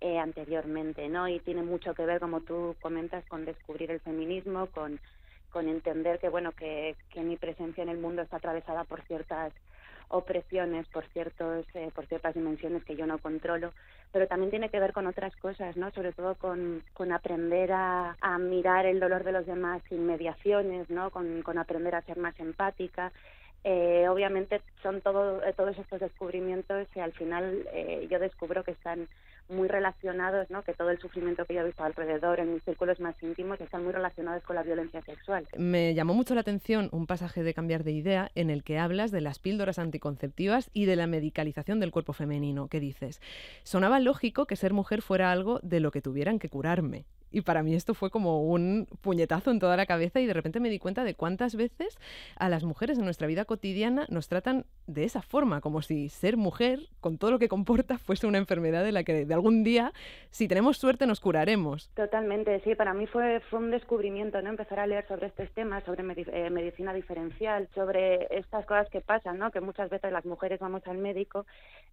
eh, 0.00 0.18
anteriormente, 0.18 1.08
¿no? 1.08 1.28
Y 1.28 1.40
tiene 1.40 1.62
mucho 1.62 1.94
que 1.94 2.04
ver, 2.04 2.20
como 2.20 2.40
tú 2.40 2.76
comentas, 2.80 3.24
con 3.26 3.44
descubrir 3.44 3.90
el 3.90 4.00
feminismo, 4.00 4.66
con, 4.66 5.00
entender 5.54 6.18
que, 6.18 6.28
bueno, 6.28 6.52
que 6.52 6.94
mi 7.16 7.38
presencia 7.38 7.82
en 7.82 7.88
el 7.88 7.96
mundo 7.96 8.20
está 8.20 8.36
atravesada 8.36 8.84
por 8.84 9.00
ciertas 9.04 9.54
opresiones, 10.08 10.86
por 10.88 11.04
ciertos, 11.06 11.66
eh, 11.74 11.90
por 11.94 12.06
ciertas 12.06 12.34
dimensiones 12.34 12.84
que 12.84 12.96
yo 12.96 13.06
no 13.06 13.18
controlo, 13.18 13.72
pero 14.12 14.26
también 14.26 14.50
tiene 14.50 14.68
que 14.68 14.80
ver 14.80 14.92
con 14.92 15.06
otras 15.06 15.34
cosas, 15.36 15.76
¿no? 15.76 15.90
Sobre 15.90 16.12
todo 16.12 16.34
con, 16.36 16.82
con 16.94 17.12
aprender 17.12 17.72
a, 17.72 18.16
a 18.20 18.38
mirar 18.38 18.86
el 18.86 19.00
dolor 19.00 19.24
de 19.24 19.32
los 19.32 19.46
demás 19.46 19.82
sin 19.88 20.06
mediaciones, 20.06 20.88
¿no? 20.90 21.10
Con, 21.10 21.42
con 21.42 21.58
aprender 21.58 21.94
a 21.94 22.02
ser 22.02 22.18
más 22.18 22.38
empática. 22.38 23.12
Eh, 23.64 24.06
obviamente 24.08 24.60
son 24.80 25.00
todo, 25.00 25.42
eh, 25.42 25.52
todos 25.56 25.76
estos 25.76 25.98
descubrimientos 25.98 26.86
que 26.94 27.00
al 27.00 27.12
final 27.12 27.66
eh, 27.72 28.06
yo 28.08 28.20
descubro 28.20 28.62
que 28.62 28.70
están 28.70 29.08
muy 29.48 29.68
relacionados, 29.68 30.50
¿no? 30.50 30.62
que 30.62 30.74
todo 30.74 30.90
el 30.90 30.98
sufrimiento 30.98 31.44
que 31.44 31.54
yo 31.54 31.60
he 31.60 31.64
visto 31.64 31.84
alrededor 31.84 32.40
en 32.40 32.54
mis 32.54 32.62
círculos 32.64 33.00
más 33.00 33.20
íntimos 33.22 33.60
están 33.60 33.84
muy 33.84 33.92
relacionados 33.92 34.42
con 34.42 34.56
la 34.56 34.62
violencia 34.62 35.02
sexual. 35.02 35.46
Me 35.56 35.94
llamó 35.94 36.14
mucho 36.14 36.34
la 36.34 36.40
atención 36.40 36.88
un 36.92 37.06
pasaje 37.06 37.42
de 37.42 37.54
Cambiar 37.54 37.84
de 37.84 37.92
Idea 37.92 38.30
en 38.34 38.50
el 38.50 38.64
que 38.64 38.78
hablas 38.78 39.10
de 39.10 39.20
las 39.20 39.38
píldoras 39.38 39.78
anticonceptivas 39.78 40.70
y 40.72 40.86
de 40.86 40.96
la 40.96 41.06
medicalización 41.06 41.80
del 41.80 41.92
cuerpo 41.92 42.12
femenino, 42.12 42.68
que 42.68 42.80
dices, 42.80 43.20
sonaba 43.62 44.00
lógico 44.00 44.46
que 44.46 44.56
ser 44.56 44.72
mujer 44.72 45.02
fuera 45.02 45.32
algo 45.32 45.60
de 45.62 45.80
lo 45.80 45.90
que 45.90 46.02
tuvieran 46.02 46.38
que 46.38 46.48
curarme. 46.48 47.04
Y 47.36 47.42
para 47.42 47.62
mí 47.62 47.74
esto 47.74 47.92
fue 47.92 48.08
como 48.08 48.44
un 48.44 48.88
puñetazo 49.02 49.50
en 49.50 49.58
toda 49.58 49.76
la 49.76 49.84
cabeza 49.84 50.20
y 50.20 50.26
de 50.26 50.32
repente 50.32 50.58
me 50.58 50.70
di 50.70 50.78
cuenta 50.78 51.04
de 51.04 51.12
cuántas 51.12 51.54
veces 51.54 51.98
a 52.38 52.48
las 52.48 52.64
mujeres 52.64 52.98
en 52.98 53.04
nuestra 53.04 53.26
vida 53.26 53.44
cotidiana 53.44 54.06
nos 54.08 54.26
tratan 54.26 54.64
de 54.86 55.04
esa 55.04 55.20
forma, 55.20 55.60
como 55.60 55.82
si 55.82 56.08
ser 56.08 56.38
mujer, 56.38 56.88
con 57.02 57.18
todo 57.18 57.30
lo 57.30 57.38
que 57.38 57.50
comporta, 57.50 57.98
fuese 58.06 58.26
una 58.26 58.38
enfermedad 58.38 58.84
de 58.84 58.92
la 58.92 59.04
que 59.04 59.26
de 59.26 59.34
algún 59.34 59.64
día, 59.64 59.92
si 60.30 60.48
tenemos 60.48 60.78
suerte, 60.78 61.06
nos 61.06 61.20
curaremos. 61.20 61.90
Totalmente, 61.94 62.58
sí, 62.60 62.74
para 62.74 62.94
mí 62.94 63.06
fue, 63.06 63.40
fue 63.50 63.58
un 63.58 63.70
descubrimiento, 63.70 64.40
¿no? 64.40 64.48
Empezar 64.48 64.80
a 64.80 64.86
leer 64.86 65.06
sobre 65.06 65.26
estos 65.26 65.50
temas, 65.50 65.84
sobre 65.84 66.04
eh, 66.32 66.48
medicina 66.48 66.94
diferencial, 66.94 67.68
sobre 67.74 68.28
estas 68.34 68.64
cosas 68.64 68.88
que 68.88 69.02
pasan, 69.02 69.36
¿no? 69.36 69.50
Que 69.50 69.60
muchas 69.60 69.90
veces 69.90 70.10
las 70.10 70.24
mujeres 70.24 70.58
vamos 70.58 70.80
al 70.86 70.96
médico 70.96 71.44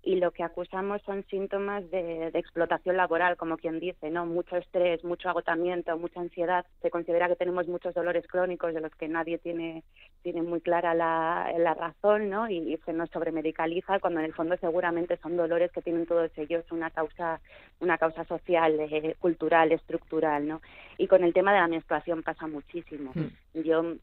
y 0.04 0.16
lo 0.16 0.32
que 0.32 0.44
acusamos 0.44 1.02
son 1.02 1.26
síntomas 1.30 1.91
de, 1.91 2.32
de 2.32 2.39
explotación 2.39 2.96
laboral, 2.96 3.36
como 3.36 3.58
quien 3.58 3.82
dice, 3.82 4.10
¿no? 4.10 4.26
Mucho 4.26 4.56
estrés, 4.56 5.04
mucho 5.04 5.33
agotamiento, 5.34 5.98
mucha 5.98 6.22
ansiedad. 6.22 6.66
Se 6.82 6.90
considera 6.90 7.28
que 7.28 7.36
tenemos 7.36 7.68
muchos 7.68 7.94
dolores 7.94 8.26
crónicos 8.28 8.74
de 8.74 8.82
los 8.82 8.94
que 8.96 9.08
nadie 9.08 9.38
tiene, 9.38 9.84
tiene 10.22 10.42
muy 10.42 10.62
clara 10.62 10.94
la, 10.94 11.52
la 11.58 11.74
razón, 11.74 12.30
¿no? 12.30 12.50
Y, 12.50 12.74
y 12.74 12.78
se 12.86 12.94
nos 12.94 13.10
sobremedicaliza 13.10 14.00
cuando 14.00 14.20
en 14.20 14.28
el 14.28 14.34
fondo 14.34 14.56
seguramente 14.58 15.18
son 15.18 15.36
dolores 15.36 15.72
que 15.72 15.82
tienen 15.82 16.06
todos 16.06 16.32
ellos 16.38 16.64
una 16.72 16.90
causa, 16.90 17.42
una 17.80 17.98
causa 17.98 18.24
social, 18.26 18.80
eh, 18.80 19.16
cultural, 19.20 19.72
estructural, 19.72 20.48
¿no? 20.48 20.62
Y 20.98 21.08
con 21.08 21.24
el 21.24 21.34
tema 21.34 21.54
de 21.54 21.60
la 21.60 21.68
menstruación 21.68 22.24
pasa 22.24 22.48
muchísimo. 22.48 23.12
Yo 23.54 23.96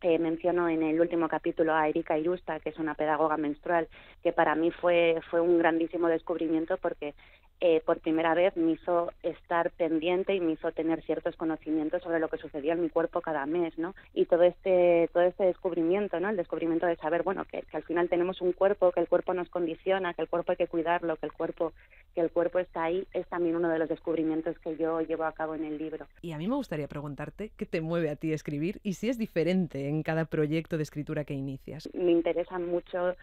eh, 0.00 0.18
menciono 0.18 0.68
en 0.68 0.82
el 0.82 1.00
último 1.00 1.28
capítulo 1.28 1.74
a 1.74 1.88
Erika 1.88 2.16
Irusta, 2.16 2.60
que 2.60 2.68
es 2.68 2.78
una 2.78 2.94
pedagoga 2.94 3.36
menstrual, 3.36 3.88
que 4.22 4.32
para 4.32 4.54
mí 4.54 4.70
fue, 4.70 5.20
fue 5.28 5.40
un 5.40 5.58
grandísimo 5.58 6.08
descubrimiento 6.08 6.76
porque 6.76 7.14
eh, 7.60 7.82
por 7.84 7.98
primera 7.98 8.34
vez 8.34 8.56
me 8.56 8.72
hizo 8.72 9.12
estar 9.22 9.70
pendiente 9.72 10.34
y 10.34 10.40
me 10.40 10.52
hizo 10.52 10.70
tener 10.72 11.02
ciertos 11.02 11.36
conocimientos 11.36 12.02
sobre 12.02 12.20
lo 12.20 12.28
que 12.28 12.38
sucedía 12.38 12.74
en 12.74 12.82
mi 12.82 12.88
cuerpo 12.88 13.20
cada 13.20 13.46
mes, 13.46 13.76
¿no? 13.78 13.94
Y 14.14 14.26
todo 14.26 14.44
este, 14.44 15.10
todo 15.12 15.24
este 15.24 15.44
descubrimiento, 15.44 16.20
¿no? 16.20 16.28
El 16.28 16.36
descubrimiento 16.36 16.86
de 16.86 16.96
saber, 16.96 17.24
bueno, 17.24 17.44
que, 17.44 17.62
que 17.62 17.76
al 17.76 17.82
final 17.82 18.08
tenemos 18.08 18.40
un 18.40 18.52
cuerpo, 18.52 18.92
que 18.92 19.00
el 19.00 19.08
cuerpo 19.08 19.34
nos 19.34 19.48
condiciona, 19.48 20.14
que 20.14 20.22
el 20.22 20.28
cuerpo 20.28 20.52
hay 20.52 20.56
que 20.56 20.68
cuidarlo, 20.68 21.16
que 21.16 21.26
el 21.26 21.32
cuerpo, 21.32 21.72
que 22.14 22.20
el 22.20 22.30
cuerpo 22.30 22.60
está 22.60 22.84
ahí, 22.84 23.06
es 23.12 23.26
también 23.26 23.56
uno 23.56 23.68
de 23.68 23.78
los 23.78 23.88
descubrimientos 23.88 24.58
que 24.60 24.76
yo 24.76 25.00
llevo 25.00 25.24
a 25.24 25.32
cabo 25.32 25.54
en 25.54 25.64
el 25.64 25.78
libro. 25.78 26.06
Y 26.22 26.32
a 26.32 26.38
mí 26.38 26.46
me 26.46 26.54
gustaría 26.54 26.86
preguntarte 26.86 27.50
qué 27.56 27.66
te 27.66 27.80
mueve 27.80 28.10
a 28.10 28.16
ti 28.16 28.32
escribir 28.32 28.80
y 28.82 28.94
si 28.94 29.08
es 29.08 29.18
diferente 29.18 29.88
en 29.88 30.02
cada 30.02 30.26
proyecto 30.26 30.76
de 30.76 30.84
escritura 30.84 31.24
que 31.24 31.34
inicias. 31.34 31.88
me 31.94 32.12
interesa 32.12 32.58
mucho 32.58 33.16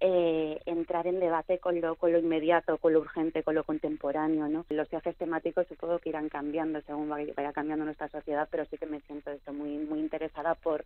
eh, 0.00 0.60
entrar 0.66 1.06
en 1.06 1.20
debate 1.20 1.58
con 1.58 1.80
lo, 1.80 1.94
con 1.96 2.10
lo 2.12 2.18
inmediato, 2.18 2.78
con 2.78 2.92
lo 2.94 3.00
urgente, 3.00 3.42
con 3.42 3.54
lo 3.54 3.64
contemporáneo, 3.64 4.48
¿no? 4.48 4.64
Los 4.70 4.88
viajes 4.88 5.14
temáticos 5.16 5.66
supongo 5.68 5.98
que 5.98 6.08
irán 6.08 6.28
cambiando 6.30 6.80
según 6.82 7.10
vaya 7.10 7.52
cambiando 7.52 7.84
nuestra 7.84 8.08
sociedad, 8.08 8.48
pero 8.50 8.64
sí 8.64 8.78
que 8.78 8.86
me 8.86 9.00
siento 9.02 9.30
esto 9.30 9.52
muy, 9.52 9.76
muy 9.76 10.00
interesada 10.00 10.54
por, 10.54 10.84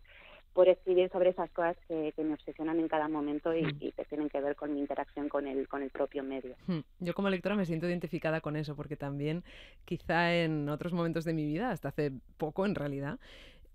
por 0.53 0.67
escribir 0.67 1.09
sobre 1.11 1.29
esas 1.29 1.49
cosas 1.51 1.77
que, 1.87 2.11
que 2.15 2.23
me 2.23 2.33
obsesionan 2.33 2.79
en 2.79 2.87
cada 2.89 3.07
momento 3.07 3.55
y, 3.55 3.65
y 3.79 3.91
que 3.93 4.05
tienen 4.05 4.29
que 4.29 4.41
ver 4.41 4.55
con 4.55 4.73
mi 4.73 4.79
interacción 4.81 5.29
con 5.29 5.47
el, 5.47 5.67
con 5.67 5.81
el 5.81 5.89
propio 5.91 6.21
medio. 6.23 6.55
Hmm, 6.67 6.79
Yo 6.99 7.13
como 7.13 7.29
lectora 7.29 7.55
me 7.55 7.65
siento 7.65 7.87
identificada 7.87 8.41
con 8.41 8.55
eso, 8.57 8.75
porque 8.75 8.97
también 8.97 9.43
quizá 9.85 10.35
en 10.35 10.67
otros 10.69 10.93
momentos 10.93 11.23
de 11.23 11.33
mi 11.33 11.45
vida, 11.45 11.71
hasta 11.71 11.89
hace 11.89 12.11
poco 12.37 12.65
en 12.65 12.75
realidad, 12.75 13.17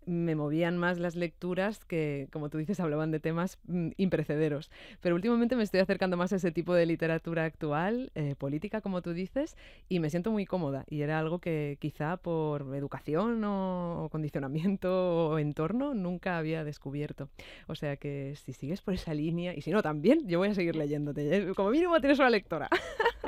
me 0.06 0.34
movían 0.34 0.76
más 0.78 0.98
las 0.98 1.16
lecturas 1.16 1.84
que, 1.84 2.28
como 2.32 2.48
tú 2.48 2.58
dices, 2.58 2.80
hablaban 2.80 3.10
de 3.10 3.20
temas 3.20 3.58
mm, 3.66 3.90
imprecederos. 3.96 4.70
Pero 5.00 5.14
últimamente 5.14 5.56
me 5.56 5.62
estoy 5.62 5.80
acercando 5.80 6.16
más 6.16 6.32
a 6.32 6.36
ese 6.36 6.50
tipo 6.50 6.74
de 6.74 6.86
literatura 6.86 7.44
actual, 7.44 8.10
eh, 8.14 8.34
política, 8.36 8.80
como 8.80 9.02
tú 9.02 9.12
dices, 9.12 9.56
y 9.88 10.00
me 10.00 10.10
siento 10.10 10.30
muy 10.30 10.46
cómoda. 10.46 10.84
Y 10.88 11.02
era 11.02 11.18
algo 11.18 11.38
que 11.38 11.76
quizá 11.80 12.16
por 12.16 12.74
educación 12.74 13.44
o, 13.44 14.04
o 14.04 14.08
condicionamiento 14.08 15.30
o 15.30 15.38
entorno 15.38 15.94
nunca 15.94 16.38
había 16.38 16.64
descubierto. 16.64 17.28
O 17.66 17.74
sea 17.74 17.96
que 17.96 18.34
si 18.36 18.52
sigues 18.52 18.80
por 18.82 18.94
esa 18.94 19.14
línea, 19.14 19.54
y 19.54 19.60
si 19.60 19.70
no 19.70 19.82
también, 19.82 20.26
yo 20.28 20.38
voy 20.38 20.48
a 20.48 20.54
seguir 20.54 20.76
leyéndote. 20.76 21.36
¿eh? 21.36 21.54
Como 21.54 21.70
mínimo 21.70 22.00
tienes 22.00 22.18
una 22.18 22.30
lectora. 22.30 22.68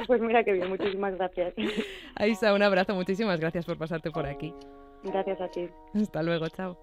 Pues 0.06 0.20
mira 0.20 0.42
que 0.42 0.52
bien, 0.52 0.68
muchísimas 0.68 1.14
gracias. 1.16 1.54
Aisa, 2.16 2.54
un 2.54 2.62
abrazo, 2.62 2.94
muchísimas 2.94 3.38
gracias 3.38 3.64
por 3.64 3.78
pasarte 3.78 4.10
por 4.10 4.26
aquí. 4.26 4.52
Gracias 5.04 5.40
a 5.40 5.48
ti. 5.48 5.68
Hasta 5.94 6.22
luego, 6.22 6.48
chao. 6.48 6.76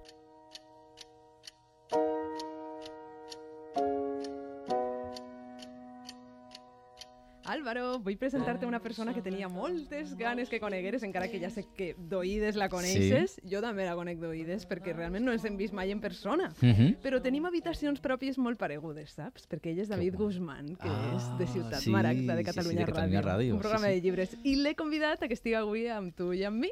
Álvaro, 7.49 7.97
vull 7.97 8.15
presentar-te 8.21 8.67
una 8.67 8.77
persona 8.79 9.09
que 9.11 9.23
tenia 9.25 9.47
moltes 9.49 10.11
ganes 10.15 10.51
que 10.51 10.59
conegueres, 10.61 11.01
encara 11.01 11.31
que 11.31 11.39
ja 11.41 11.49
sé 11.49 11.63
que 11.75 11.95
d'oïdes 11.97 12.59
la 12.59 12.67
coneixes. 12.69 13.39
Jo 13.49 13.57
també 13.63 13.87
la 13.87 13.95
conec 13.97 14.19
d'oïdes, 14.21 14.67
perquè 14.69 14.93
realment 14.93 15.25
no 15.25 15.33
ens 15.33 15.47
hem 15.49 15.57
vist 15.57 15.73
mai 15.73 15.89
en 15.89 15.99
persona. 15.99 16.51
Mhm. 16.61 16.99
Però 17.01 17.17
tenim 17.25 17.47
habitacions 17.49 18.03
pròpies 18.05 18.37
molt 18.37 18.59
paregudes, 18.61 19.15
saps? 19.17 19.49
Perquè 19.49 19.73
ell 19.73 19.81
és 19.81 19.89
David 19.89 20.15
Guzmán, 20.15 20.75
que 20.77 20.93
és 21.15 21.25
de 21.39 21.47
Ciutat 21.47 21.79
Ah, 21.79 21.81
sí, 21.81 21.89
Maragda, 21.89 22.35
de 22.35 22.43
sí, 22.43 22.45
sí, 22.45 22.53
Catalunya, 22.53 22.85
de 22.85 22.91
Catalunya 22.91 23.21
Ràdio, 23.23 23.53
un 23.53 23.57
sí, 23.57 23.61
programa 23.63 23.87
sí. 23.87 23.93
de 23.93 24.01
llibres. 24.01 24.37
I 24.43 24.55
l'he 24.55 24.75
convidat 24.75 25.23
a 25.23 25.27
que 25.27 25.33
estigui 25.33 25.55
avui 25.55 25.87
amb 25.87 26.13
tu 26.15 26.33
i 26.33 26.43
amb 26.43 26.59
mi 26.61 26.69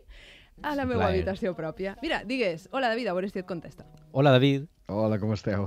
a 0.62 0.76
la 0.76 0.86
meva 0.86 1.04
plaer. 1.06 1.16
habitació 1.22 1.54
pròpia. 1.56 1.98
Mira, 2.02 2.24
digues, 2.24 2.70
hola 2.72 2.90
David, 2.90 3.08
a 3.08 3.14
veure 3.14 3.30
si 3.30 3.40
et 3.40 3.46
contesta. 3.46 3.86
Hola, 4.12 4.32
David. 4.32 4.68
Hola, 4.90 5.18
com 5.20 5.34
esteu? 5.36 5.66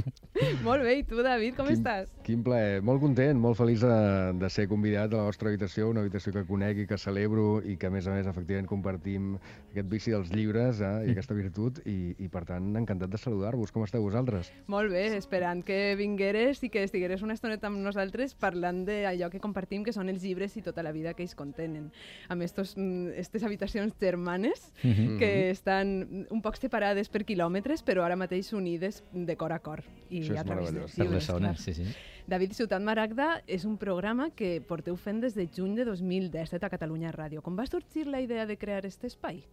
Molt 0.66 0.82
bé, 0.84 0.98
i 1.00 1.02
tu, 1.08 1.22
David, 1.24 1.54
com 1.56 1.64
Quin- 1.64 1.78
estàs? 1.78 2.10
Quin 2.26 2.42
plaer. 2.44 2.82
Molt 2.84 3.00
content, 3.00 3.38
molt 3.40 3.56
feliç 3.56 3.80
de, 3.80 3.92
de 4.36 4.48
ser 4.52 4.66
convidat 4.68 5.14
a 5.14 5.22
la 5.22 5.22
vostra 5.30 5.48
habitació, 5.48 5.86
una 5.88 6.02
habitació 6.04 6.34
que 6.34 6.42
conec 6.44 6.82
i 6.82 6.84
que 6.86 6.98
celebro 7.00 7.62
i 7.64 7.78
que, 7.80 7.88
a 7.88 7.92
més 7.94 8.04
a 8.06 8.12
més, 8.12 8.28
efectivament 8.28 8.68
compartim 8.68 9.30
aquest 9.72 9.88
vici 9.88 10.12
dels 10.12 10.28
llibres 10.34 10.82
eh, 10.84 10.90
i 11.08 11.14
aquesta 11.14 11.32
virtut 11.38 11.80
i, 11.88 12.12
i, 12.20 12.28
per 12.28 12.42
tant, 12.50 12.68
encantat 12.76 13.08
de 13.14 13.20
saludar-vos. 13.22 13.72
Com 13.72 13.86
esteu 13.88 14.04
vosaltres? 14.04 14.52
Molt 14.68 14.92
bé, 14.92 15.06
esperant 15.16 15.64
que 15.64 15.80
vingueres 15.96 16.60
i 16.62 16.68
que 16.68 16.84
estigueres 16.84 17.24
una 17.24 17.38
estoneta 17.38 17.70
amb 17.72 17.80
nosaltres 17.80 18.36
parlant 18.36 18.84
d'allò 18.84 19.32
que 19.32 19.40
compartim, 19.40 19.88
que 19.88 19.96
són 19.96 20.12
els 20.12 20.20
llibres 20.28 20.58
i 20.60 20.64
tota 20.68 20.84
la 20.84 20.92
vida 20.92 21.16
que 21.16 21.24
ells 21.24 21.34
contenen. 21.38 21.88
Amb 22.28 22.44
estos, 22.44 22.76
mm, 22.76 23.16
estes 23.24 23.42
habitacions 23.48 23.96
germanes 24.04 24.68
Mhm. 24.84 25.16
que 25.18 25.32
estan 25.56 26.26
un 26.28 26.44
poc 26.44 26.60
separades 26.60 27.08
per 27.08 27.24
quilòmetres, 27.24 27.80
però 27.88 28.04
ara 28.04 28.20
mateix 28.20 28.49
Nacions 28.50 28.52
Unides 28.52 29.02
de 29.12 29.36
cor 29.36 29.52
a 29.52 29.60
cor. 29.60 29.82
I 30.10 30.22
Això 30.22 30.34
és 30.34 30.40
a 30.40 30.44
través 30.44 30.66
de 30.66 30.80
meravellós. 30.80 30.96
Per 30.96 31.06
les 31.10 31.26
zones, 31.26 31.60
sí, 31.60 31.74
sí. 31.74 31.84
David 32.26 32.54
Ciutat 32.54 32.82
Maragda 32.82 33.42
és 33.46 33.64
un 33.64 33.76
programa 33.78 34.30
que 34.30 34.60
porteu 34.60 34.96
fent 34.96 35.20
des 35.20 35.34
de 35.34 35.46
juny 35.46 35.76
de 35.76 35.84
2017 35.84 36.66
a 36.66 36.70
Catalunya 36.70 37.12
Ràdio. 37.12 37.42
Com 37.42 37.56
va 37.56 37.66
sorgir 37.66 38.06
la 38.06 38.20
idea 38.20 38.46
de 38.46 38.56
crear 38.58 38.82
aquest 38.82 39.04
espai? 39.04 39.44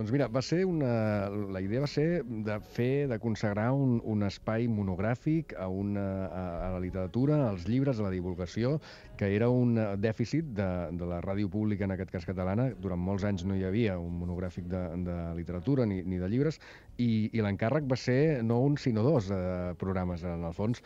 Doncs 0.00 0.14
mira, 0.14 0.30
va 0.32 0.40
ser 0.40 0.62
una... 0.64 1.28
la 1.52 1.60
idea 1.60 1.82
va 1.82 1.88
ser 1.92 2.22
de 2.24 2.54
fer, 2.72 3.06
de 3.10 3.18
consagrar 3.20 3.66
un, 3.76 3.98
un 4.08 4.24
espai 4.24 4.64
monogràfic 4.64 5.52
a, 5.60 5.66
una, 5.68 6.04
a, 6.24 6.44
a 6.64 6.70
la 6.72 6.78
literatura, 6.80 7.36
als 7.50 7.66
llibres, 7.68 8.00
a 8.00 8.06
la 8.06 8.14
divulgació, 8.14 8.78
que 9.20 9.28
era 9.36 9.50
un 9.52 9.76
dèficit 10.00 10.54
de, 10.56 10.70
de 10.96 11.10
la 11.10 11.20
ràdio 11.20 11.52
pública, 11.52 11.84
en 11.84 11.92
aquest 11.92 12.14
cas 12.16 12.24
catalana. 12.24 12.70
Durant 12.80 13.04
molts 13.10 13.28
anys 13.28 13.44
no 13.44 13.60
hi 13.60 13.66
havia 13.68 13.98
un 14.00 14.16
monogràfic 14.22 14.72
de, 14.72 14.82
de 15.04 15.20
literatura 15.36 15.84
ni, 15.84 16.00
ni 16.00 16.16
de 16.16 16.32
llibres, 16.32 16.62
i, 16.96 17.28
i 17.36 17.44
l'encàrrec 17.44 17.84
va 17.84 18.00
ser 18.00 18.40
no 18.40 18.62
un, 18.64 18.80
sinó 18.80 19.04
dos 19.04 19.28
eh, 19.28 19.74
programes. 19.84 20.24
En 20.24 20.48
el 20.48 20.56
fons, 20.56 20.80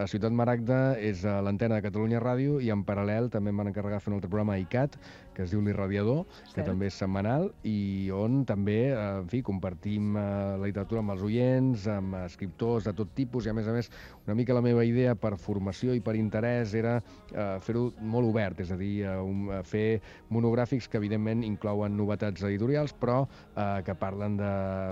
a 0.00 0.06
Ciutat 0.08 0.32
Maragda 0.32 0.94
és 1.02 1.24
l'antena 1.26 1.76
de 1.76 1.84
Catalunya 1.84 2.22
Ràdio 2.22 2.60
i 2.62 2.70
en 2.72 2.86
paral·lel 2.86 3.26
també 3.34 3.50
em 3.52 3.58
van 3.60 3.68
encarregar 3.68 3.98
fer 4.00 4.12
un 4.12 4.16
altre 4.16 4.30
programa 4.30 4.54
a 4.54 4.62
ICAT, 4.62 4.94
que 5.40 5.46
es 5.46 5.54
diu 5.54 5.62
L'Irradiador, 5.64 6.26
que 6.52 6.64
també 6.66 6.90
és 6.90 6.96
setmanal 7.00 7.46
i 7.64 8.10
on 8.12 8.42
també, 8.48 8.92
eh, 8.92 9.04
en 9.22 9.28
fi, 9.32 9.40
compartim 9.46 10.12
eh, 10.20 10.24
la 10.60 10.68
literatura 10.68 11.00
amb 11.00 11.14
els 11.14 11.24
oients, 11.24 11.86
amb 11.88 12.18
escriptors 12.26 12.84
de 12.90 12.92
tot 12.98 13.14
tipus 13.16 13.48
i, 13.48 13.52
a 13.52 13.56
més 13.56 13.70
a 13.70 13.76
més, 13.76 13.88
una 14.30 14.36
mica 14.38 14.54
la 14.54 14.62
meva 14.62 14.84
idea 14.86 15.16
per 15.18 15.32
formació 15.42 15.90
i 15.96 16.00
per 16.00 16.14
interès 16.14 16.70
era 16.78 16.92
eh, 17.00 17.58
fer-ho 17.66 17.88
molt 17.98 18.28
obert, 18.30 18.60
és 18.62 18.70
a 18.70 18.76
dir, 18.78 19.02
eh, 19.02 19.16
un, 19.18 19.48
eh, 19.50 19.60
fer 19.66 20.00
monogràfics 20.30 20.86
que, 20.88 21.00
evidentment, 21.00 21.42
inclouen 21.42 21.96
novetats 21.98 22.44
editorials, 22.46 22.94
però 22.94 23.24
eh, 23.26 23.80
que 23.86 23.96
parlen 23.98 24.36
de... 24.38 24.50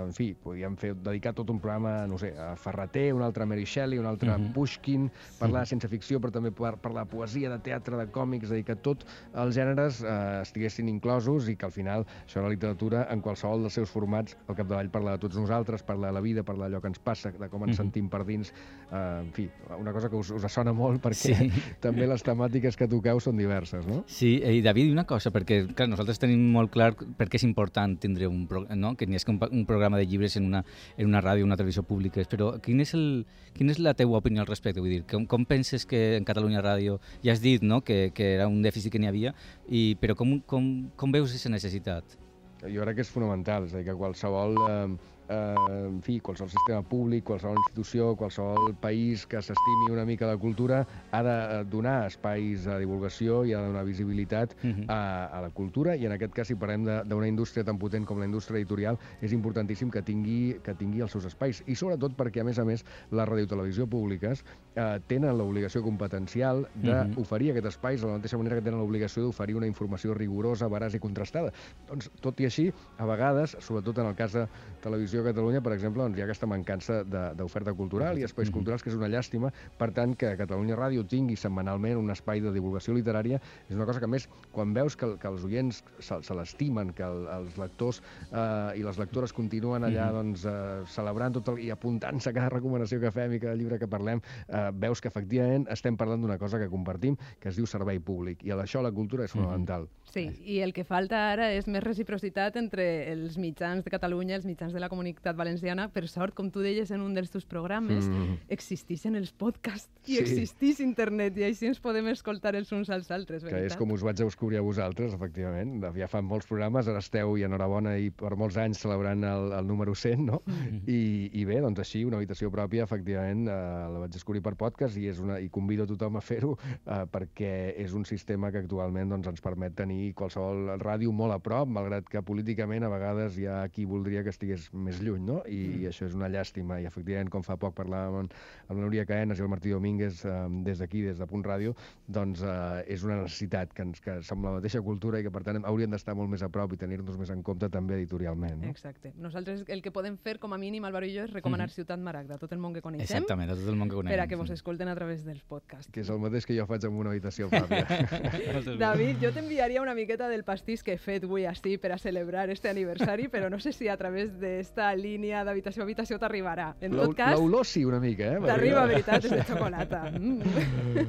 En 0.09 0.15
fi, 0.17 0.33
podríem 0.43 0.75
fer, 0.81 0.91
dedicar 0.99 1.33
tot 1.39 1.53
un 1.55 1.61
programa, 1.63 2.01
no 2.11 2.19
sé, 2.19 2.33
a 2.35 2.51
Ferreter, 2.59 3.13
un 3.15 3.23
altre 3.23 3.45
a 3.45 3.47
Mary 3.47 3.65
Shelley, 3.69 4.01
un 4.03 4.07
altre 4.11 4.33
a 4.35 4.39
Mhm. 4.39 4.53
Pushkin, 4.57 5.07
parlar 5.39 5.63
de 5.65 5.71
ciència 5.71 5.89
ficció, 5.91 6.19
però 6.21 6.33
també 6.35 6.51
par 6.51 6.77
parlar 6.83 7.05
de 7.07 7.11
poesia, 7.15 7.51
de 7.51 7.59
teatre, 7.63 7.97
de 7.97 8.09
còmics, 8.11 8.49
és 8.49 8.51
a 8.51 8.55
dir, 8.59 8.65
que 8.65 8.77
tots 8.77 9.07
els 9.35 9.55
gèneres 9.55 10.03
eh, 10.03 10.43
estiguessin 10.43 10.89
inclosos 10.89 11.49
i 11.49 11.55
que 11.57 11.67
al 11.67 11.73
final 11.75 12.07
això 12.27 12.43
la 12.43 12.51
literatura, 12.51 13.07
en 13.11 13.21
qualsevol 13.23 13.63
dels 13.63 13.75
seus 13.79 13.91
formats, 13.91 14.37
al 14.49 14.57
capdavall 14.59 14.91
parla 14.91 15.15
de 15.15 15.23
tots 15.27 15.37
nosaltres, 15.39 15.83
parla 15.87 16.09
de 16.09 16.15
la 16.19 16.21
vida, 16.25 16.43
parla 16.43 16.67
d'allò 16.67 16.81
que 16.83 16.89
ens 16.89 16.99
passa, 16.99 17.31
de 17.31 17.49
com 17.49 17.63
ens 17.63 17.77
Mhm. 17.79 17.85
sentim 17.85 18.09
per 18.09 18.25
dins, 18.25 18.53
eh, 18.91 19.28
en 19.29 19.33
fi, 19.37 19.45
una 19.77 19.93
cosa 19.93 20.09
que 20.09 20.17
us, 20.17 20.31
us 20.33 20.47
sona 20.53 20.73
molt 20.73 21.03
perquè 21.05 21.35
Sí. 21.37 21.49
també 21.85 22.07
les 22.09 22.25
temàtiques 22.25 22.77
que 22.81 22.89
toqueu 22.89 23.21
són 23.21 23.37
diverses, 23.37 23.85
no? 23.87 24.01
Sí, 24.09 24.39
i 24.41 24.63
David, 24.65 24.91
una 24.95 25.05
cosa, 25.07 25.31
perquè 25.35 25.61
clar, 25.77 25.87
nosaltres 25.93 26.19
tenim 26.23 26.47
molt 26.55 26.73
clar 26.73 26.95
per 26.97 27.29
què 27.29 27.37
és 27.37 27.45
important 27.45 27.99
tindre 28.01 28.27
un, 28.31 28.47
pro, 28.49 28.65
no? 28.75 28.95
que 28.97 29.07
n'hi 29.07 29.19
hagi 29.21 29.29
un, 29.35 29.39
pa- 29.43 29.51
un 29.53 29.67
programa 29.69 30.01
de 30.01 30.07
llibres 30.09 30.39
en 30.41 30.47
una, 30.49 30.65
en 30.97 31.07
una 31.11 31.21
ràdio, 31.21 31.45
una 31.45 31.57
televisió 31.61 31.85
pública, 31.85 32.25
però 32.31 32.55
quin 32.65 32.81
és 32.81 32.95
el, 32.97 33.27
quina 33.55 33.73
és 33.77 33.79
la 33.85 33.93
teua 33.99 34.19
opinió 34.23 34.41
al 34.43 34.49
respecte? 34.49 34.81
Vull 34.81 34.97
dir, 34.97 35.03
com, 35.11 35.27
com 35.29 35.45
penses 35.45 35.85
que 35.87 36.17
en 36.17 36.25
Catalunya 36.25 36.63
Ràdio, 36.65 36.99
ja 37.23 37.35
has 37.37 37.43
dit 37.45 37.63
no? 37.63 37.83
que, 37.85 38.09
que 38.17 38.33
era 38.39 38.49
un 38.49 38.63
dèficit 38.65 38.91
que 38.95 38.99
n'hi 39.03 39.11
havia, 39.13 39.35
i, 39.69 39.93
però 40.01 40.17
com, 40.17 40.39
com, 40.49 40.89
com 40.97 41.13
veus 41.13 41.31
aquesta 41.35 41.53
necessitat? 41.53 42.17
Jo 42.65 42.83
crec 42.83 42.97
que 42.99 43.05
és 43.05 43.11
fonamental, 43.13 43.69
és 43.69 43.75
a 43.77 43.79
dir, 43.79 43.85
que 43.87 43.95
qualsevol, 43.95 44.57
eh, 44.65 45.18
eh, 45.29 45.87
en 45.89 46.01
fi, 46.03 46.19
qualsevol 46.21 46.51
sistema 46.51 46.83
públic, 46.83 47.25
qualsevol 47.25 47.57
institució, 47.59 48.15
qualsevol 48.17 48.75
país 48.81 49.27
que 49.27 49.41
s'estimi 49.43 49.91
una 49.93 50.05
mica 50.05 50.27
la 50.27 50.37
cultura 50.37 50.87
ha 51.13 51.23
de 51.23 51.35
eh, 51.61 51.65
donar 51.71 52.07
espais 52.07 52.65
de 52.65 52.79
divulgació 52.81 53.45
i 53.45 53.53
ha 53.53 53.61
de 53.61 53.67
donar 53.73 53.85
visibilitat 53.85 54.55
Mhm. 54.63 54.85
a, 54.89 55.27
a 55.27 55.41
la 55.43 55.51
cultura 55.51 55.97
i 55.97 56.07
en 56.07 56.13
aquest 56.13 56.33
cas 56.35 56.49
si 56.49 56.55
parlem 56.55 56.85
de- 56.85 57.03
d'una 57.05 57.29
indústria 57.29 57.65
tan 57.65 57.79
potent 57.79 58.05
com 58.07 58.19
la 58.19 58.25
indústria 58.27 58.59
editorial 58.59 58.99
és 59.21 59.33
importantíssim 59.33 59.91
que 59.91 60.03
tingui, 60.03 60.59
que 60.63 60.75
tingui 60.75 61.01
els 61.01 61.11
seus 61.13 61.25
espais 61.25 61.63
i 61.67 61.75
sobretot 61.75 62.17
perquè 62.17 62.41
a 62.41 62.45
més 62.45 62.59
a 62.59 62.65
més 62.65 62.85
les 63.11 63.29
radiotelevisió 63.29 63.87
públiques 63.87 64.45
eh, 64.75 65.01
tenen 65.07 65.37
l'obligació 65.39 65.83
competencial 65.83 66.69
Mhm. 66.75 67.15
d'oferir 67.15 67.51
aquest 67.53 67.67
espais 67.67 68.01
de 68.01 68.07
la 68.07 68.15
mateixa 68.19 68.39
manera 68.39 68.57
que 68.57 68.63
tenen 68.63 68.81
l'obligació 68.81 69.23
d'oferir 69.23 69.57
una 69.57 69.67
informació 69.67 70.15
rigorosa, 70.15 70.69
veraç 70.69 70.95
i 70.95 70.99
contrastada. 70.99 71.53
Doncs, 71.89 72.11
tot 72.21 72.41
i 72.41 72.45
així, 72.47 72.73
a 72.99 73.05
vegades, 73.07 73.57
sobretot 73.61 73.99
en 73.99 74.07
el 74.07 74.15
cas 74.15 74.33
de 74.33 74.47
Televisió 74.81 75.18
Catalunya, 75.25 75.61
per 75.63 75.73
exemple, 75.73 76.03
doncs 76.03 76.19
hi 76.19 76.23
ha 76.23 76.25
aquesta 76.25 76.47
mancança 76.47 77.05
de- 77.05 77.35
d'oferta 77.35 77.73
cultural 77.75 78.19
i 78.19 78.23
espais 78.25 78.49
Mhm. 78.49 78.55
culturals, 78.55 78.83
que 78.83 78.91
és 78.91 78.97
una 78.97 79.09
llàstima. 79.09 79.53
Per 79.77 79.91
tant, 79.93 80.15
que 80.17 80.37
Catalunya 80.37 80.77
Ràdio 80.77 81.07
tingui 81.07 81.37
setmanalment 81.37 81.97
un 81.99 82.11
espai 82.11 82.41
de 82.41 82.53
divulgació 82.53 82.95
literària 82.95 83.41
és 83.69 83.75
una 83.77 83.85
cosa 83.87 83.99
que, 83.99 84.05
a 84.05 84.09
més, 84.09 84.29
quan 84.53 84.73
veus 84.75 84.97
que, 84.97 85.17
que 85.19 85.29
els 85.29 85.45
oients 85.45 85.85
se, 85.99 86.23
se 86.23 86.35
l'estimen, 86.35 86.93
que 86.93 87.03
el, 87.03 87.27
els 87.29 87.57
lectors 87.59 88.03
eh, 88.33 88.79
i 88.79 88.83
les 88.83 88.99
lectores 88.99 89.33
continuen 89.33 89.83
allà 89.83 90.07
Mhm. 90.09 90.13
doncs, 90.15 90.45
eh, 90.45 90.83
celebrant 90.87 91.33
tot 91.35 91.49
el, 91.49 91.59
i 91.61 91.71
apuntant-se 91.71 92.31
a 92.31 92.33
cada 92.33 92.49
recomanació 92.51 93.01
que 93.01 93.11
fem 93.11 93.33
i 93.35 93.41
cada 93.41 93.55
llibre 93.55 93.79
que 93.79 93.89
parlem, 93.89 94.21
eh, 94.49 94.71
veus 94.75 95.01
que 95.01 95.09
efectivament 95.09 95.67
estem 95.71 95.97
parlant 95.97 96.21
d'una 96.21 96.39
cosa 96.39 96.59
que 96.59 96.69
compartim, 96.69 97.17
que 97.41 97.49
es 97.49 97.57
diu 97.57 97.67
servei 97.67 97.99
públic. 98.01 98.45
I 98.45 98.51
això 98.51 98.83
la 98.83 98.93
cultura 98.93 99.25
és 99.25 99.31
fonamental. 99.33 99.89
Sí, 100.05 100.31
i 100.45 100.61
el 100.61 100.73
que 100.73 100.85
falta 100.85 101.33
ara 101.33 101.53
és 101.53 101.67
més 101.69 101.83
reciprocitat 101.83 102.57
entre 102.57 103.13
els 103.13 103.37
mitjans 103.37 103.85
de 103.85 103.91
Catalunya 103.91 104.33
i 104.35 104.37
els 104.37 104.47
mitjans 104.47 104.73
de 104.73 104.81
la 104.81 104.89
comunitat 104.89 105.08
valenciana. 105.37 105.89
Per 105.93 106.07
sort, 106.09 106.35
com 106.35 106.51
tu 106.51 106.61
deies 106.61 106.91
en 106.91 107.01
un 107.01 107.15
dels 107.15 107.31
teus 107.31 107.45
programes, 107.47 108.07
Mm. 108.09 108.39
existeixen 108.49 109.15
els 109.17 109.33
podcasts 109.33 109.89
i 110.09 110.17
Sí. 110.17 110.19
existeix 110.23 110.81
internet 110.81 111.37
i 111.39 111.45
així 111.45 111.67
ens 111.67 111.81
podem 111.81 112.07
escoltar 112.09 112.55
els 112.57 112.71
uns 112.73 112.89
als 112.91 113.11
altres, 113.11 113.43
que 113.43 113.51
veritat? 113.51 113.73
és 113.73 113.77
com 113.77 113.91
us 113.93 114.03
vaig 114.03 114.17
descobrir 114.17 114.59
a 114.59 114.63
vosaltres, 114.63 115.15
efectivament. 115.15 115.85
Ja 115.97 116.09
fan 116.09 116.25
molts 116.25 116.47
programes, 116.47 116.89
ara 116.89 116.99
esteu, 116.99 117.37
i 117.37 117.43
enhorabona, 117.45 117.99
i 117.99 118.11
per 118.11 118.37
molts 118.37 118.57
anys 118.57 118.79
celebrant 118.79 119.23
el, 119.25 119.53
el 119.53 119.67
número 119.67 119.95
100, 119.95 120.25
no? 120.25 120.43
I, 120.87 121.31
I 121.33 121.45
bé, 121.45 121.61
doncs 121.61 121.79
així, 121.81 122.05
una 122.05 122.17
habitació 122.17 122.51
pròpia, 122.51 122.85
efectivament, 122.85 123.47
eh, 123.49 123.53
la 123.53 123.99
vaig 123.99 124.11
descobrir 124.13 124.43
per 124.43 124.55
podcast 124.57 124.97
i, 124.97 125.07
és 125.09 125.19
una, 125.19 125.39
i 125.41 125.49
convido 125.49 125.85
a 125.85 125.87
tothom 125.87 126.17
a 126.17 126.21
fer-ho 126.21 126.57
eh, 126.87 127.05
perquè 127.11 127.75
és 127.77 127.93
un 127.95 128.05
sistema 128.05 128.51
que 128.51 128.59
actualment 128.59 129.09
doncs, 129.11 129.27
ens 129.29 129.41
permet 129.41 129.75
tenir 129.75 130.15
qualsevol 130.15 130.79
ràdio 130.81 131.13
molt 131.13 131.33
a 131.33 131.39
prop, 131.39 131.69
malgrat 131.69 132.09
que 132.09 132.23
políticament 132.23 132.85
a 132.85 132.89
vegades 132.89 133.37
hi 133.39 133.47
ha 133.47 133.69
qui 133.69 133.85
voldria 133.85 134.23
que 134.23 134.31
estigués 134.31 134.69
més 134.73 134.98
lluny, 135.05 135.25
no? 135.25 135.41
I, 135.47 135.59
mm. 135.59 135.83
i 135.83 135.89
això 135.91 136.07
és 136.09 136.17
una 136.17 136.31
llàstima. 136.33 136.81
I 136.83 136.89
efectivament, 136.89 137.31
com 137.33 137.45
fa 137.47 137.59
poc 137.61 137.77
parlàvem 137.79 138.23
amb, 138.25 138.37
amb 138.69 138.77
la 138.77 138.85
Núria 138.85 139.07
Caenas 139.09 139.41
i 139.41 139.45
el 139.45 139.51
Martí 139.53 139.73
Domínguez 139.75 140.25
eh, 140.27 140.37
des 140.67 140.83
d'aquí, 140.83 141.03
des 141.07 141.19
de 141.21 141.29
Punt 141.31 141.45
Ràdio, 141.47 141.75
doncs 142.07 142.43
eh, 142.43 142.85
és 142.95 143.05
una 143.07 143.21
necessitat 143.23 143.73
que, 143.75 143.87
ens, 143.87 144.03
que 144.05 144.19
som 144.27 144.45
la 144.45 144.57
mateixa 144.59 144.83
cultura 144.85 145.21
i 145.21 145.27
que 145.27 145.33
per 145.35 145.45
tant 145.47 145.63
hauríem 145.69 145.95
d'estar 145.95 146.17
molt 146.19 146.31
més 146.33 146.45
a 146.45 146.51
prop 146.53 146.75
i 146.75 146.81
tenir-nos 146.81 147.19
més 147.21 147.33
en 147.35 147.43
compte 147.47 147.71
també 147.73 147.99
editorialment. 147.99 148.63
No? 148.63 148.73
Exacte. 148.73 149.13
Nosaltres 149.19 149.65
el 149.69 149.83
que 149.85 149.93
podem 149.95 150.19
fer, 150.21 150.39
com 150.43 150.55
a 150.55 150.61
mínim, 150.61 150.85
Álvaro 150.89 151.09
i 151.09 151.15
jo, 151.15 151.27
és 151.29 151.35
recomanar 151.35 151.69
Ciutat 151.73 152.01
Maragda 152.03 152.39
a 152.39 152.43
tot 152.43 152.53
el 152.55 152.63
món 152.63 152.75
que 152.77 152.83
coneixem 152.85 153.19
Exactament, 153.19 153.53
a 153.53 153.59
tot 153.59 153.69
el 153.69 153.79
món 153.79 153.91
que 153.91 153.99
coneguem. 153.99 154.17
per 154.17 154.25
a 154.25 154.29
que 154.31 154.39
vos 154.41 154.51
escolten 154.55 154.89
a 154.89 154.97
través 154.99 155.25
dels 155.27 155.43
podcasts. 155.49 155.91
Que 155.93 156.03
és 156.05 156.13
el 156.13 156.21
mateix 156.23 156.47
que 156.49 156.57
jo 156.57 156.67
faig 156.69 156.87
amb 156.89 157.01
una 157.03 157.13
habitació 157.15 157.49
pròpia. 157.53 157.87
David, 158.85 159.23
jo 159.23 159.33
t'enviaria 159.35 159.83
una 159.83 159.95
miqueta 159.99 160.29
del 160.31 160.45
pastís 160.45 160.83
que 160.85 160.97
he 160.97 161.01
fet 161.03 161.27
avui 161.29 161.47
així 161.49 161.77
per 161.79 161.93
a 161.95 161.99
celebrar 161.99 162.49
este 162.51 162.71
aniversari, 162.71 163.29
però 163.33 163.51
no 163.51 163.61
sé 163.61 163.73
si 163.73 163.89
a 163.89 163.97
través 164.01 164.35
d'esta 164.41 164.88
línia 164.97 165.45
d'habitació 165.45 165.83
a 165.83 165.87
habitació 165.89 166.19
t'arribarà. 166.19 166.75
En 166.81 166.97
tot 166.97 167.15
cas, 167.17 167.35
L'olor 167.39 167.67
sí, 167.67 167.85
una 167.85 168.01
mica, 168.01 168.35
eh? 168.37 168.43
t'arriba, 168.45 168.87
veritat, 168.87 169.25
és 169.25 169.31
de 169.37 169.43
xocolata. 169.45 170.05
Mm. 170.19 171.05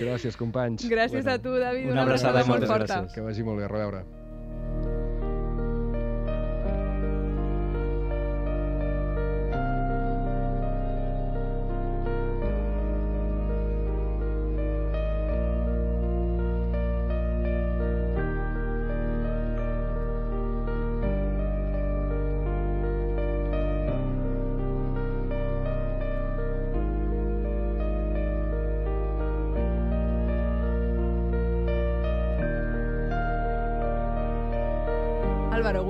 Gràcies, 0.00 0.36
companys. 0.38 0.84
Gràcies 0.88 1.26
a 1.28 1.36
tu, 1.42 1.52
David. 1.58 1.90
Una 1.92 2.02
abraçada 2.06 2.40
i 2.40 2.46
molt 2.48 2.64
moltes 2.64 2.70
forta. 2.70 3.00
gràcies. 3.02 3.14
Que 3.14 3.24
vagi 3.24 3.42
molt 3.46 3.60
bé, 3.60 3.66
a 3.66 3.68
reveure. 3.68 4.04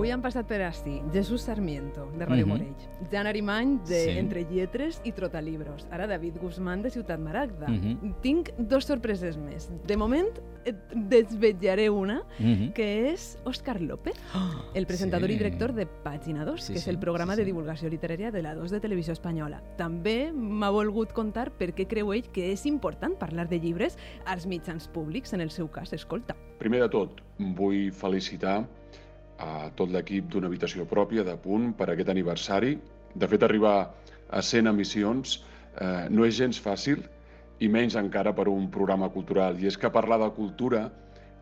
Avui 0.05 0.13
han 0.13 0.21
passat 0.21 0.45
per 0.45 0.61
ací 0.67 0.99
Jesús 1.15 1.47
Sarmiento, 1.47 2.11
de 2.19 2.27
Ràdio 2.27 2.45
Mhm. 2.45 2.49
Morell, 2.49 2.75
Jan 3.11 3.27
Arimany, 3.27 3.79
de 3.87 4.05
Sí. 4.05 4.11
Entre 4.19 4.45
Lletres 4.45 5.01
i 5.03 5.13
Trotalibros, 5.13 5.87
ara 5.91 6.07
David 6.07 6.37
Guzmán, 6.43 6.83
de 6.83 6.91
Ciutat 6.91 7.19
Maragda. 7.19 7.69
Mhm. 7.69 8.17
Tinc 8.21 8.51
dos 8.59 8.85
sorpreses 8.85 9.39
més. 9.39 9.71
De 9.87 9.97
moment, 9.97 10.29
et 10.67 10.77
desvetllaré 10.95 11.89
una, 11.91 12.23
Mhm. 12.39 12.73
que 12.75 13.13
és 13.13 13.39
Òscar 13.45 13.81
López, 13.81 14.15
el 14.75 14.87
presentador 14.87 15.29
sí. 15.31 15.35
i 15.35 15.39
director 15.39 15.73
de 15.73 15.87
Pàgina 15.87 16.45
2, 16.45 16.63
Sí, 16.63 16.75
que 16.75 16.79
és 16.81 16.89
el 16.89 16.99
programa 16.99 17.35
sí, 17.35 17.39
de 17.39 17.45
sí. 17.45 17.53
divulgació 17.53 17.89
literària 17.89 18.31
de 18.31 18.43
la 18.43 18.55
2 18.55 18.71
de 18.71 18.81
Televisió 18.81 19.13
Espanyola. 19.13 19.63
També 19.79 20.33
m'ha 20.33 20.71
volgut 20.71 21.13
contar 21.13 21.51
per 21.53 21.75
què 21.75 21.87
creu 21.87 22.13
ell 22.13 22.29
que 22.31 22.53
és 22.53 22.67
important 22.67 23.17
parlar 23.17 23.49
de 23.49 23.59
llibres 23.59 23.97
als 24.27 24.47
mitjans 24.47 24.87
públics, 24.89 25.33
en 25.33 25.41
el 25.41 25.51
seu 25.51 25.71
cas, 25.71 25.93
escolta. 25.95 26.37
Primer 26.59 26.81
de 26.83 26.89
tot, 26.91 27.23
vull 27.39 27.91
felicitar 27.91 28.69
a 29.39 29.70
tot 29.76 29.91
l'equip 29.91 30.28
d'una 30.30 30.49
habitació 30.51 30.87
pròpia 30.87 31.24
de 31.26 31.35
punt 31.41 31.72
per 31.78 31.91
aquest 31.91 32.11
aniversari. 32.12 32.76
De 33.14 33.28
fet, 33.30 33.43
arribar 33.43 33.76
a 34.30 34.43
100 34.43 34.70
emissions 34.70 35.39
eh, 35.80 36.07
no 36.11 36.26
és 36.26 36.37
gens 36.39 36.61
fàcil 36.61 37.03
i 37.62 37.68
menys 37.70 37.97
encara 37.99 38.35
per 38.35 38.49
un 38.51 38.68
programa 38.70 39.09
cultural. 39.11 39.59
I 39.61 39.70
és 39.70 39.78
que 39.78 39.93
parlar 39.93 40.20
de 40.22 40.30
cultura 40.37 40.89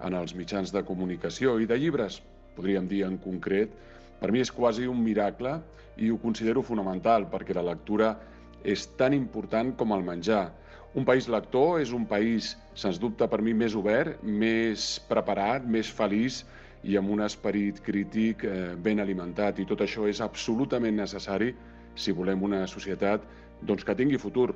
en 0.03 0.17
els 0.19 0.35
mitjans 0.35 0.73
de 0.75 0.83
comunicació 0.85 1.59
i 1.61 1.69
de 1.69 1.79
llibres, 1.79 2.21
podríem 2.57 2.89
dir 2.89 3.05
en 3.07 3.19
concret, 3.23 3.73
per 4.21 4.31
mi 4.33 4.43
és 4.43 4.53
quasi 4.53 4.87
un 4.87 5.01
miracle 5.03 5.57
i 5.99 6.11
ho 6.11 6.19
considero 6.23 6.63
fonamental 6.63 7.27
perquè 7.31 7.55
la 7.57 7.65
lectura 7.73 8.15
és 8.63 8.87
tan 8.99 9.15
important 9.17 9.73
com 9.79 9.95
el 9.97 10.05
menjar. 10.07 10.51
Un 10.95 11.07
país 11.09 11.27
lector 11.33 11.81
és 11.81 11.93
un 11.97 12.05
país, 12.07 12.53
sens 12.77 12.99
dubte 13.01 13.27
per 13.29 13.41
mi, 13.43 13.55
més 13.57 13.75
obert, 13.75 14.21
més 14.23 14.99
preparat, 15.09 15.65
més 15.65 15.89
feliç 15.89 16.43
i 16.83 16.97
amb 16.99 17.13
un 17.15 17.23
esperit 17.23 17.81
crític 17.87 18.45
eh, 18.45 18.75
ben 18.75 19.01
alimentat. 19.01 19.59
I 19.59 19.67
tot 19.69 19.85
això 19.85 20.09
és 20.11 20.21
absolutament 20.25 20.97
necessari 20.99 21.53
si 21.95 22.15
volem 22.17 22.43
una 22.43 22.65
societat 22.67 23.25
doncs, 23.63 23.85
que 23.85 23.97
tingui 23.97 24.19
futur. 24.19 24.51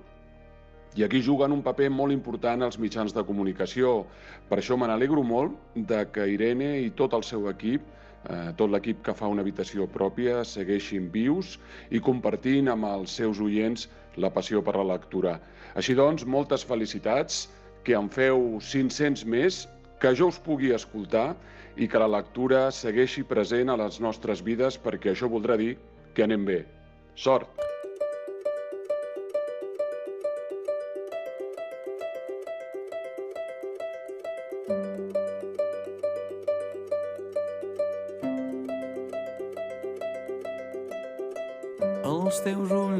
I 0.96 1.04
aquí 1.04 1.20
juguen 1.20 1.52
un 1.52 1.62
paper 1.62 1.90
molt 1.92 2.14
important 2.14 2.64
els 2.64 2.78
mitjans 2.80 3.12
de 3.12 3.24
comunicació. 3.28 4.06
Per 4.48 4.58
això 4.58 4.78
me 4.80 4.88
n'alegro 4.88 5.22
molt 5.22 5.76
de 5.76 6.06
que 6.12 6.24
Irene 6.32 6.70
i 6.80 6.90
tot 6.96 7.12
el 7.12 7.22
seu 7.26 7.50
equip, 7.50 7.84
eh, 8.30 8.52
tot 8.56 8.72
l'equip 8.72 9.02
que 9.04 9.14
fa 9.14 9.28
una 9.28 9.44
habitació 9.44 9.86
pròpia, 9.86 10.40
segueixin 10.44 11.10
vius 11.12 11.58
i 11.90 12.00
compartint 12.00 12.72
amb 12.72 12.88
els 12.88 13.18
seus 13.20 13.42
oients 13.44 13.90
la 14.16 14.32
passió 14.32 14.62
per 14.64 14.74
la 14.78 14.88
lectura. 14.94 15.36
Així 15.76 15.94
doncs, 15.94 16.24
moltes 16.24 16.64
felicitats, 16.64 17.46
que 17.84 17.94
en 17.94 18.08
feu 18.08 18.56
500 18.58 19.26
més, 19.28 19.66
que 20.00 20.14
jo 20.16 20.30
us 20.32 20.40
pugui 20.42 20.72
escoltar 20.74 21.34
i 21.76 21.88
que 21.88 22.00
la 22.00 22.08
lectura 22.08 22.66
segueixi 22.72 23.26
present 23.28 23.70
a 23.72 23.78
les 23.80 24.00
nostres 24.00 24.42
vides 24.44 24.80
perquè 24.80 25.12
això 25.12 25.28
voldrà 25.32 25.58
dir 25.60 25.74
que 26.16 26.24
anem 26.24 26.48
bé. 26.48 26.60
Sort! 27.14 27.65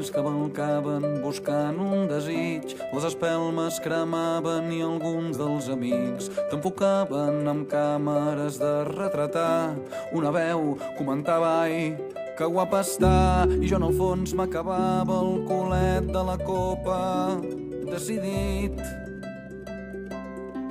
Ulls 0.07 0.15
cavalcaven 0.15 1.23
buscant 1.23 1.79
un 1.81 2.07
desig, 2.07 2.77
les 2.93 3.05
espelmes 3.05 3.81
cremaven 3.83 4.71
i 4.71 4.83
alguns 4.85 5.39
dels 5.39 5.69
amics 5.73 6.29
t'enfocaven 6.51 7.47
amb 7.49 7.67
càmeres 7.71 8.59
de 8.61 8.85
retratar. 8.93 9.75
Una 10.15 10.31
veu 10.31 10.77
comentava, 10.99 11.67
ai, 11.67 11.97
que 12.39 12.47
guapa 12.47 12.85
està, 12.85 13.47
i 13.59 13.67
jo 13.67 13.81
en 13.81 13.89
el 13.89 13.97
fons 13.99 14.35
m'acabava 14.37 15.19
el 15.25 15.43
culet 15.49 16.07
de 16.13 16.23
la 16.23 16.39
copa, 16.39 17.01
decidit 17.91 18.79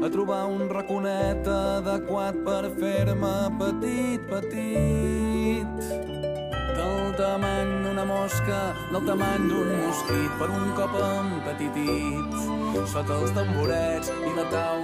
a 0.06 0.10
trobar 0.14 0.46
un 0.46 0.70
raconet 0.70 1.48
adequat 1.50 2.40
per 2.46 2.70
fer-me 2.78 3.38
petit, 3.60 4.30
petit. 4.30 6.15
Del 7.16 7.28
tamany 7.28 7.70
d'una 7.84 8.04
mosca, 8.04 8.58
del 8.92 9.06
tamany 9.08 9.46
d'un 9.48 9.70
mosquit, 9.86 10.32
per 10.36 10.50
un 10.52 10.74
cop 10.76 10.98
empetitit. 11.00 12.36
Sota 12.92 13.22
els 13.22 13.32
tamborets 13.32 14.12
i 14.12 14.34
la 14.36 14.44
taula 14.52 14.75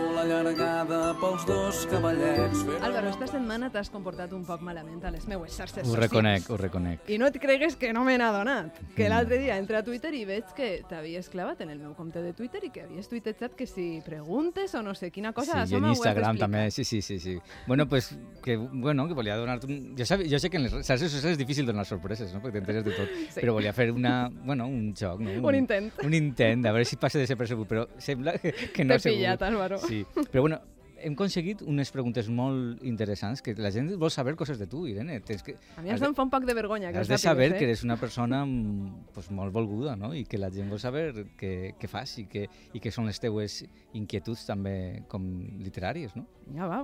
allargada 0.41 1.13
pels 1.19 1.45
dos 1.45 1.85
cavallets. 1.89 2.65
Álvaro, 2.81 3.09
esta 3.09 3.27
setmana 3.29 3.69
t'has 3.71 3.89
comportat 3.93 4.31
un 4.33 4.43
poc 4.47 4.61
malament 4.65 5.03
a 5.05 5.11
les 5.13 5.27
meues 5.29 5.53
xarxes 5.53 5.83
Ho 5.83 5.91
socials. 5.91 6.03
reconec, 6.09 6.49
ho 6.49 6.57
reconec. 6.57 7.09
I 7.09 7.17
no 7.21 7.27
et 7.29 7.37
cregues 7.39 7.75
que 7.77 7.91
no 7.93 8.03
me 8.03 8.17
n'he 8.17 8.23
adonat. 8.25 8.73
Que 8.95 9.05
Mm. 9.05 9.09
l'altre 9.09 9.37
dia 9.39 9.57
entré 9.57 9.77
a 9.77 9.83
Twitter 9.83 10.13
i 10.13 10.25
veig 10.25 10.45
que 10.55 10.83
t'havies 10.89 11.29
clavat 11.29 11.61
en 11.61 11.69
el 11.69 11.79
meu 11.79 11.93
compte 11.93 12.21
de 12.21 12.33
Twitter 12.33 12.63
i 12.65 12.69
que 12.71 12.81
havies 12.83 13.07
tuitejat 13.09 13.53
que 13.55 13.67
si 13.67 14.01
preguntes 14.05 14.73
o 14.75 14.81
no 14.81 14.95
sé 14.95 15.11
quina 15.11 15.31
cosa, 15.33 15.65
sí, 15.67 15.73
i 15.73 15.77
en 15.77 15.85
Instagram 15.85 16.37
també, 16.37 16.71
sí, 16.71 16.83
sí, 16.83 17.01
sí, 17.01 17.19
sí. 17.19 17.37
Bueno, 17.67 17.87
pues, 17.87 18.15
que, 18.43 18.57
bueno, 18.57 19.07
que 19.07 19.13
volia 19.13 19.35
donar-te 19.37 19.67
un... 19.67 19.95
Jo, 19.97 20.05
sab... 20.05 20.21
jo 20.27 20.39
sé 20.39 20.49
que 20.49 20.57
en 20.57 20.63
les 20.63 20.73
xarxes 20.73 21.11
socials 21.11 21.33
és 21.33 21.37
difícil 21.37 21.65
donar 21.65 21.85
sorpreses, 21.85 22.33
no? 22.33 22.41
perquè 22.41 22.53
t'enteres 22.59 22.83
de 22.85 22.91
tot, 22.91 23.09
Sí. 23.31 23.39
però 23.41 23.53
volia 23.53 23.73
fer 23.73 23.91
una, 23.91 24.29
bueno, 24.43 24.65
un 24.67 24.93
joc, 24.95 25.19
no? 25.19 25.31
Un 25.47 25.55
intent. 25.55 25.91
Un 26.03 26.13
intent, 26.13 26.65
a 26.65 26.71
veure 26.71 26.85
si 26.85 26.95
passa 26.97 27.19
de 27.19 27.27
ser 27.27 27.37
percebut, 27.37 27.67
però 27.67 27.87
sembla 27.97 28.37
que, 28.39 28.51
que 28.73 28.83
no 28.83 28.93
T'he 28.93 28.95
ha 28.95 28.99
sigut. 28.99 29.17
pillat, 29.17 29.41
Álvaro. 29.41 29.77
Sí, 29.79 30.05
però 30.31 30.41
bueno, 30.41 30.61
hem 31.03 31.13
aconseguit 31.13 31.61
unes 31.61 31.91
preguntes 31.91 32.29
molt 32.29 32.83
interessants, 32.87 33.41
que 33.41 33.53
la 33.55 33.71
gent 33.71 33.89
vol 33.99 34.11
saber 34.11 34.35
coses 34.35 34.59
de 34.59 34.67
tu, 34.67 34.85
Irene. 34.87 35.19
Tens 35.21 35.43
que, 35.43 35.55
A 35.77 35.81
mi 35.81 35.89
això 35.93 36.07
em 36.07 36.15
fa 36.15 36.23
un 36.23 36.29
poc 36.29 36.45
de 36.45 36.53
vergonya 36.53 36.91
que 36.91 36.99
Has 36.99 37.07
de 37.07 37.17
saber 37.17 37.53
eh? 37.53 37.57
que 37.57 37.65
eres 37.65 37.83
una 37.83 37.97
persona 37.97 38.43
mm, 38.45 39.07
pues, 39.13 39.31
molt 39.31 39.53
volguda, 39.53 39.95
no? 39.95 40.13
I 40.15 40.25
que 40.25 40.37
la 40.37 40.49
gent 40.51 40.69
vol 40.69 40.79
saber 40.79 41.25
què, 41.37 41.73
què 41.79 41.87
fas 41.91 42.17
i 42.19 42.25
què, 42.29 42.47
i 42.73 42.79
què 42.79 42.91
són 42.91 43.05
les 43.09 43.19
teues 43.19 43.63
inquietuds 43.93 44.45
també 44.47 45.03
com 45.11 45.25
literàries, 45.61 46.15
no? 46.15 46.25
Ja 46.55 46.65
va, 46.67 46.79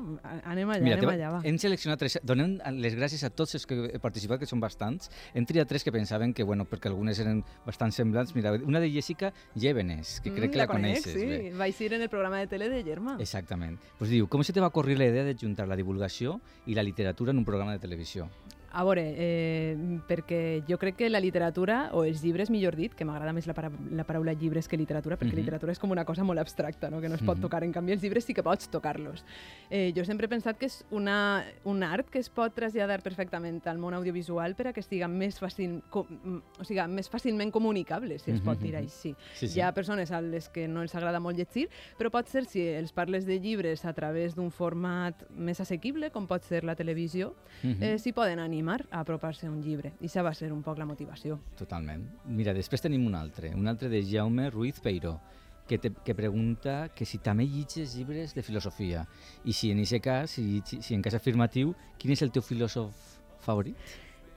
anem 0.48 0.70
allà, 0.70 0.84
Mira, 0.84 0.96
anem 0.98 1.10
te- 1.10 1.16
allà, 1.18 1.32
va. 1.38 1.42
hem 1.44 1.58
seleccionat 1.60 2.00
tres... 2.00 2.20
Donem 2.24 2.58
les 2.80 2.96
gràcies 2.96 3.24
a 3.26 3.30
tots 3.30 3.56
els 3.58 3.66
que 3.68 3.78
he 3.94 4.00
participat, 4.00 4.40
que 4.40 4.48
són 4.48 4.62
bastants. 4.64 5.10
Hem 5.34 5.46
triat 5.50 5.68
tres 5.68 5.84
que 5.84 5.92
pensaven 5.92 6.34
que, 6.34 6.44
bueno, 6.48 6.64
perquè 6.70 6.88
algunes 6.92 7.20
eren 7.20 7.42
bastant 7.66 7.92
semblants. 7.92 8.34
Mira, 8.38 8.54
una 8.64 8.80
de 8.80 8.90
Jessica 8.94 9.34
Llévenes, 9.56 10.22
que 10.22 10.32
crec 10.32 10.48
Mm, 10.48 10.54
que 10.54 10.58
la, 10.58 10.68
conec, 10.68 11.02
coneixes. 11.04 11.14
sí. 11.14 11.26
bé. 11.26 11.52
Vaig 11.58 11.82
ir 11.82 11.94
en 11.98 12.02
el 12.06 12.10
programa 12.10 12.40
de 12.40 12.48
tele 12.48 12.70
de 12.70 12.84
Germà. 12.86 13.18
Exactament. 13.20 13.78
Pues 13.98 14.07
diu, 14.10 14.28
com 14.28 14.44
se 14.44 14.54
te 14.54 14.62
va 14.64 14.72
ocórrer 14.72 14.98
la 14.98 15.08
idea 15.10 15.24
de 15.24 15.36
juntar 15.40 15.68
la 15.68 15.78
divulgació 15.80 16.40
i 16.66 16.76
la 16.76 16.84
literatura 16.84 17.32
en 17.32 17.42
un 17.42 17.46
programa 17.46 17.74
de 17.76 17.84
televisió? 17.84 18.28
A 18.70 18.84
veure, 18.84 19.02
eh, 19.18 19.78
perquè 20.08 20.64
jo 20.68 20.78
crec 20.78 20.98
que 20.98 21.10
la 21.10 21.20
literatura, 21.20 21.90
o 21.94 22.04
els 22.04 22.22
llibres, 22.22 22.50
millor 22.52 22.76
dit, 22.76 22.94
que 22.94 23.06
m'agrada 23.06 23.32
més 23.34 23.48
la, 23.48 23.54
para 23.54 23.72
la 23.92 24.04
paraula 24.04 24.34
llibres 24.34 24.68
que 24.68 24.78
literatura, 24.78 25.18
perquè 25.18 25.32
Mhm. 25.32 25.40
literatura 25.40 25.72
és 25.72 25.80
com 25.80 25.90
una 25.92 26.04
cosa 26.06 26.24
molt 26.24 26.40
abstracta, 26.40 26.90
no? 26.90 27.00
que 27.02 27.08
no 27.10 27.16
es 27.16 27.22
pot 27.24 27.38
Mhm. 27.38 27.42
tocar. 27.42 27.64
En 27.64 27.72
canvi, 27.72 27.94
els 27.94 28.02
llibres 28.04 28.26
sí 28.26 28.34
que 28.34 28.44
pots 28.44 28.70
tocar-los. 28.70 29.24
Eh, 29.70 29.94
jo 29.96 30.04
sempre 30.04 30.26
he 30.26 30.30
pensat 30.30 30.58
que 30.58 30.66
és 30.66 30.84
una, 30.92 31.46
un 31.64 31.82
art 31.82 32.10
que 32.10 32.20
es 32.20 32.30
pot 32.30 32.54
traslladar 32.54 33.02
perfectament 33.02 33.66
al 33.68 33.78
món 33.80 33.94
audiovisual 33.94 34.54
per 34.56 34.68
a 34.68 34.74
que 34.74 34.82
estigui 34.82 35.08
més, 35.08 35.40
fàcil, 35.42 35.82
com, 35.90 36.06
mm, 36.10 36.42
o 36.60 36.64
sigui, 36.64 36.86
més 36.90 37.10
fàcilment 37.10 37.52
comunicable, 37.52 38.20
si 38.20 38.32
es 38.32 38.42
pot 38.42 38.58
Mhm, 38.58 38.64
dir 38.64 38.74
mhm. 38.76 38.84
així. 38.84 39.16
Sí, 39.34 39.48
sí. 39.48 39.60
Hi 39.60 39.62
ha 39.62 39.74
persones 39.74 40.12
a 40.12 40.22
les 40.22 40.50
que 40.50 40.68
no 40.68 40.82
els 40.82 40.94
agrada 40.94 41.20
molt 41.22 41.38
llegir, 41.38 41.70
però 41.98 42.12
pot 42.12 42.28
ser 42.28 42.46
si 42.46 42.62
els 42.68 42.92
parles 42.92 43.26
de 43.26 43.40
llibres 43.40 43.86
a 43.86 43.94
través 43.94 44.36
d'un 44.36 44.52
format 44.52 45.16
més 45.32 45.60
assequible, 45.62 46.12
com 46.12 46.28
pot 46.28 46.44
ser 46.44 46.64
la 46.66 46.76
televisió, 46.76 47.34
Mhm. 47.64 47.82
eh, 47.84 47.98
s'hi 47.98 48.12
poden 48.12 48.40
animar 48.40 48.67
a 48.70 49.00
apropar-se 49.00 49.48
a 49.48 49.52
un 49.52 49.62
llibre. 49.62 49.94
I 50.02 50.10
això 50.10 50.24
va 50.24 50.34
ser 50.34 50.52
un 50.52 50.64
poc 50.64 50.78
la 50.78 50.86
motivació. 50.86 51.40
Totalment. 51.58 52.04
Mira, 52.26 52.54
després 52.54 52.82
tenim 52.82 53.06
un 53.08 53.16
altre, 53.16 53.54
un 53.56 53.68
altre 53.68 53.90
de 53.90 54.04
Jaume 54.04 54.50
Ruiz 54.50 54.80
Peiró, 54.80 55.20
que, 55.68 55.78
te, 55.78 55.92
que 55.92 56.16
pregunta 56.16 56.90
que 56.96 57.06
si 57.06 57.20
també 57.20 57.46
llitges 57.46 57.94
llibres 57.98 58.34
de 58.34 58.42
filosofia 58.42 59.06
i 59.44 59.54
si 59.54 59.70
en 59.74 59.84
aquest 59.84 60.04
cas, 60.04 60.32
si, 60.32 60.64
si, 60.66 60.96
en 60.96 61.04
cas 61.06 61.18
afirmatiu, 61.18 61.76
quin 62.00 62.16
és 62.16 62.24
el 62.24 62.32
teu 62.32 62.42
filòsof 62.42 62.96
favorit? 63.44 63.76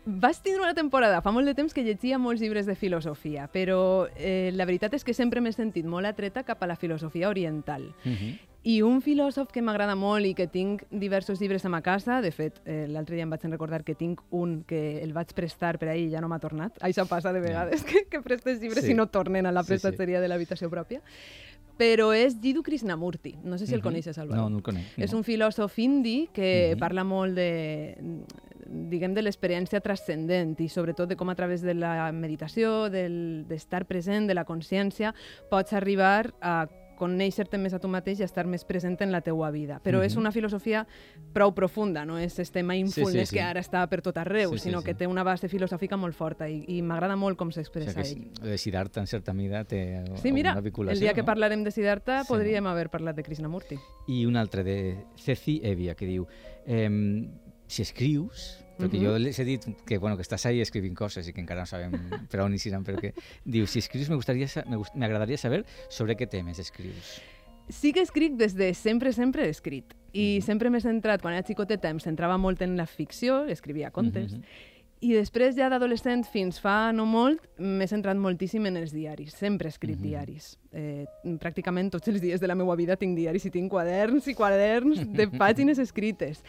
Vaig 0.04 0.38
tindre 0.42 0.64
una 0.64 0.74
temporada, 0.74 1.20
fa 1.20 1.30
molt 1.30 1.46
de 1.46 1.54
temps 1.54 1.74
que 1.76 1.84
llegia 1.84 2.18
molts 2.18 2.40
llibres 2.40 2.66
de 2.66 2.74
filosofia, 2.74 3.46
però 3.52 4.08
eh, 4.16 4.50
la 4.56 4.64
veritat 4.64 4.96
és 4.96 5.04
que 5.04 5.14
sempre 5.14 5.42
m'he 5.44 5.52
sentit 5.52 5.86
molt 5.86 6.08
atreta 6.08 6.42
cap 6.42 6.62
a 6.64 6.68
la 6.70 6.76
filosofia 6.80 7.28
oriental. 7.28 7.92
Uh 8.04 8.16
-huh. 8.16 8.38
I 8.62 8.82
un 8.84 9.00
filòsof 9.00 9.48
que 9.54 9.62
m'agrada 9.64 9.94
molt 9.96 10.26
i 10.28 10.34
que 10.36 10.44
tinc 10.46 10.82
diversos 10.92 11.40
llibres 11.40 11.64
a 11.64 11.70
ma 11.72 11.80
casa, 11.80 12.18
de 12.20 12.30
fet, 12.30 12.58
eh, 12.68 12.84
l'altre 12.92 13.16
dia 13.16 13.24
em 13.24 13.30
vaig 13.32 13.46
recordar 13.48 13.82
que 13.84 13.94
tinc 13.94 14.20
un 14.30 14.64
que 14.68 15.00
el 15.02 15.14
vaig 15.16 15.32
prestar 15.32 15.78
per 15.80 15.88
ahir 15.88 16.08
i 16.08 16.10
ja 16.12 16.20
no 16.20 16.28
m'ha 16.28 16.38
tornat. 16.42 16.76
Això 16.84 17.06
passa 17.08 17.32
de 17.32 17.40
vegades, 17.40 17.82
que, 17.84 18.04
que 18.10 18.20
prestes 18.20 18.60
llibres 18.60 18.84
Sí. 18.84 18.92
i 18.92 18.94
no 18.94 19.06
tornen 19.08 19.46
a 19.46 19.52
la 19.52 19.62
Sí, 19.62 19.68
sí. 19.68 19.70
prestatgeria 19.72 20.20
de 20.20 20.28
l'habitació 20.28 20.68
pròpia. 20.68 21.00
Però 21.80 22.10
és 22.12 22.36
Jiddu 22.42 22.60
Krishnamurti, 22.62 23.38
no 23.42 23.56
sé 23.56 23.66
si 23.66 23.72
el 23.72 23.80
Mhm. 23.80 23.84
coneixes, 23.84 24.18
Álvaro. 24.18 24.42
No, 24.42 24.50
no 24.50 24.56
el 24.58 24.62
conec. 24.62 24.84
És 24.98 25.12
no. 25.12 25.18
un 25.18 25.24
filòsof 25.24 25.78
indi 25.78 26.28
que 26.30 26.72
Mhm. 26.74 26.78
parla 26.78 27.02
molt 27.04 27.34
de, 27.34 27.96
diguem, 28.66 29.14
de 29.14 29.22
l'experiència 29.22 29.80
transcendent 29.80 30.60
i 30.60 30.68
sobretot 30.68 31.08
de 31.08 31.16
com 31.16 31.30
a 31.30 31.34
través 31.34 31.62
de 31.62 31.72
la 31.72 32.12
meditació, 32.12 32.90
del- 32.90 33.46
d'estar 33.48 33.86
present, 33.86 34.26
de 34.28 34.34
la 34.34 34.44
consciència, 34.44 35.14
pots 35.48 35.72
arribar 35.72 36.34
a 36.42 36.68
conèixer-te 37.00 37.56
més 37.58 37.72
a 37.72 37.80
tu 37.80 37.88
mateix 37.88 38.20
i 38.20 38.26
estar 38.26 38.44
més 38.46 38.66
present 38.68 38.98
en 39.00 39.10
la 39.14 39.22
teua 39.24 39.48
vida. 39.50 39.80
Però 39.82 40.02
és 40.04 40.12
Mhm. 40.14 40.20
una 40.20 40.32
filosofia 40.32 40.86
prou 41.32 41.54
profunda, 41.54 42.04
no 42.04 42.18
és 42.18 42.38
este 42.38 42.62
mindfulness 42.62 43.30
sí. 43.30 43.36
que 43.36 43.42
ara 43.42 43.60
està 43.60 43.86
per 43.88 44.02
tot 44.02 44.16
arreu, 44.18 44.52
Sí, 44.52 44.58
sí, 44.58 44.64
sinó 44.68 44.80
sí. 44.80 44.86
que 44.86 44.94
té 44.94 45.06
una 45.06 45.22
base 45.22 45.48
filosòfica 45.48 45.96
molt 45.96 46.14
forta 46.14 46.48
i, 46.48 46.64
i 46.68 46.82
m'agrada 46.82 47.16
molt 47.16 47.38
com 47.38 47.48
O 47.48 47.52
s'expressa 47.52 48.04
sigui 48.04 48.20
que 48.22 48.28
ell. 48.28 48.32
és- 48.44 48.50
de 48.50 48.58
Siddhartha, 48.58 49.00
en 49.00 49.06
certa 49.06 49.32
mida, 49.32 49.64
té 49.64 50.04
Sí, 50.22 50.32
mira, 50.32 50.52
una 50.52 50.60
vinculació. 50.60 50.92
el 50.94 51.00
dia 51.00 51.14
que 51.14 51.22
no? 51.22 51.26
parlarem 51.26 51.64
de 51.64 51.70
Siddhartha 51.70 52.22
Sí, 52.24 52.28
podríem 52.28 52.66
haver 52.66 52.90
parlat 52.90 53.16
de 53.16 53.22
Krishnamurti. 53.22 53.78
I 54.08 54.26
un 54.26 54.36
altre 54.36 54.62
de 54.64 55.04
Ceci 55.16 55.60
Evia, 55.64 55.94
que 55.94 56.06
diu 56.06 56.26
eh, 56.66 57.26
si 57.66 57.82
escrius, 57.82 58.59
perquè 58.80 58.98
Mhm. 58.98 59.04
jo 59.04 59.18
les 59.18 59.38
he 59.38 59.44
dit 59.44 59.64
que, 59.86 59.98
bueno, 59.98 60.16
que 60.16 60.22
estàs 60.22 60.44
ahí 60.46 60.60
escrivint 60.60 60.96
coses 60.96 61.28
i 61.28 61.32
que 61.32 61.40
encara 61.40 61.60
no 61.62 61.66
sabem 61.66 61.92
per 62.30 62.40
on 62.40 62.54
hi 62.54 62.58
seran, 62.58 62.84
perquè 62.84 63.12
diu, 63.44 63.66
si 63.66 63.78
escrius 63.78 64.08
me 64.08 64.16
gustaría 64.16 64.48
sa- 64.48 64.64
me 64.66 64.76
gust- 64.76 64.94
m'agradaria 64.94 65.36
saber 65.36 65.64
sobre 65.88 66.16
què 66.16 66.28
temes 66.28 66.58
escrius. 66.58 67.20
Sí 67.68 67.92
que 67.92 68.00
escric 68.00 68.34
des 68.34 68.54
de 68.56 68.74
sempre, 68.74 69.12
sempre 69.12 69.44
he 69.46 69.50
escrit. 69.50 69.94
I 70.12 70.38
Mhm. 70.40 70.42
sempre 70.44 70.70
m'he 70.70 70.80
centrat, 70.80 71.20
quan 71.22 71.34
era 71.34 71.46
xicoteta, 71.46 71.88
em 71.88 72.00
centrava 72.00 72.36
molt 72.36 72.60
en 72.62 72.76
la 72.76 72.86
ficció, 72.86 73.44
escrivia 73.46 73.90
contes, 73.92 74.32
Mhm. 74.32 74.42
I 75.02 75.14
després, 75.14 75.56
ja 75.56 75.70
d'adolescent 75.70 76.26
fins 76.26 76.60
fa 76.60 76.92
no 76.92 77.06
molt, 77.06 77.40
m'he 77.56 77.86
centrat 77.88 78.18
moltíssim 78.18 78.66
en 78.66 78.76
els 78.76 78.92
diaris. 78.92 79.32
Sempre 79.32 79.68
he 79.68 79.70
escrit 79.70 79.96
Mhm. 79.96 80.02
diaris. 80.02 80.58
Eh, 80.72 81.04
pràcticament 81.42 81.88
tots 81.90 82.06
els 82.12 82.20
dies 82.22 82.38
de 82.38 82.46
la 82.46 82.54
meva 82.54 82.76
vida 82.78 82.94
tinc 82.96 83.16
diaris 83.18 83.42
i 83.48 83.50
tinc 83.50 83.68
quaderns 83.72 84.28
i 84.30 84.34
quaderns 84.38 85.00
de 85.16 85.26
pàgines 85.42 85.80
escrites. 85.82 86.44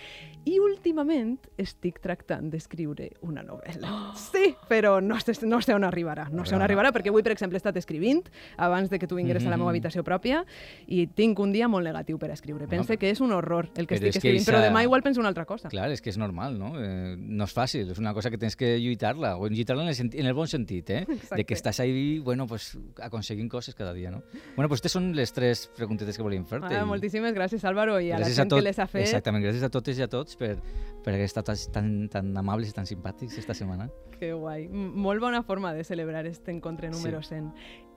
I 0.46 0.60
últimament 0.62 1.40
estic 1.58 1.98
tractant 2.04 2.52
d'escriure 2.54 3.10
una 3.26 3.42
novel·la. 3.46 3.90
Sí, 4.32 4.54
però 4.70 5.00
no 5.02 5.18
sé, 5.20 5.34
no 5.50 5.60
sé 5.62 5.74
on 5.74 5.84
arribarà. 5.84 6.28
No 6.30 6.46
sé 6.46 6.54
on 6.54 6.60
Brava. 6.62 6.66
arribarà, 6.68 6.92
perquè 6.94 7.10
avui, 7.10 7.24
per 7.26 7.34
exemple, 7.34 7.58
he 7.58 7.62
estat 7.62 7.76
escrivint 7.82 8.22
abans 8.58 8.90
de 8.90 9.00
que 9.00 9.08
tu 9.10 9.16
vingueres 9.18 9.44
a 9.46 9.50
la 9.50 9.58
meva 9.58 9.72
Mhm. 9.72 9.76
habitació 9.76 10.04
pròpia 10.04 10.44
i 10.88 11.08
tinc 11.08 11.40
un 11.40 11.52
dia 11.52 11.68
molt 11.68 11.84
negatiu 11.86 12.18
per 12.20 12.30
escriure. 12.32 12.68
Pense 12.68 12.98
que 12.98 13.10
és 13.10 13.20
un 13.22 13.32
horror 13.32 13.70
el 13.76 13.88
que 13.88 13.96
Però 13.96 14.06
estic 14.06 14.08
és 14.08 14.14
que 14.14 14.20
escrivint, 14.20 14.46
però 14.48 14.62
demà 14.62 14.84
igual 14.84 15.02
penso 15.04 15.20
una 15.20 15.30
altra 15.30 15.46
cosa. 15.46 15.70
Clar, 15.70 15.90
és 15.92 16.02
que 16.02 16.10
és 16.12 16.18
normal, 16.18 16.58
no? 16.60 16.74
Eh, 16.80 17.16
no 17.18 17.46
és 17.46 17.54
fàcil, 17.56 17.90
és 17.92 17.98
una 18.00 18.14
cosa 18.14 18.30
que 18.30 18.38
tens 18.38 18.56
que 18.56 18.78
lluitar-la, 18.80 19.36
o 19.38 19.48
lluitar-la 19.50 19.84
en, 19.84 19.90
el 19.90 20.20
en 20.20 20.26
el 20.28 20.34
bon 20.34 20.48
sentit, 20.48 20.90
eh? 20.90 21.06
Exacte. 21.08 21.36
De 21.42 21.46
que 21.46 21.54
estàs 21.56 21.80
ahí, 21.80 22.20
bueno, 22.20 22.46
pues, 22.48 22.78
aconseguint 23.02 23.50
coses 23.50 23.74
cada 23.76 23.94
dia, 23.94 24.11
no? 24.12 24.22
Bueno, 24.56 24.68
pues 24.70 24.80
aquestes 24.82 24.92
són 24.92 25.10
les 25.16 25.32
tres 25.34 25.66
preguntetes 25.76 26.18
que 26.18 26.24
volíem 26.24 26.46
fer-te. 26.46 26.76
Ah, 26.76 26.84
i 26.84 26.86
moltíssimes 26.86 27.34
gràcies, 27.34 27.64
Álvaro, 27.66 28.00
i 28.00 28.12
a 28.12 28.20
la 28.20 28.26
gràcies 28.28 28.36
gent 28.44 28.50
tot, 28.52 28.60
que 28.60 28.68
les 28.70 28.80
ha 28.80 28.88
fet. 28.88 29.02
Exactament, 29.08 29.44
gràcies 29.46 29.64
a 29.64 29.70
totes 29.74 29.98
i 29.98 30.04
a 30.04 30.08
tots 30.12 30.36
per, 30.38 30.58
per 31.04 31.14
haver 31.16 31.26
estat 31.26 31.50
tan, 31.74 32.08
tan 32.12 32.36
amables 32.38 32.70
i 32.70 32.74
tan 32.76 32.86
simpàtics 32.86 33.38
esta 33.40 33.54
setmana. 33.58 33.90
Que 34.20 34.34
guai. 34.34 34.66
M- 34.68 34.92
Molt 35.02 35.22
bona 35.22 35.42
forma 35.44 35.74
de 35.74 35.84
celebrar 35.84 36.26
este 36.28 36.52
encontre 36.52 36.90
número 36.92 37.24
Sí. 37.24 37.30
100. 37.36 37.54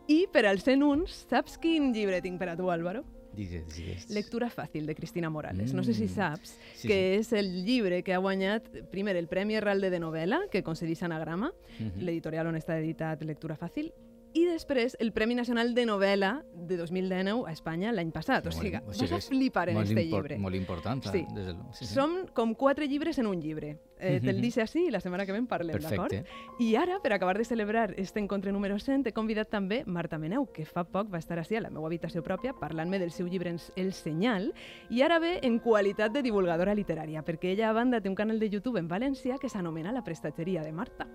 I 0.06 0.26
per 0.32 0.46
al 0.46 0.60
101, 0.60 1.06
saps 1.08 1.58
quin 1.58 1.92
llibre 1.94 2.20
tinc 2.22 2.38
per 2.38 2.50
a 2.50 2.56
tu, 2.56 2.70
Álvaro? 2.70 3.04
Digues, 3.34 3.64
digues. 3.74 4.10
Lectura 4.14 4.46
fàcil, 4.48 4.84
de 4.86 4.94
Cristina 4.94 5.28
Morales. 5.28 5.72
No 5.74 5.82
sé 5.82 5.92
si 5.92 6.04
Mm. 6.04 6.08
saps 6.14 6.56
Sí, 6.76 6.86
que 6.86 7.16
és 7.16 7.32
el 7.32 7.64
llibre 7.64 8.02
que 8.04 8.12
ha 8.14 8.18
guanyat, 8.18 8.68
primer, 8.92 9.16
el 9.16 9.26
Premi 9.26 9.56
Herralde 9.56 9.90
de 9.90 9.98
Novel·la, 9.98 10.48
que 10.52 10.62
concedís 10.62 11.02
Anagrama, 11.02 11.52
Mhm. 11.80 11.98
l'editorial 12.04 12.46
on 12.46 12.54
està 12.54 12.78
editat 12.78 13.20
Lectura 13.24 13.56
Fàcil, 13.56 13.92
i 14.35 14.45
després 14.47 14.97
el 14.99 15.12
Premi 15.14 15.35
Nacional 15.39 15.74
de 15.74 15.85
Novel·la 15.87 16.43
de 16.66 16.76
2019 16.76 17.45
a 17.49 17.53
Espanya 17.53 17.93
l'any 17.93 18.11
passat. 18.11 18.45
O 18.47 18.51
Molt- 18.51 18.61
sigui, 18.61 18.76
o 18.76 18.87
vas 18.89 18.99
sigui, 18.99 19.14
a 19.14 19.18
és 19.18 19.28
flipar 19.28 19.68
en 19.70 19.76
impor- 19.78 19.95
llibre. 20.24 20.39
Molt 20.39 20.57
important, 20.57 21.05
Sí. 21.05 21.24
des 21.32 21.47
del... 21.47 21.57
sí, 21.72 21.87
sí. 21.87 21.95
Som 21.95 22.26
com 22.35 22.55
quatre 22.55 22.89
llibres 22.89 23.18
en 23.18 23.26
un 23.28 23.41
llibre. 23.41 23.78
Eh, 24.01 24.20
Te'l 24.20 24.37
Mhm. 24.37 24.43
dice 24.43 24.61
així 24.62 24.87
i 24.89 24.91
la 24.91 24.99
setmana 25.01 25.24
que 25.24 25.30
ve 25.32 25.39
en 25.39 25.47
parlem, 25.47 25.78
d'acord? 25.80 26.12
I 26.59 26.74
ara, 26.74 26.99
per 27.01 27.12
acabar 27.12 27.39
de 27.39 27.45
celebrar 27.45 27.95
este 27.97 28.18
encontre 28.18 28.51
número 28.53 28.76
100, 28.78 29.07
he 29.07 29.12
convidat 29.12 29.49
també 29.51 29.85
Marta 29.87 30.18
Meneu, 30.18 30.51
que 30.53 30.66
fa 30.66 30.82
poc 30.85 31.12
va 31.14 31.18
estar 31.18 31.39
així 31.39 31.55
a 31.57 31.61
la 31.61 31.70
meva 31.70 31.87
habitació 31.87 32.22
pròpia 32.22 32.53
parlant-me 32.59 32.99
del 32.99 33.12
seu 33.12 33.26
llibre 33.28 33.55
El 33.76 33.93
Senyal, 33.93 34.53
i 34.91 35.03
ara 35.03 35.20
ve 35.20 35.39
en 35.43 35.61
qualitat 35.61 36.12
de 36.12 36.22
divulgadora 36.22 36.74
literària, 36.74 37.22
perquè 37.24 37.53
ella 37.53 37.70
a 37.70 37.72
banda 37.72 38.01
té 38.01 38.09
un 38.09 38.14
canal 38.16 38.41
de 38.41 38.51
YouTube 38.51 38.78
en 38.80 38.89
València 38.89 39.39
que 39.39 39.49
s'anomena 39.49 39.93
La 39.93 40.03
Prestatgeria 40.03 40.62
de 40.62 40.72
Marta. 40.72 41.07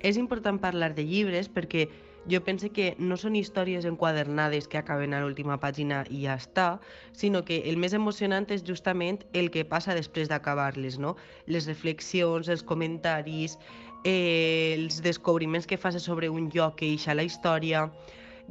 És 0.00 0.16
important 0.16 0.60
parlar 0.60 0.94
de 0.94 1.04
llibres 1.04 1.50
perquè 1.52 1.88
jo 2.30 2.40
pense 2.44 2.70
que 2.72 2.94
no 2.98 3.18
són 3.20 3.36
històries 3.36 3.84
enquadernades 3.88 4.68
que 4.68 4.78
acaben 4.80 5.12
a 5.12 5.20
l'última 5.20 5.58
pàgina 5.60 6.02
i 6.08 6.24
ja 6.24 6.38
està, 6.40 6.66
sinó 7.12 7.44
que 7.44 7.60
el 7.68 7.76
més 7.76 7.92
emocionant 7.92 8.48
és 8.54 8.64
justament 8.64 9.20
el 9.36 9.50
que 9.52 9.66
passa 9.68 9.96
després 9.96 10.30
d'acabar-les, 10.32 10.98
no? 10.98 11.14
Les 11.46 11.68
reflexions, 11.68 12.48
els 12.48 12.64
comentaris, 12.64 13.58
eh, 14.04 14.74
els 14.78 15.02
descobriments 15.04 15.66
que 15.68 15.80
fas 15.80 16.00
sobre 16.02 16.30
un 16.32 16.50
lloc 16.54 16.80
que 16.80 16.88
eixa 16.88 17.14
la 17.14 17.28
història. 17.28 17.90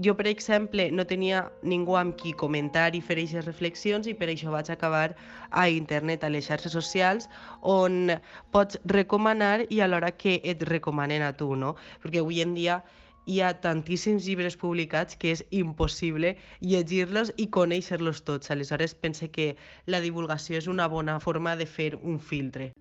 Jo, 0.01 0.15
per 0.17 0.26
exemple, 0.26 0.88
no 0.89 1.05
tenia 1.05 1.43
ningú 1.61 1.93
amb 1.97 2.15
qui 2.17 2.32
comentar 2.34 2.95
i 2.97 3.01
fer 3.01 3.19
aquestes 3.19 3.45
reflexions 3.45 4.07
i 4.09 4.15
per 4.17 4.32
això 4.32 4.49
vaig 4.49 4.71
acabar 4.74 5.13
a 5.51 5.67
internet, 5.69 6.24
a 6.24 6.32
les 6.34 6.49
xarxes 6.49 6.74
socials, 6.74 7.30
on 7.61 8.15
pots 8.49 8.80
recomanar 8.89 9.67
i 9.69 9.82
alhora 9.86 10.09
que 10.17 10.39
et 10.43 10.65
recomanen 10.65 11.21
a 11.21 11.34
tu, 11.38 11.53
no? 11.55 11.76
Perquè 12.01 12.26
avui 12.26 12.41
en 12.41 12.57
dia 12.57 12.82
hi 13.26 13.39
ha 13.41 13.53
tantíssims 13.61 14.26
llibres 14.28 14.57
publicats 14.59 15.15
que 15.19 15.32
és 15.36 15.43
impossible 15.55 16.34
llegir-los 16.59 17.32
i 17.38 17.47
conèixer-los 17.57 18.24
tots. 18.28 18.51
Aleshores, 18.51 18.95
pense 18.95 19.30
que 19.32 19.53
la 19.88 20.03
divulgació 20.03 20.59
és 20.59 20.67
una 20.67 20.89
bona 20.91 21.19
forma 21.24 21.55
de 21.55 21.65
fer 21.65 21.93
un 22.01 22.19
filtre. 22.19 22.74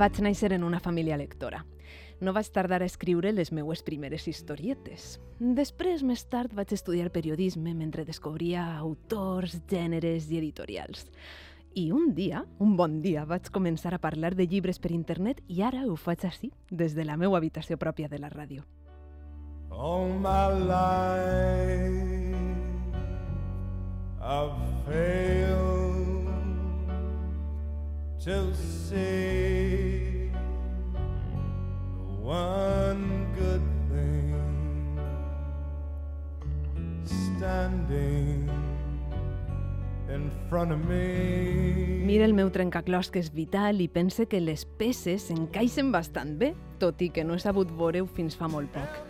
Vaig 0.00 0.16
néixer 0.24 0.54
en 0.56 0.62
una 0.64 0.78
família 0.80 1.18
lectora. 1.20 1.58
No 2.20 2.34
vaig 2.36 2.50
tardar 2.52 2.82
a 2.82 2.88
escriure 2.88 3.32
les 3.32 3.48
meues 3.52 3.80
primeres 3.80 4.26
historietes. 4.28 5.14
Després, 5.40 6.02
més 6.04 6.26
tard, 6.28 6.52
vaig 6.52 6.74
estudiar 6.76 7.08
periodisme 7.14 7.72
mentre 7.72 8.04
descobria 8.04 8.66
autors, 8.76 9.56
gèneres 9.70 10.28
i 10.28 10.36
editorials. 10.36 11.06
I 11.72 11.92
un 11.96 12.12
dia, 12.14 12.42
un 12.58 12.74
bon 12.76 12.98
dia, 13.00 13.24
vaig 13.24 13.48
començar 13.54 13.94
a 13.94 14.02
parlar 14.02 14.34
de 14.36 14.44
llibres 14.44 14.78
per 14.82 14.90
internet 14.92 15.40
i 15.48 15.62
ara 15.62 15.86
ho 15.86 15.96
faig 15.96 16.26
així, 16.28 16.52
des 16.68 16.96
de 16.98 17.06
la 17.08 17.16
meva 17.16 17.38
habitació 17.38 17.78
pròpia 17.78 18.10
de 18.10 18.18
la 18.20 18.28
ràdio. 18.28 18.66
All 19.70 20.10
my 20.20 20.48
life 20.68 22.20
I've 24.20 24.52
failed 24.84 26.28
to 28.24 28.54
see 28.54 29.89
one 32.30 33.26
good 33.34 33.64
thing 33.90 34.30
standing 37.02 38.48
in 40.08 40.30
front 40.48 40.70
of 40.70 40.78
me. 40.86 42.04
Mira 42.06 42.24
el 42.24 42.34
meu 42.34 42.52
trencaclosques 42.54 43.32
vital 43.34 43.80
i 43.82 43.88
pense 43.88 44.28
que 44.30 44.40
les 44.40 44.62
peces 44.78 45.26
encaixen 45.34 45.90
bastant 45.90 46.38
bé, 46.38 46.54
tot 46.78 47.02
i 47.02 47.10
que 47.10 47.26
no 47.26 47.34
he 47.34 47.42
sabut 47.42 47.70
veure-ho 47.74 48.06
fins 48.06 48.38
fa 48.38 48.46
molt 48.46 48.70
poc. 48.78 49.02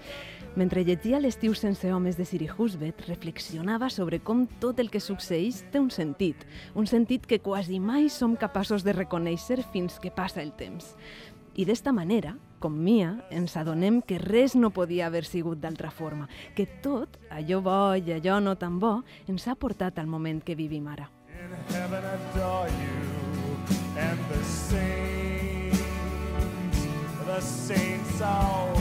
Mentre 0.57 0.83
llegia 0.83 1.21
L'estiu 1.21 1.53
sense 1.55 1.93
homes 1.93 2.16
de 2.16 2.25
Siri 2.25 2.49
Husbet, 2.49 3.05
reflexionava 3.07 3.91
sobre 3.93 4.18
com 4.25 4.47
tot 4.64 4.81
el 4.81 4.89
que 4.91 4.99
succeeix 4.99 5.61
té 5.71 5.79
un 5.79 5.93
sentit, 5.93 6.49
un 6.75 6.89
sentit 6.89 7.29
que 7.29 7.39
quasi 7.45 7.79
mai 7.85 8.09
som 8.09 8.33
capaços 8.33 8.83
de 8.83 8.97
reconèixer 8.97 9.61
fins 9.75 10.01
que 10.01 10.11
passa 10.11 10.41
el 10.41 10.57
temps. 10.57 10.97
I 11.55 11.68
d'esta 11.68 11.93
manera, 11.93 12.35
com 12.61 12.76
Mia, 12.76 13.14
ens 13.32 13.56
adonem 13.56 13.98
que 14.04 14.18
res 14.20 14.54
no 14.54 14.70
podia 14.70 15.08
haver 15.08 15.24
sigut 15.24 15.58
d'altra 15.62 15.90
forma, 15.90 16.28
que 16.54 16.66
tot, 16.84 17.16
allò 17.32 17.61
bo 17.64 17.94
i 17.96 18.12
allò 18.12 18.38
no 18.44 18.54
tan 18.61 18.78
bo, 18.78 19.00
ens 19.26 19.48
ha 19.48 19.56
portat 19.56 19.98
al 19.98 20.06
moment 20.06 20.44
que 20.44 20.54
vivim 20.54 20.86
ara. 20.92 21.08
In 21.40 21.50
you, 22.84 23.00
and 23.96 24.18
the 24.28 24.44
saints, 24.44 25.80
the 27.26 27.40
saints 27.40 28.20
all 28.20 28.76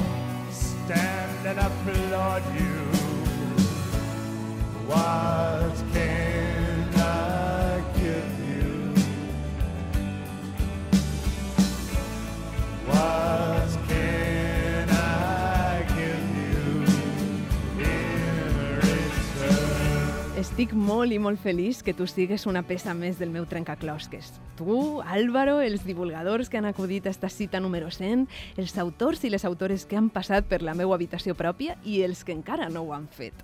stand 0.51 1.45
and 1.45 1.59
applaud 1.59 2.43
you. 2.59 2.89
What 4.87 5.75
can 5.93 6.48
Estic 20.59 20.73
molt 20.75 21.11
i 21.15 21.17
molt 21.19 21.39
feliç 21.39 21.77
que 21.83 21.93
tu 21.95 22.03
sigues 22.03 22.43
una 22.47 22.59
peça 22.67 22.91
més 22.91 23.15
del 23.15 23.29
meu 23.31 23.45
trencaclosques. 23.47 24.33
Tu, 24.59 24.75
Álvaro, 25.07 25.61
els 25.63 25.85
divulgadors 25.87 26.49
que 26.51 26.59
han 26.59 26.67
acudit 26.67 27.07
a 27.07 27.13
esta 27.13 27.29
cita 27.31 27.61
número 27.63 27.87
100, 27.87 28.25
els 28.59 28.75
autors 28.83 29.23
i 29.23 29.31
les 29.31 29.45
autores 29.47 29.85
que 29.87 29.95
han 29.95 30.09
passat 30.11 30.47
per 30.51 30.59
la 30.59 30.75
meva 30.75 30.95
habitació 30.95 31.31
pròpia 31.35 31.77
i 31.87 32.01
els 32.03 32.25
que 32.27 32.35
encara 32.35 32.67
no 32.67 32.83
ho 32.83 32.91
han 32.91 33.07
fet. 33.07 33.39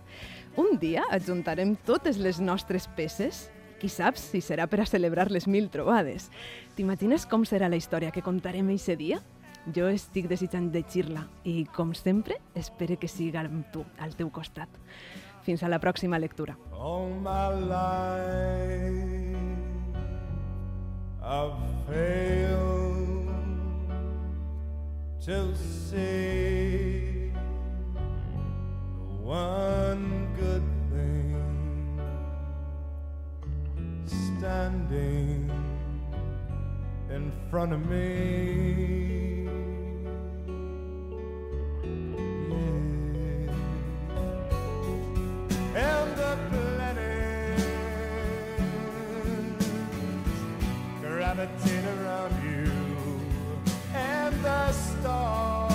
Un 0.60 0.76
dia 0.80 1.08
adjuntarem 1.08 1.78
totes 1.88 2.20
les 2.20 2.40
nostres 2.44 2.90
peces 3.00 3.46
qui 3.80 3.88
sap 3.88 4.20
si 4.20 4.44
serà 4.44 4.68
per 4.68 4.82
a 4.84 4.88
celebrar 4.92 5.30
les 5.32 5.48
mil 5.48 5.72
trobades. 5.72 6.28
T'imagines 6.76 7.28
com 7.32 7.48
serà 7.48 7.72
la 7.72 7.80
història 7.80 8.12
que 8.12 8.24
contarem 8.28 8.76
eixe 8.76 9.00
dia? 9.00 9.24
Jo 9.74 9.88
estic 9.90 10.28
desitjant 10.30 10.68
llegir-la 10.70 11.24
i, 11.50 11.64
com 11.74 11.94
sempre, 11.98 12.38
espero 12.54 13.00
que 13.02 13.08
siga 13.10 13.42
amb 13.42 13.66
tu, 13.74 13.82
al 13.98 14.14
teu 14.14 14.30
costat. 14.30 14.70
Fins 15.42 15.64
a 15.64 15.70
la 15.70 15.80
pròxima 15.82 16.20
lectura. 16.22 16.54
All 16.72 17.10
my 17.26 17.50
life 17.66 19.26
I've 21.26 21.58
failed 21.90 23.34
to 25.26 25.56
see 25.56 27.32
one 29.24 30.30
good 30.38 30.62
thing 30.92 32.00
standing 34.06 35.50
in 37.10 37.32
front 37.50 37.74
of 37.74 37.90
me. 37.90 39.25
gravitate 51.36 51.84
around 52.00 52.34
you 52.44 52.72
and 53.94 54.34
the 54.44 54.72
stars. 54.72 55.74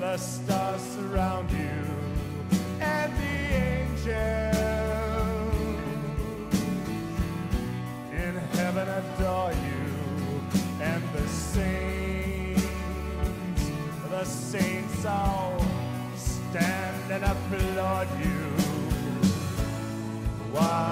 The 0.00 0.16
stars 0.16 0.80
surround 0.80 1.50
you 1.50 1.84
and 2.80 3.12
the 3.18 3.36
angels 3.66 4.08
in 8.10 8.36
heaven 8.56 8.88
adore 8.88 9.52
you 9.52 9.84
and 10.80 11.02
the 11.12 11.28
saints. 11.28 12.62
The 14.08 14.24
saints 14.24 15.04
all 15.04 15.62
stand 16.16 17.12
and 17.12 17.24
applaud 17.24 18.08
you. 18.18 18.67
Why? 20.52 20.88